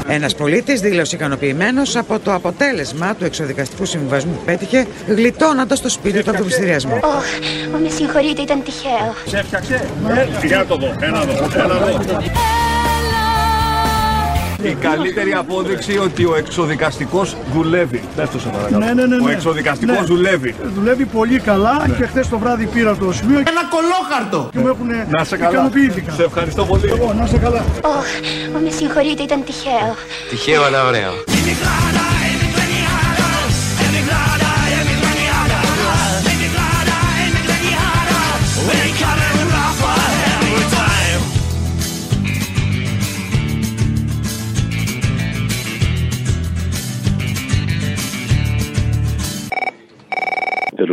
Ένας 0.09 0.35
πολίτης 0.35 0.81
δήλωσε 0.81 1.17
ικανοποιημένος 1.17 1.97
από 1.97 2.19
το 2.19 2.35
αποτέλεσμα 2.35 3.15
του 3.15 3.25
εξοδικαστικού 3.25 3.85
συμβιβασμού 3.85 4.33
που 4.33 4.45
πέτυχε, 4.45 4.87
γλιτώνοντας 5.09 5.81
το 5.81 5.89
σπίτι 5.89 6.23
του 6.23 6.31
από 6.31 6.39
τον 6.39 6.47
πληστηριασμό. 6.47 6.95
Ω, 6.95 7.79
με 7.83 7.89
συγχωρείτε, 7.89 8.43
ήταν 8.43 8.63
τυχαίο. 8.63 9.15
Σε 9.53 9.59
έφτιαξε. 9.59 10.47
Για 10.47 10.65
το 10.69 10.77
δω, 10.77 10.95
ένα 11.01 11.21
δω, 11.21 11.33
ένα 11.61 11.75
δω. 11.75 12.23
Η 14.63 14.75
καλύτερη 14.75 15.33
απόδειξη 15.33 15.99
ότι 15.99 16.25
ο 16.25 16.35
εξοδικαστικός 16.37 17.37
δουλεύει. 17.53 18.03
Πες 18.17 18.31
το 18.31 18.39
σε 18.39 18.49
παρακαλώ. 18.49 18.79
Ναι, 18.85 18.93
ναι, 18.93 19.07
ναι, 19.07 19.15
Ο 19.15 19.27
ναι. 19.27 19.33
εξοδικαστικός 19.33 19.97
Ναι. 19.99 20.05
δουλεύει. 20.05 20.55
Δουλεύει 20.75 21.05
πολύ 21.05 21.39
καλά 21.41 21.85
και 21.99 22.07
χθες 22.07 22.29
το 22.29 22.39
βράδυ 22.39 22.67
πήρα 22.67 22.97
το 22.97 23.13
σημείο. 23.13 23.39
Ένα 23.39 23.63
κολόχαρτο! 23.71 24.49
Και 24.53 24.59
μου 24.59 24.67
έχουν 24.69 24.87
Να 25.11 25.25
σε 25.25 25.37
καλά. 25.37 25.51
ικανοποιήθηκα. 25.51 26.13
Σε 26.13 26.23
ευχαριστώ 26.23 26.65
πολύ. 26.65 26.83
Εγώ, 26.89 27.13
να 27.19 27.27
σε 27.27 27.39
καλά. 27.39 27.65
Ωχ, 27.85 28.07
με 28.65 28.71
συγχωρείτε, 28.71 29.23
ήταν 29.23 29.45
τυχαίο. 29.45 29.95
Τυχαίο 30.31 30.63
αλλά 30.65 30.87
ωραίο. 30.87 31.13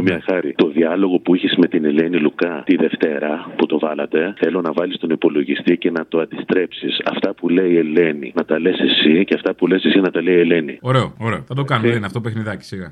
Μια 0.09 0.23
χάρη. 0.29 0.53
Το 0.57 0.67
διάλογο 0.67 1.19
που 1.19 1.35
είχες 1.35 1.55
με 1.57 1.67
την 1.67 1.85
Ελένη 1.85 2.17
Λουκά 2.19 2.63
τη 2.65 2.75
Δευτέρα 2.75 3.53
που 3.57 3.65
το 3.65 3.79
βάλατε, 3.79 4.33
θέλω 4.37 4.61
να 4.61 4.71
βάλεις 4.73 4.97
τον 4.97 5.09
υπολογιστή 5.09 5.77
και 5.77 5.91
να 5.91 6.05
το 6.07 6.19
αντιστρέψεις. 6.19 7.01
Αυτά 7.05 7.33
που 7.33 7.49
λέει 7.49 7.71
η 7.71 7.77
Ελένη 7.77 8.31
να 8.35 8.45
τα 8.45 8.59
λες 8.59 8.79
εσύ 8.79 9.25
και 9.25 9.33
αυτά 9.33 9.53
που 9.55 9.67
λες 9.67 9.85
εσύ 9.85 9.99
να 9.99 10.11
τα 10.11 10.21
λέει 10.21 10.35
η 10.35 10.39
Ελένη. 10.39 10.77
Ωραίο, 10.81 11.13
ωραίο. 11.19 11.43
Θα 11.47 11.55
το 11.55 11.63
κάνουμε. 11.63 11.87
Δεν 11.87 11.97
είναι 11.97 12.05
αυτό 12.05 12.21
παιχνιδάκι 12.21 12.63
σιγά. 12.63 12.89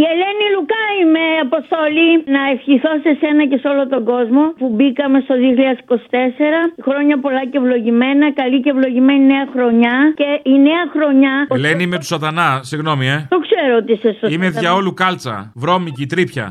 Η 0.00 0.02
Ελένη 0.12 0.46
Λουκά 0.54 0.84
είμαι, 1.00 1.24
Αποστόλη. 1.46 2.08
Να 2.34 2.42
ευχηθώ 2.54 2.92
σε 3.04 3.12
σένα 3.20 3.42
και 3.50 3.58
σε 3.62 3.68
όλο 3.72 3.84
τον 3.94 4.02
κόσμο 4.12 4.42
που 4.60 4.68
μπήκαμε 4.74 5.18
στο 5.26 5.34
2024. 5.38 6.82
Χρόνια 6.86 7.16
πολλά 7.24 7.42
και 7.50 7.58
ευλογημένα. 7.62 8.32
Καλή 8.32 8.60
και 8.60 8.70
ευλογημένη 8.74 9.24
νέα 9.32 9.46
χρονιά. 9.54 9.96
Και 10.20 10.28
η 10.52 10.56
νέα 10.68 10.84
χρονιά. 10.94 11.34
Ελένη, 11.50 11.82
είμαι 11.82 11.98
του 11.98 12.08
Σατανά. 12.12 12.60
Συγγνώμη, 12.62 13.06
ε. 13.08 13.26
Το 13.28 13.38
ξέρω 13.46 13.76
ότι 13.80 13.92
είσαι 13.92 14.10
σωστό. 14.10 14.28
Είμαι 14.34 14.48
διαόλου 14.50 14.94
κάλτσα. 14.94 15.52
Βρώμικη, 15.54 16.06
τρίπια. 16.06 16.46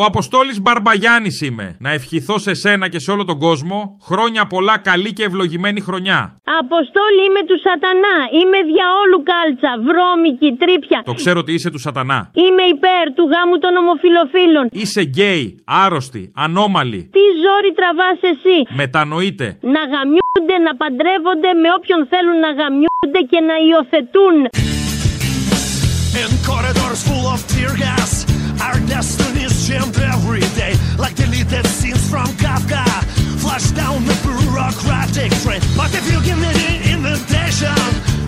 Ο 0.00 0.04
Αποστόλης 0.04 0.60
Μπαρμπαγιάννης 0.62 1.40
είμαι. 1.40 1.76
Να 1.78 1.90
ευχηθώ 1.90 2.38
σε 2.38 2.54
σένα 2.54 2.88
και 2.88 2.98
σε 2.98 3.10
όλο 3.10 3.24
τον 3.24 3.38
κόσμο 3.38 3.98
χρόνια 4.02 4.46
πολλά, 4.46 4.78
καλή 4.78 5.12
και 5.12 5.24
ευλογημένη 5.24 5.80
χρονιά. 5.80 6.40
Αποστόλη 6.62 7.20
είμαι 7.26 7.42
του 7.48 7.58
Σατανά. 7.66 8.16
Είμαι 8.40 8.58
διαόλου 8.70 9.20
κάλτσα. 9.30 9.70
Βρώμικη, 9.88 10.50
τρίπια. 10.62 11.02
Το 11.04 11.14
ξέρω 11.20 11.38
ότι 11.40 11.52
είσαι 11.52 11.70
του 11.70 11.78
Σατανά. 11.78 12.30
Είμαι 12.44 12.64
υπέρ 12.74 13.04
του 13.16 13.24
γάμου 13.32 13.56
των 13.64 13.72
ομοφιλοφίλων. 13.82 14.64
Είσαι 14.82 15.02
γκέι, 15.02 15.44
άρρωστη, 15.84 16.22
ανώμαλη. 16.44 17.00
Τι 17.16 17.24
ζόρι 17.42 17.72
τραβάς 17.78 18.18
εσύ; 18.32 18.56
Μετανοείτε. 18.80 19.46
Να 19.74 19.82
γαμιούνται, 19.92 20.56
να 20.66 20.72
παντρεύονται 20.80 21.50
με 21.62 21.68
όποιον 21.76 22.00
θέλουν 22.12 22.38
να 22.46 22.50
γαμιούνται 22.58 23.20
και 23.30 23.40
να 23.48 23.54
υιοθετούν. 23.68 24.36
Flash 33.58 33.70
down 33.72 34.04
the 34.04 34.14
bureaucratic 34.22 35.32
train. 35.42 35.60
But 35.76 35.92
if 35.92 36.06
you 36.06 36.22
give 36.22 36.38
me 36.38 36.52
the 36.52 36.92
invitation 36.94 37.74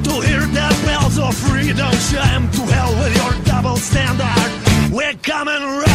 to 0.03 0.21
hear 0.27 0.41
the 0.41 0.83
bells 0.85 1.21
of 1.21 1.37
freedom 1.37 1.93
chime, 2.11 2.51
to 2.51 2.63
hell 2.63 2.93
with 2.97 3.15
your 3.15 3.45
double 3.45 3.77
standard. 3.77 4.93
We're 4.93 5.15
coming 5.23 5.63
rougher 5.63 5.90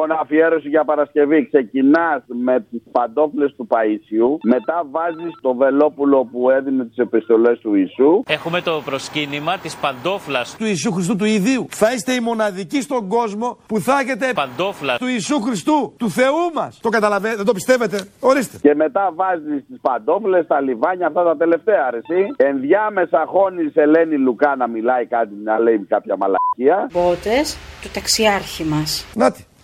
Λοιπόν, 0.00 0.18
αφιέρωση 0.20 0.68
για 0.68 0.84
Παρασκευή. 0.84 1.46
Ξεκινάς 1.46 2.22
με 2.26 2.66
τις 2.70 2.82
παντόφλες 2.92 3.54
του 3.56 3.66
Παϊσιού. 3.66 4.38
Μετά 4.42 4.86
βάζεις 4.90 5.32
το 5.40 5.54
βελόπουλο 5.54 6.24
που 6.24 6.50
έδινε 6.50 6.84
τις 6.84 6.96
επιστολές 6.96 7.58
του 7.58 7.74
Ιησού. 7.74 8.22
Έχουμε 8.26 8.60
το 8.60 8.82
προσκύνημα 8.84 9.58
της 9.58 9.76
παντόφλας 9.76 10.56
του 10.56 10.64
Ιησού 10.64 10.92
Χριστού 10.92 11.16
του 11.16 11.24
Ιδίου. 11.24 11.66
Θα 11.70 11.92
είστε 11.92 12.12
οι 12.12 12.20
μοναδικοί 12.20 12.80
στον 12.80 13.08
κόσμο 13.08 13.58
που 13.66 13.80
θα 13.80 14.00
έχετε 14.00 14.32
παντόφλα 14.34 14.96
του 14.98 15.06
Ιησού 15.06 15.40
Χριστού, 15.40 15.94
του 15.96 16.10
Θεού 16.10 16.52
μας. 16.54 16.78
Το 16.80 16.88
καταλαβαίνετε, 16.88 17.36
δεν 17.36 17.46
το 17.46 17.52
πιστεύετε; 17.52 18.08
Ορίστε. 18.20 18.58
Και 18.60 18.74
μετά 18.74 19.12
βάζεις 19.14 19.64
τις 19.68 19.78
παντόφλες, 19.80 20.46
τα 20.46 20.60
λιβάνια, 20.60 21.06
αυτά 21.06 21.22
τα 21.24 21.36
τελευταία 21.36 21.84
αρεσί. 21.86 22.26
Ενδιάμεσα 22.36 23.24
χώνεις 23.26 23.72
Ελένη 23.74 24.16
Λουκά 24.16 24.56
να 24.56 24.68
μιλάει 24.68 25.06
κάτι, 25.06 25.34
να 25.44 25.58
λέει 25.58 25.78
κάποια 25.88 26.16
μαλακία. 26.16 26.88
Μπότε 26.92 27.36
του 27.82 27.88
ταξιάρχη 27.92 28.64
μας. 28.64 29.06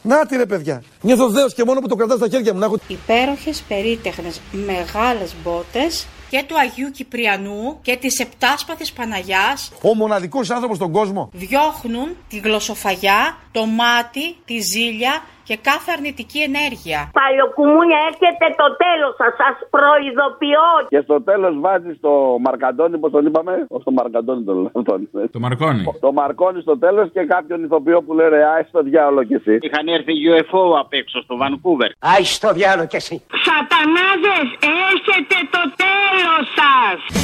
Νάτι. 0.06 0.18
Νάτι 0.18 0.36
ρε 0.36 0.46
παιδιά. 0.46 0.82
Νιώθω 1.00 1.28
δέος 1.28 1.54
και 1.54 1.64
μόνο 1.64 1.80
που 1.80 1.88
το 1.88 1.94
κρατάω 1.94 2.16
στα 2.16 2.28
χέρια 2.28 2.52
μου 2.52 2.58
να 2.58 2.64
έχω. 2.66 2.78
Υπέροχες, 2.88 3.62
περίτεχνες, 3.68 4.40
μεγάλες 4.52 5.34
μπότες 5.42 6.06
και 6.30 6.44
του 6.46 6.58
Αγίου 6.58 6.90
Κυπριανού 6.90 7.78
και 7.82 7.96
της 7.96 8.18
Επτάσπαθης 8.18 8.92
Παναγιάς 8.92 9.72
Ο 9.82 9.94
μοναδικός 9.94 10.50
άνθρωπος 10.50 10.76
στον 10.76 10.92
κόσμο. 10.92 11.30
διώχνουν 11.32 12.16
τη 12.28 12.38
γλωσσοφαγιά, 12.38 13.38
το 13.52 13.66
μάτι, 13.66 14.36
τη 14.44 14.60
ζήλια 14.60 15.22
και 15.48 15.56
κάθε 15.68 15.88
αρνητική 15.96 16.40
ενέργεια. 16.50 16.98
Παλιοκουμούνια 17.20 17.98
έρχεται 18.10 18.46
το 18.60 18.66
τέλος 18.84 19.12
σας, 19.20 19.32
σας 19.40 19.54
προειδοποιώ. 19.76 20.66
Και 20.92 21.00
στο 21.06 21.16
τέλος 21.30 21.54
βάζεις 21.64 21.96
το 22.06 22.12
Μαρκαντόνι, 22.46 22.96
πώς 23.02 23.10
τον 23.16 23.26
είπαμε; 23.26 23.52
Όχι 23.68 23.84
το 23.84 23.92
Μαρκαντόνι 23.98 24.42
τον 24.48 24.56
λέω. 24.62 24.70
αυτόν. 24.80 25.00
Το 25.36 25.38
Μαρκόνι. 25.44 25.84
Το 26.00 26.12
Μαρκόνι 26.12 26.60
στο 26.60 26.78
τέλος 26.78 27.06
και 27.14 27.22
κάποιον 27.34 27.58
ηθοποιό 27.64 27.98
που 28.02 28.12
λέει 28.14 28.28
ρε, 28.28 28.42
άι 28.52 28.62
στο 28.68 28.80
διάολο 28.82 29.22
κι 29.24 29.34
εσύ. 29.34 29.54
Είχαν 29.66 29.86
έρθει 29.96 30.12
UFO 30.30 30.62
απ' 30.82 30.92
έξω 30.92 31.18
στο 31.22 31.36
Βανκούβερ. 31.36 31.90
Άι 31.98 32.24
στο 32.24 32.52
διάλογο 32.52 32.86
κι 32.86 32.96
εσύ. 32.96 33.16
Σατανάδες, 33.46 34.46
έρχεται 34.88 35.36
το 35.54 35.62
τέλος 35.84 36.44
σας. 36.58 37.23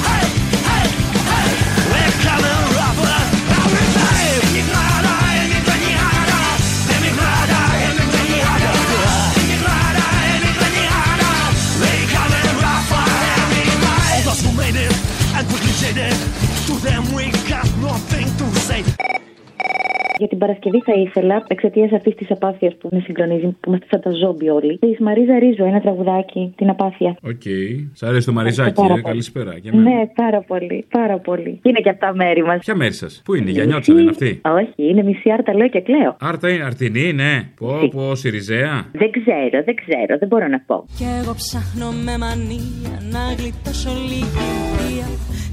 Παρασκευή 20.50 20.80
θα 20.84 21.00
ήθελα, 21.00 21.44
εξαιτίας 21.48 21.92
αυτής 21.92 22.14
της 22.14 22.30
απάθειας 22.30 22.76
που 22.78 22.88
με 22.92 23.00
συγκλονίζει, 23.00 23.46
που 23.60 23.68
είμαστε 23.68 23.86
σαν 23.90 24.00
τα 24.00 24.10
ζόμπι 24.10 24.48
όλοι, 24.48 24.78
της 24.78 24.98
Μαρίζα 24.98 25.38
Ρίζου, 25.38 25.64
ένα 25.64 25.80
τραγουδάκι, 25.80 26.52
την 26.56 26.68
απάθεια. 26.70 27.16
Οκ. 27.22 27.46
Σ' 27.92 28.02
αρέσει 28.02 28.26
το 28.26 28.32
μαριζάκι, 28.32 28.72
Πάρα 28.72 28.86
ε. 28.86 28.90
πολύ. 28.90 29.02
Καλησπέρα. 29.02 29.52
Για 29.62 29.72
μένα. 29.74 29.90
Ναι, 29.90 30.06
πάρα 30.14 30.40
πολύ, 30.40 30.86
πάρα 30.90 31.18
πολύ. 31.18 31.60
Είναι 31.62 31.80
και 31.80 31.90
αυτά 31.90 32.14
μέρη 32.14 32.42
μας. 32.42 32.58
Ποια 32.58 32.74
μέρη 32.74 32.92
σας, 32.92 33.22
Πού 33.24 33.34
είναι, 33.34 33.50
για 33.50 33.64
νιώτσα 33.64 33.92
δεν 33.92 34.02
είναι 34.02 34.10
αυτή; 34.10 34.40
Όχι, 34.60 34.88
είναι 34.90 35.02
μισή 35.02 35.30
άρτα, 35.30 35.54
λέω 35.54 35.68
και 35.68 35.80
κλαίω. 35.80 36.16
Άρτα 36.20 36.48
είναι, 36.52 36.64
αρτινή, 36.64 37.12
ναι. 37.12 37.34
Πω, 37.60 37.88
πω, 37.94 38.14
Συριζαία. 38.14 38.74
Δεν 38.92 39.10
ξέρω, 39.10 39.56
δεν 39.64 39.74
ξέρω, 39.82 40.12
δεν 40.18 40.28
μπορώ 40.28 40.46
να 40.48 40.60
πω. 40.66 40.84
Κι 40.96 41.06
εγώ 41.22 41.34
ψάχνω 41.34 41.88
με 42.06 42.14
μανία 42.18 42.92
να 43.14 43.22
γλιτώσω 43.38 43.90
λίγη 44.10 44.48
βία 44.76 45.08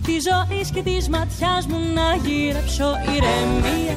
Τη 0.07 0.17
ζωή 0.29 0.61
και 0.73 0.81
της 0.81 1.09
ματιάς 1.09 1.65
μου 1.67 1.79
να 1.93 2.15
γυρέψω 2.15 2.93
ηρεμία. 3.15 3.95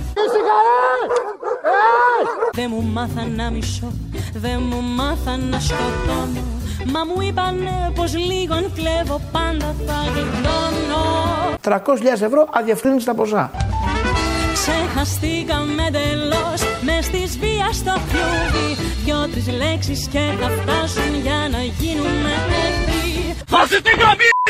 Δεν 2.53 2.71
μου 2.71 2.83
μάθα 2.83 3.27
να 3.27 3.51
μισώ, 3.51 3.93
δεν 4.35 4.63
μου 4.69 4.81
μάθα 4.83 5.37
να 5.37 5.61
σκοτώνω. 5.61 6.43
Μα 6.93 7.05
μου 7.05 7.21
είπανε 7.21 7.93
πως 7.95 8.17
λίγο 8.17 8.55
αν 8.55 8.73
κλέβω 8.75 9.21
πάντα 9.33 9.75
θα 9.87 9.99
γλιτώνω. 10.13 11.03
300.000 11.65 12.21
ευρώ 12.21 12.49
αδιαφθύνει 12.53 13.03
τα 13.03 13.15
ποσά. 13.15 13.51
Ξεχαστήκαμε 14.53 15.89
τελώς 15.93 16.61
μες 16.81 17.09
της 17.09 17.39
βίας 17.39 17.77
στο 17.77 17.95
φλούδι 18.09 18.77
Δυο-τρεις 19.05 19.49
λέξεις 19.49 20.09
και 20.13 20.21
θα 20.41 20.49
φτάσουν 20.49 21.21
για 21.23 21.49
να 21.51 21.63
γίνουμε 21.63 22.33
εχθροί 22.67 23.35
Θα 23.47 23.67
σε 23.67 23.81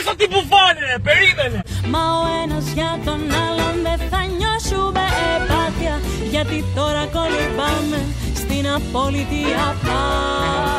την 0.01 0.09
γαμίσω 0.09 0.15
την 0.17 0.29
μπουφάνε, 0.31 0.89
περίμενε. 1.09 1.61
Μα 1.93 2.03
ο 2.21 2.25
ένας 2.43 2.65
για 2.79 2.93
τον 3.05 3.21
άλλον 3.47 3.75
δεν 3.87 4.01
θα 4.11 4.21
νιώσουμε 4.39 5.05
επάθεια 5.37 5.95
Γιατί 6.31 6.65
τώρα 6.75 7.03
κολυμπάμε 7.17 8.01
στην 8.35 8.65
απόλυτη 8.77 9.43
απάθεια 9.69 10.79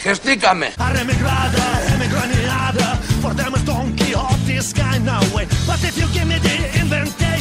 Χεστήκαμε. 0.00 0.68
Arremigrada, 0.88 1.66
emigraniada, 1.94 2.88
for 3.22 3.32
them 3.38 3.52
is 3.56 3.62
Don 3.70 3.86
Quixote's 3.98 4.68
kind 4.82 5.06
of 5.16 5.24
way. 5.34 5.46
But 5.70 5.80
if 5.88 5.94
you 6.00 6.06
give 6.16 6.28
me 6.32 6.38
the 6.48 6.56
invitation 6.82 7.37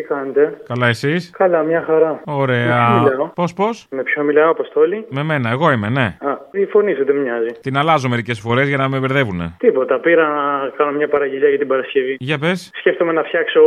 τι 0.00 0.04
κάνετε; 0.06 0.60
Καλά, 0.68 0.86
εσείς; 0.86 1.30
Καλά, 1.38 1.62
μια 1.62 1.82
χαρά. 1.86 2.10
Με 2.26 2.32
Ωραία. 2.34 2.86
ποιον 2.86 3.02
μιλάω; 3.02 3.26
Πώς, 3.34 3.52
πώς; 3.54 3.86
Με 3.90 4.02
ποιον 4.02 4.24
μιλάω, 4.26 4.50
Αποστόλη; 4.50 5.06
Με 5.08 5.22
μένα, 5.22 5.50
εγώ 5.50 5.70
είμαι, 5.72 5.88
ναι. 5.88 6.16
Α, 6.20 6.30
η 6.50 6.64
φωνή 6.64 6.94
σου 6.94 7.04
δεν 7.04 7.16
μοιάζει. 7.16 7.46
Την 7.60 7.76
αλλάζω 7.76 8.08
μερικές 8.08 8.40
φορές 8.40 8.68
για 8.68 8.76
να 8.76 8.88
με 8.88 8.98
μπερδεύουνε. 8.98 9.54
Τίποτα, 9.58 10.00
πήρα 10.00 10.28
να 10.28 10.68
κάνω 10.76 10.90
μια 10.92 11.08
παραγγελία 11.08 11.48
για 11.48 11.58
την 11.58 11.68
Παρασκευή. 11.68 12.16
Για 12.18 12.38
πες. 12.38 12.70
Σκέφτομαι 12.74 13.12
να 13.12 13.22
φτιάξω 13.22 13.60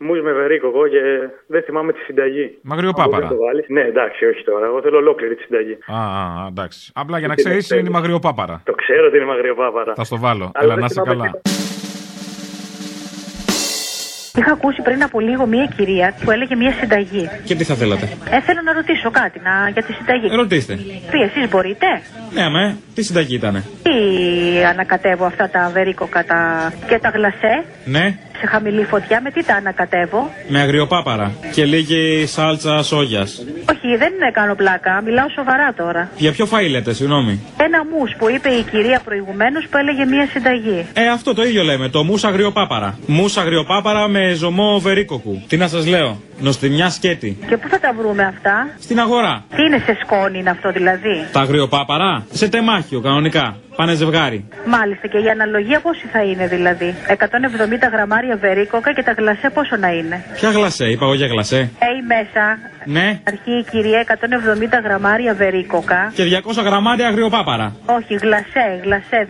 μουζ 0.00 0.20
με 0.20 0.32
βερίκοκο 0.32 0.88
και 0.88 1.00
δεν 1.46 1.62
θυμάμαι 1.62 1.92
τη 1.92 1.98
συνταγή. 2.00 2.58
Μαγριοπάπαρα. 2.62 3.06
Αν 3.16 3.20
μπορείς 3.22 3.30
να 3.30 3.36
το 3.36 3.42
βάλεις. 3.44 3.64
Ναι, 3.68 3.80
εντάξει, 3.80 4.26
όχι 4.26 4.44
τώρα. 4.44 4.66
Εγώ 4.66 4.80
θέλω 4.82 4.96
ολόκληρη 4.96 5.34
τη 5.34 5.42
συνταγή. 5.42 5.78
Α, 5.86 6.00
α, 6.20 6.46
εντάξει. 6.48 6.90
Απλά 6.94 7.18
για 7.18 7.28
να 7.28 7.34
Τι 7.34 7.42
ξέρεις, 7.42 7.68
δεν 7.68 7.78
είναι 7.78 7.88
η 7.88 7.92
μαγριοπάπαρα. 7.92 8.60
Το 8.64 8.72
ξέρω 8.72 9.06
ότι 9.06 9.16
είναι 9.16 9.26
μαγριοπάπαρα. 9.26 9.92
Θα 9.94 10.04
στο 10.04 10.18
βάλω. 10.18 10.50
Αλλά 10.54 10.64
Έλα, 10.64 10.72
δεν 10.74 10.80
να 10.80 10.86
είσαι 10.90 11.02
θυμάμαι 11.02 11.22
καλά. 11.22 11.71
Είχα 14.36 14.52
ακούσει 14.52 14.82
πριν 14.82 15.02
από 15.02 15.20
λίγο 15.20 15.46
μία 15.46 15.66
κυρία 15.76 16.14
που 16.24 16.30
έλεγε 16.30 16.56
μία 16.56 16.72
συνταγή. 16.80 17.28
Και 17.44 17.54
τι 17.54 17.64
θα 17.64 17.74
θέλατε; 17.74 18.08
Ε, 18.30 18.40
θέλω 18.40 18.60
να 18.64 18.72
ρωτήσω 18.72 19.10
κάτι 19.10 19.40
να, 19.40 19.68
για 19.68 19.82
τη 19.82 19.92
συνταγή. 19.92 20.28
Ρωτήστε. 20.36 20.74
Τι, 21.10 21.18
εσείς 21.20 21.48
μπορείτε; 21.50 21.86
Ναι, 22.32 22.42
αμέ, 22.42 22.76
τι 22.94 23.02
συνταγή 23.02 23.34
ήταν. 23.34 23.64
Τι 23.82 23.90
ανακατεύω 24.64 25.24
αυτά 25.24 25.48
τα 25.50 25.70
βερίκοκα 25.72 26.24
τα... 26.24 26.72
και 26.88 26.98
τα 26.98 27.08
γλασέ; 27.08 27.64
Ναι, 27.84 28.18
σε 28.42 28.48
χαμηλή 28.48 28.84
φωτιά, 28.84 29.20
με 29.20 29.30
τι 29.30 29.44
τα 29.44 29.54
ανακατεύω; 29.54 30.30
με 30.48 30.60
αγριοπάπαρα 30.60 31.32
και 31.54 31.64
λίγη 31.64 32.26
σάλτσα 32.26 32.82
σόγιας. 32.82 33.30
Όχι, 33.72 33.96
δεν 33.96 34.12
κάνω 34.32 34.54
πλάκα, 34.54 35.02
μιλάω 35.04 35.28
σοβαρά 35.36 35.74
τώρα. 35.76 36.08
Για 36.16 36.32
ποιο 36.32 36.46
φαΐ 36.52 36.70
λέτε, 36.70 36.92
συγγνώμη; 36.92 37.40
Ένα 37.56 37.80
μους 37.84 38.10
που 38.18 38.30
είπε 38.30 38.48
η 38.48 38.62
κυρία 38.70 39.00
προηγουμένως 39.04 39.66
που 39.70 39.76
έλεγε 39.76 40.04
μία 40.04 40.26
συνταγή. 40.32 40.86
Ε, 40.92 41.08
αυτό 41.08 41.34
το 41.34 41.42
ίδιο 41.44 41.62
λέμε, 41.62 41.88
το 41.88 42.02
μουσα 42.04 42.28
αγριοπάπαρα. 42.28 42.98
Μουσα 43.06 43.40
αγριοπάπαρα 43.40 44.08
με 44.08 44.32
ζωμό 44.32 44.78
βερίκοκου. 44.80 45.42
Τι 45.48 45.56
να 45.56 45.68
σας 45.68 45.86
λέω, 45.86 46.20
νοστιμιά 46.40 46.90
σκέτη. 46.90 47.38
Και 47.48 47.56
πού 47.56 47.68
θα 47.68 47.78
τα 47.80 47.92
βρούμε 47.98 48.22
αυτά; 48.24 48.68
Στην 48.80 48.98
αγορά. 49.00 49.44
Τι 49.56 49.62
είναι 49.62 49.78
σε 49.86 49.98
σκόνη 50.04 50.38
είναι 50.38 50.50
αυτό 50.50 50.70
δηλαδή; 50.72 51.16
Τα 51.32 51.40
αγριοπάπαρα; 51.40 52.26
Σε 52.32 52.48
τεμάχιο 52.48 53.00
κανονικά. 53.00 53.56
Πάνε 53.76 53.94
ζευγάρι. 53.94 54.44
Μάλιστα 54.66 55.06
και 55.06 55.18
η 55.18 55.28
αναλογία 55.28 55.80
πόση 55.80 56.06
θα 56.12 56.22
είναι 56.22 56.46
δηλαδή; 56.46 56.94
170 57.08 57.16
γραμμάρια 57.92 58.36
βερίκοκα 58.36 58.92
και 58.92 59.02
τα 59.02 59.12
γλασέ 59.12 59.50
πόσο 59.50 59.76
να 59.76 59.88
είναι; 59.88 60.24
Ποια 60.34 60.50
γλασέ, 60.50 60.86
είπα 60.90 61.04
εγώ 61.04 61.14
για 61.14 61.26
γλασέ. 61.26 61.70
Έχει 61.78 62.02
μέσα. 62.06 62.58
Ναι. 62.84 63.20
Αρχή 63.26 63.50
η 63.58 63.64
κυρία 63.70 64.04
170 64.08 64.82
γραμμάρια 64.84 65.34
βερίκοκα. 65.34 66.12
Και 66.14 66.22
200 66.58 66.62
γραμμάρια 66.64 67.06
αγριοπάπαρα. 67.08 67.76
Όχι, 67.86 68.14
γλασέ, 68.14 68.80
γλασέ 68.82 69.28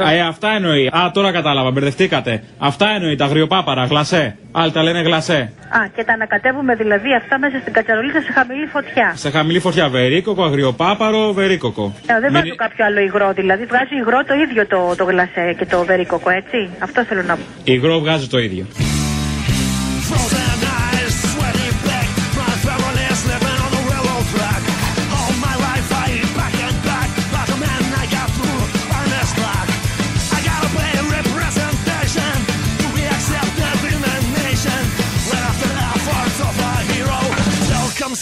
170. 0.00 0.06
Α, 0.06 0.12
ε, 0.12 0.20
αυτά 0.20 0.48
εννοεί. 0.52 0.86
Α, 0.86 1.10
τώρα 1.12 1.32
κατάλαβα, 1.32 1.70
μπερδευτήκατε. 1.70 2.42
Αυτά 2.58 2.88
εννοεί 2.88 3.16
τα 3.16 3.24
αγριοπάπαρα, 3.24 3.84
γλασέ. 3.84 4.36
Άλλοι 4.52 4.72
τα 4.72 4.82
λένε 4.82 5.00
γλασέ. 5.00 5.52
Α, 5.68 5.78
και 5.96 6.04
τα 6.04 6.12
ανακατεύουμε 6.12 6.74
δηλαδή 6.74 7.14
αυτά 7.14 7.38
μέσα 7.38 7.58
στην 7.60 7.72
κατσαρολίτσα 7.72 8.20
σε 8.20 8.32
χαμηλή 8.32 8.66
φωτιά. 8.66 9.12
Σε 9.14 9.30
χαμηλή 9.30 9.58
φωτιά, 9.58 9.88
βερίκοκο, 9.88 10.44
αγριοπάπαρο, 10.44 11.32
βερίκοκο. 11.32 11.94
Ε, 12.06 12.20
δεν 12.20 12.32
Μην- 12.32 12.32
βάζω 12.32 12.54
κάποιο 12.54 12.84
άλλο 12.84 13.00
υγρό, 13.00 13.32
δηλαδή 13.32 13.64
βγάζει 13.64 13.94
υγρό 13.96 14.24
το 14.24 14.34
ίδιο 14.34 14.66
το, 14.66 14.94
το 14.96 15.04
γλασέ 15.04 15.54
και 15.58 15.66
το 15.66 15.84
βερίκοκο, 15.84 16.30
έτσι. 16.30 16.68
Αυτό 16.78 17.04
θέλω 17.04 17.22
να 17.22 17.34
πω. 17.36 17.42
Υγρό 17.64 17.98
βγάζει 17.98 18.26
το 18.26 18.38
ίδιο. 18.38 18.66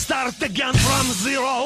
Start 0.04 0.38
again 0.48 0.74
from 0.86 1.06
zero. 1.24 1.56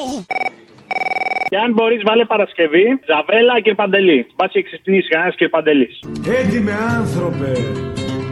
Και 1.49 1.57
αν 1.57 1.73
μπορείς, 1.73 2.01
βάλε 2.05 2.25
Παρασκευή, 2.25 2.85
Ζαβέλα, 3.09 3.55
κύριε 3.55 3.73
Παντελή. 3.73 4.27
Μπας 4.35 4.51
και 4.51 4.63
ξυπνήσεις 4.63 5.09
κανένας 5.09 5.33
κύριε 5.35 5.53
Παντελής. 5.55 5.99
Έντιμε 6.39 6.73
άνθρωπε, 6.97 7.51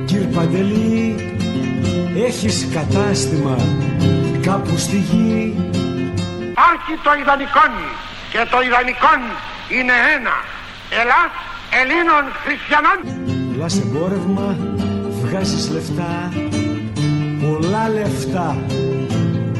κύριε 0.05 0.29
Παντελή, 0.35 1.15
έχεις 2.27 2.57
κατάστημα 2.77 3.55
κάπου 4.47 4.77
στη 4.77 4.97
γη. 4.97 5.55
Άρχι 6.69 6.93
το 7.03 7.11
ιδανικόν 7.21 7.73
και 8.31 8.41
το 8.51 8.57
ιδανικόν 8.67 9.19
είναι 9.77 9.95
ένα. 10.15 10.35
Ελλάς 10.99 11.31
Ελλήνων 11.79 12.23
Χριστιανών. 12.43 12.99
Πουλάς 13.51 13.75
εμπόρευμα, 13.83 14.47
βγάζεις 15.21 15.69
λεφτά, 15.73 16.31
πολλά 17.41 17.89
λεφτά, 17.97 18.57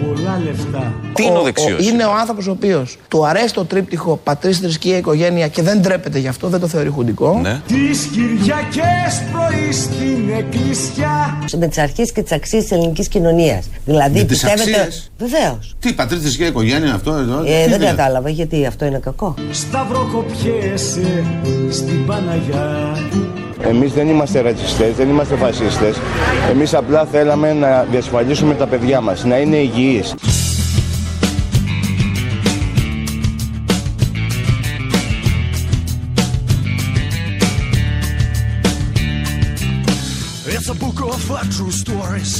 πολλά 0.06 0.42
λεφτά. 0.46 0.94
Τι 1.14 1.24
είναι 1.24 1.38
ο 1.38 1.42
δεξιός; 1.42 1.88
Είναι 1.88 2.04
ο 2.04 2.12
άνθρωπος 2.20 2.48
ο 2.48 2.52
οποίος 2.52 2.98
του 3.08 3.26
αρέσει 3.28 3.54
το 3.54 3.66
τρίπτυχο 3.66 4.20
πατρί, 4.24 4.52
θρησκεία, 4.54 4.98
οικογένεια 4.98 5.48
και 5.48 5.62
δεν 5.62 5.82
τρέπεται 5.82 6.20
γι' 6.20 6.28
αυτό, 6.28 6.48
δεν 6.48 6.60
το 6.60 6.68
θεωρεί 6.68 6.90
χουντικό. 6.90 7.40
Ναι. 7.42 7.62
Τις 7.68 8.10
Κυριακές 8.14 9.22
πρωί 9.32 9.72
στην 9.72 10.30
εκκλησιά. 10.38 11.38
με 11.58 11.68
τι 11.68 11.82
αρχέ 11.82 12.04
και 12.04 12.22
τι 12.24 12.36
αξίε 12.36 12.62
της 12.62 12.72
ελληνικής 12.72 13.08
κοινωνίας. 13.08 13.66
Δηλαδή, 13.86 14.18
Με 14.18 14.24
τις 14.24 14.42
πιστεύετε. 14.42 14.62
αξίες; 14.82 15.12
Βεβαίως. 15.18 15.76
Τι, 15.80 15.94
πατρίδες 15.94 16.38
και 16.38 16.46
οικογένεια 16.46 16.94
αυτό 16.94 17.12
εδώ; 17.14 17.40
Ε, 17.40 17.64
τι 17.64 17.70
δεν 17.70 17.82
είναι; 17.82 17.90
κατάλαβα 17.90 18.30
γιατί 18.30 18.66
αυτό 18.66 18.86
είναι 18.86 19.00
κακό. 19.00 19.34
Σταυροκοπιέσαι 19.52 21.24
στην 21.70 22.06
Παναγιά. 22.06 22.98
Εμείς 23.64 23.94
δεν 23.94 24.08
είμαστε 24.08 24.42
ρατσιστές, 24.42 24.96
δεν 24.96 25.10
είμαστε 25.10 25.36
φασίστες. 25.36 25.98
Εμείς 26.52 26.74
απλά 26.74 27.06
θέλαμε 27.06 27.54
να 27.54 27.84
διασφαλίσουμε 27.84 28.54
τα 28.54 28.68
παιδιά 28.68 29.02
μας, 29.02 29.24
να 29.24 29.38
είναι 29.38 29.56
υγιείς. 29.56 30.14
It's 40.56 40.70
a 40.70 40.74
book 40.86 41.00
of 41.14 41.32
uh, 41.32 41.38
true 41.56 41.74
stories, 41.84 42.32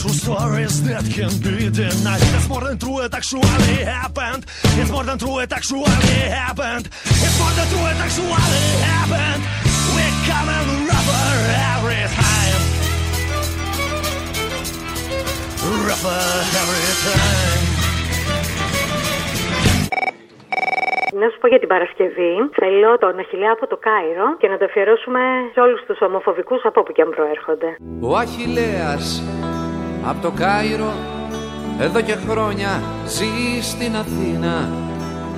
true 0.00 0.16
stories 0.22 0.74
that 0.88 1.04
can 1.16 1.32
be 1.46 1.56
denied. 1.80 2.22
It's 2.36 2.48
more 2.52 2.64
than 2.68 2.78
true, 2.82 2.98
it 3.06 3.12
actually 3.20 3.76
happened. 3.98 4.42
It's 4.78 4.90
more 4.96 5.04
than 5.08 5.18
true, 5.22 5.38
it 5.44 5.52
actually 5.58 6.20
happened. 6.42 6.84
It's 7.24 7.36
more 7.42 7.54
than 7.58 7.66
true, 7.72 7.86
it 7.92 7.98
actually 8.06 8.32
happened. 8.94 9.71
We're 9.94 10.18
coming 10.30 10.70
rougher 10.90 11.30
every 11.74 12.04
time. 12.20 12.62
Rougher 15.88 16.24
every 16.60 16.92
time. 17.04 17.64
Να 21.20 21.28
σου 21.30 21.38
πω 21.40 21.46
για 21.48 21.58
την 21.58 21.68
Παρασκευή. 21.68 22.32
Θέλω 22.52 22.98
τον 22.98 23.18
Αχιλέα 23.18 23.52
από 23.52 23.66
το 23.66 23.76
Κάιρο 23.76 24.36
και 24.38 24.48
να 24.48 24.56
το 24.58 24.64
αφιερώσουμε 24.64 25.20
σε 25.52 25.60
όλους 25.60 25.80
τους 25.86 25.98
ομοφοβικούς 26.00 26.64
από 26.64 26.80
όπου 26.80 26.92
και 26.92 27.02
αν 27.02 27.10
προέρχονται. 27.16 27.76
Ο 28.00 28.16
Αχιλέας 28.16 29.22
από 30.10 30.22
το 30.22 30.30
Κάιρο 30.30 30.92
εδώ 31.80 32.00
και 32.00 32.16
χρόνια 32.28 32.82
ζει 33.06 33.60
στην 33.62 33.96
Αθήνα 33.96 34.68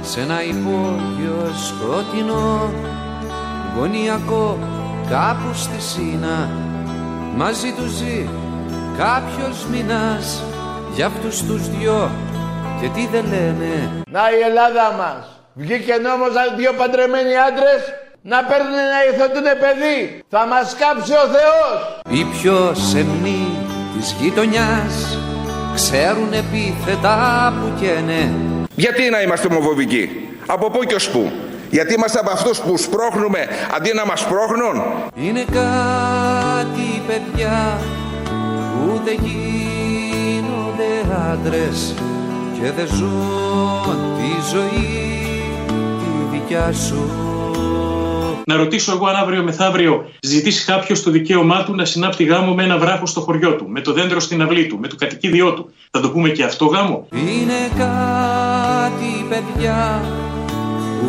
σε 0.01 0.21
ένα 0.21 0.39
υπόγειο 0.45 1.39
σκοτεινό 1.67 2.73
γωνιακό 3.77 4.59
κάπου 5.11 5.55
στη 5.55 5.81
Σίνα 5.81 6.51
μαζί 7.37 7.72
τους 7.72 7.91
ζει 7.91 8.29
κάποιος 8.99 9.66
μήνας 9.70 10.43
για 10.95 11.07
αυτούς 11.07 11.43
τους 11.43 11.68
δυο 11.68 12.11
και 12.81 12.89
τι 12.95 13.07
δεν 13.07 13.25
λένε 13.31 14.03
Να 14.11 14.20
η 14.39 14.41
Ελλάδα 14.49 14.93
μας. 14.99 15.29
Βγήκε 15.55 15.95
νόμος 16.03 16.33
να 16.35 16.57
δύο 16.57 16.72
παντρεμένοι 16.72 17.35
άντρες 17.49 17.83
να 18.22 18.39
παίρνουν 18.49 18.79
να 18.93 18.99
υιοθετούν 19.05 19.47
παιδί. 19.62 20.22
Θα 20.29 20.47
μας 20.47 20.77
κάψει 20.81 21.12
ο 21.12 21.27
Θεός. 21.37 21.77
Οι 22.09 22.25
πιο 22.35 22.75
σεμνοί 22.75 23.45
της 23.97 24.16
γειτονιάς 24.20 25.18
ξέρουν 25.75 26.33
επίθετα 26.33 27.16
που 27.59 27.81
καίνε 27.81 28.33
Γιατί 28.77 29.11
να 29.11 29.22
είμαστε 29.22 29.47
ομοφοβικοί, 29.51 30.29
από 30.47 30.70
πού 30.70 30.85
και 30.85 30.95
ως 30.95 31.11
πού; 31.11 31.33
Γιατί 31.75 31.95
είμαστε 31.95 32.18
από 32.18 32.31
αυτούς 32.31 32.61
που 32.61 32.79
σπρώχνουμε 32.79 33.49
αντί 33.77 33.93
να 33.95 34.07
μας 34.07 34.20
σπρώχνουν. 34.20 34.83
Είναι 35.14 35.45
κάτι 35.45 37.03
παιδιά 37.07 37.81
που 38.75 39.01
δεν 39.05 39.18
γίνονται 39.22 40.91
άντρες 41.33 41.95
και 42.61 42.70
δεν 42.77 42.87
ζουν 42.87 43.97
τη 44.16 44.57
ζωή 44.57 45.03
τη 45.99 46.37
δικιά 46.37 46.72
σου. 46.72 47.11
Να 48.47 48.57
ρωτήσω 48.57 48.93
εγώ 48.93 49.07
αν 49.07 49.16
αύριο 49.16 49.43
μεθαύριο 49.43 50.11
ζητήσει 50.20 50.64
κάποιος 50.64 51.03
το 51.03 51.11
δικαίωμά 51.11 51.64
του 51.64 51.75
να 51.75 51.85
συνάπτει 51.85 52.25
γάμο 52.25 52.55
με 52.55 52.62
ένα 52.62 52.79
βράχο 52.79 53.07
στο 53.07 53.20
χωριό 53.20 53.55
του, 53.55 53.68
με 53.68 53.81
το 53.81 53.93
δέντρο 53.93 54.20
στην 54.20 54.43
αυλή 54.43 54.66
του, 54.66 54.79
με 54.79 54.89
το 54.89 54.97
κατοικίδιό 54.97 55.53
του. 55.53 55.72
Θα 55.91 56.01
το 56.01 56.11
πούμε 56.11 56.29
και 56.29 56.45
αυτό 56.45 56.66
γάμο; 56.66 57.09
Είναι 57.12 57.68
κάτι 57.77 59.27
παιδιά 59.29 60.03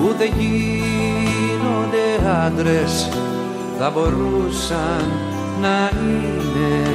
ούτε 0.04 0.26
γίνονται 0.26 2.06
άντρες 2.46 3.10
θα 3.80 3.90
μπορούσαν 3.90 5.12
να 5.62 5.90
είναι 6.02 6.88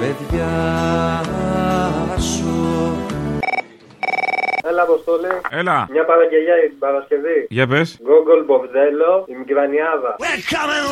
παιδιά 0.00 0.54
σου. 2.18 2.96
Έλα, 4.68 4.82
Αποστόλη. 4.82 5.26
Έλα. 5.50 5.86
Μια 5.90 6.04
παραγγελιά 6.04 6.54
για 6.54 6.68
την 6.68 6.78
Παρασκευή. 6.78 7.46
Για 7.48 7.66
πες. 7.66 7.98
Γκόγκολ 8.02 8.44
Μποβδέλο, 8.44 9.24
η 9.28 9.34
Μικρανιάδα. 9.34 10.16
We're 10.18 10.40
coming 10.54 10.86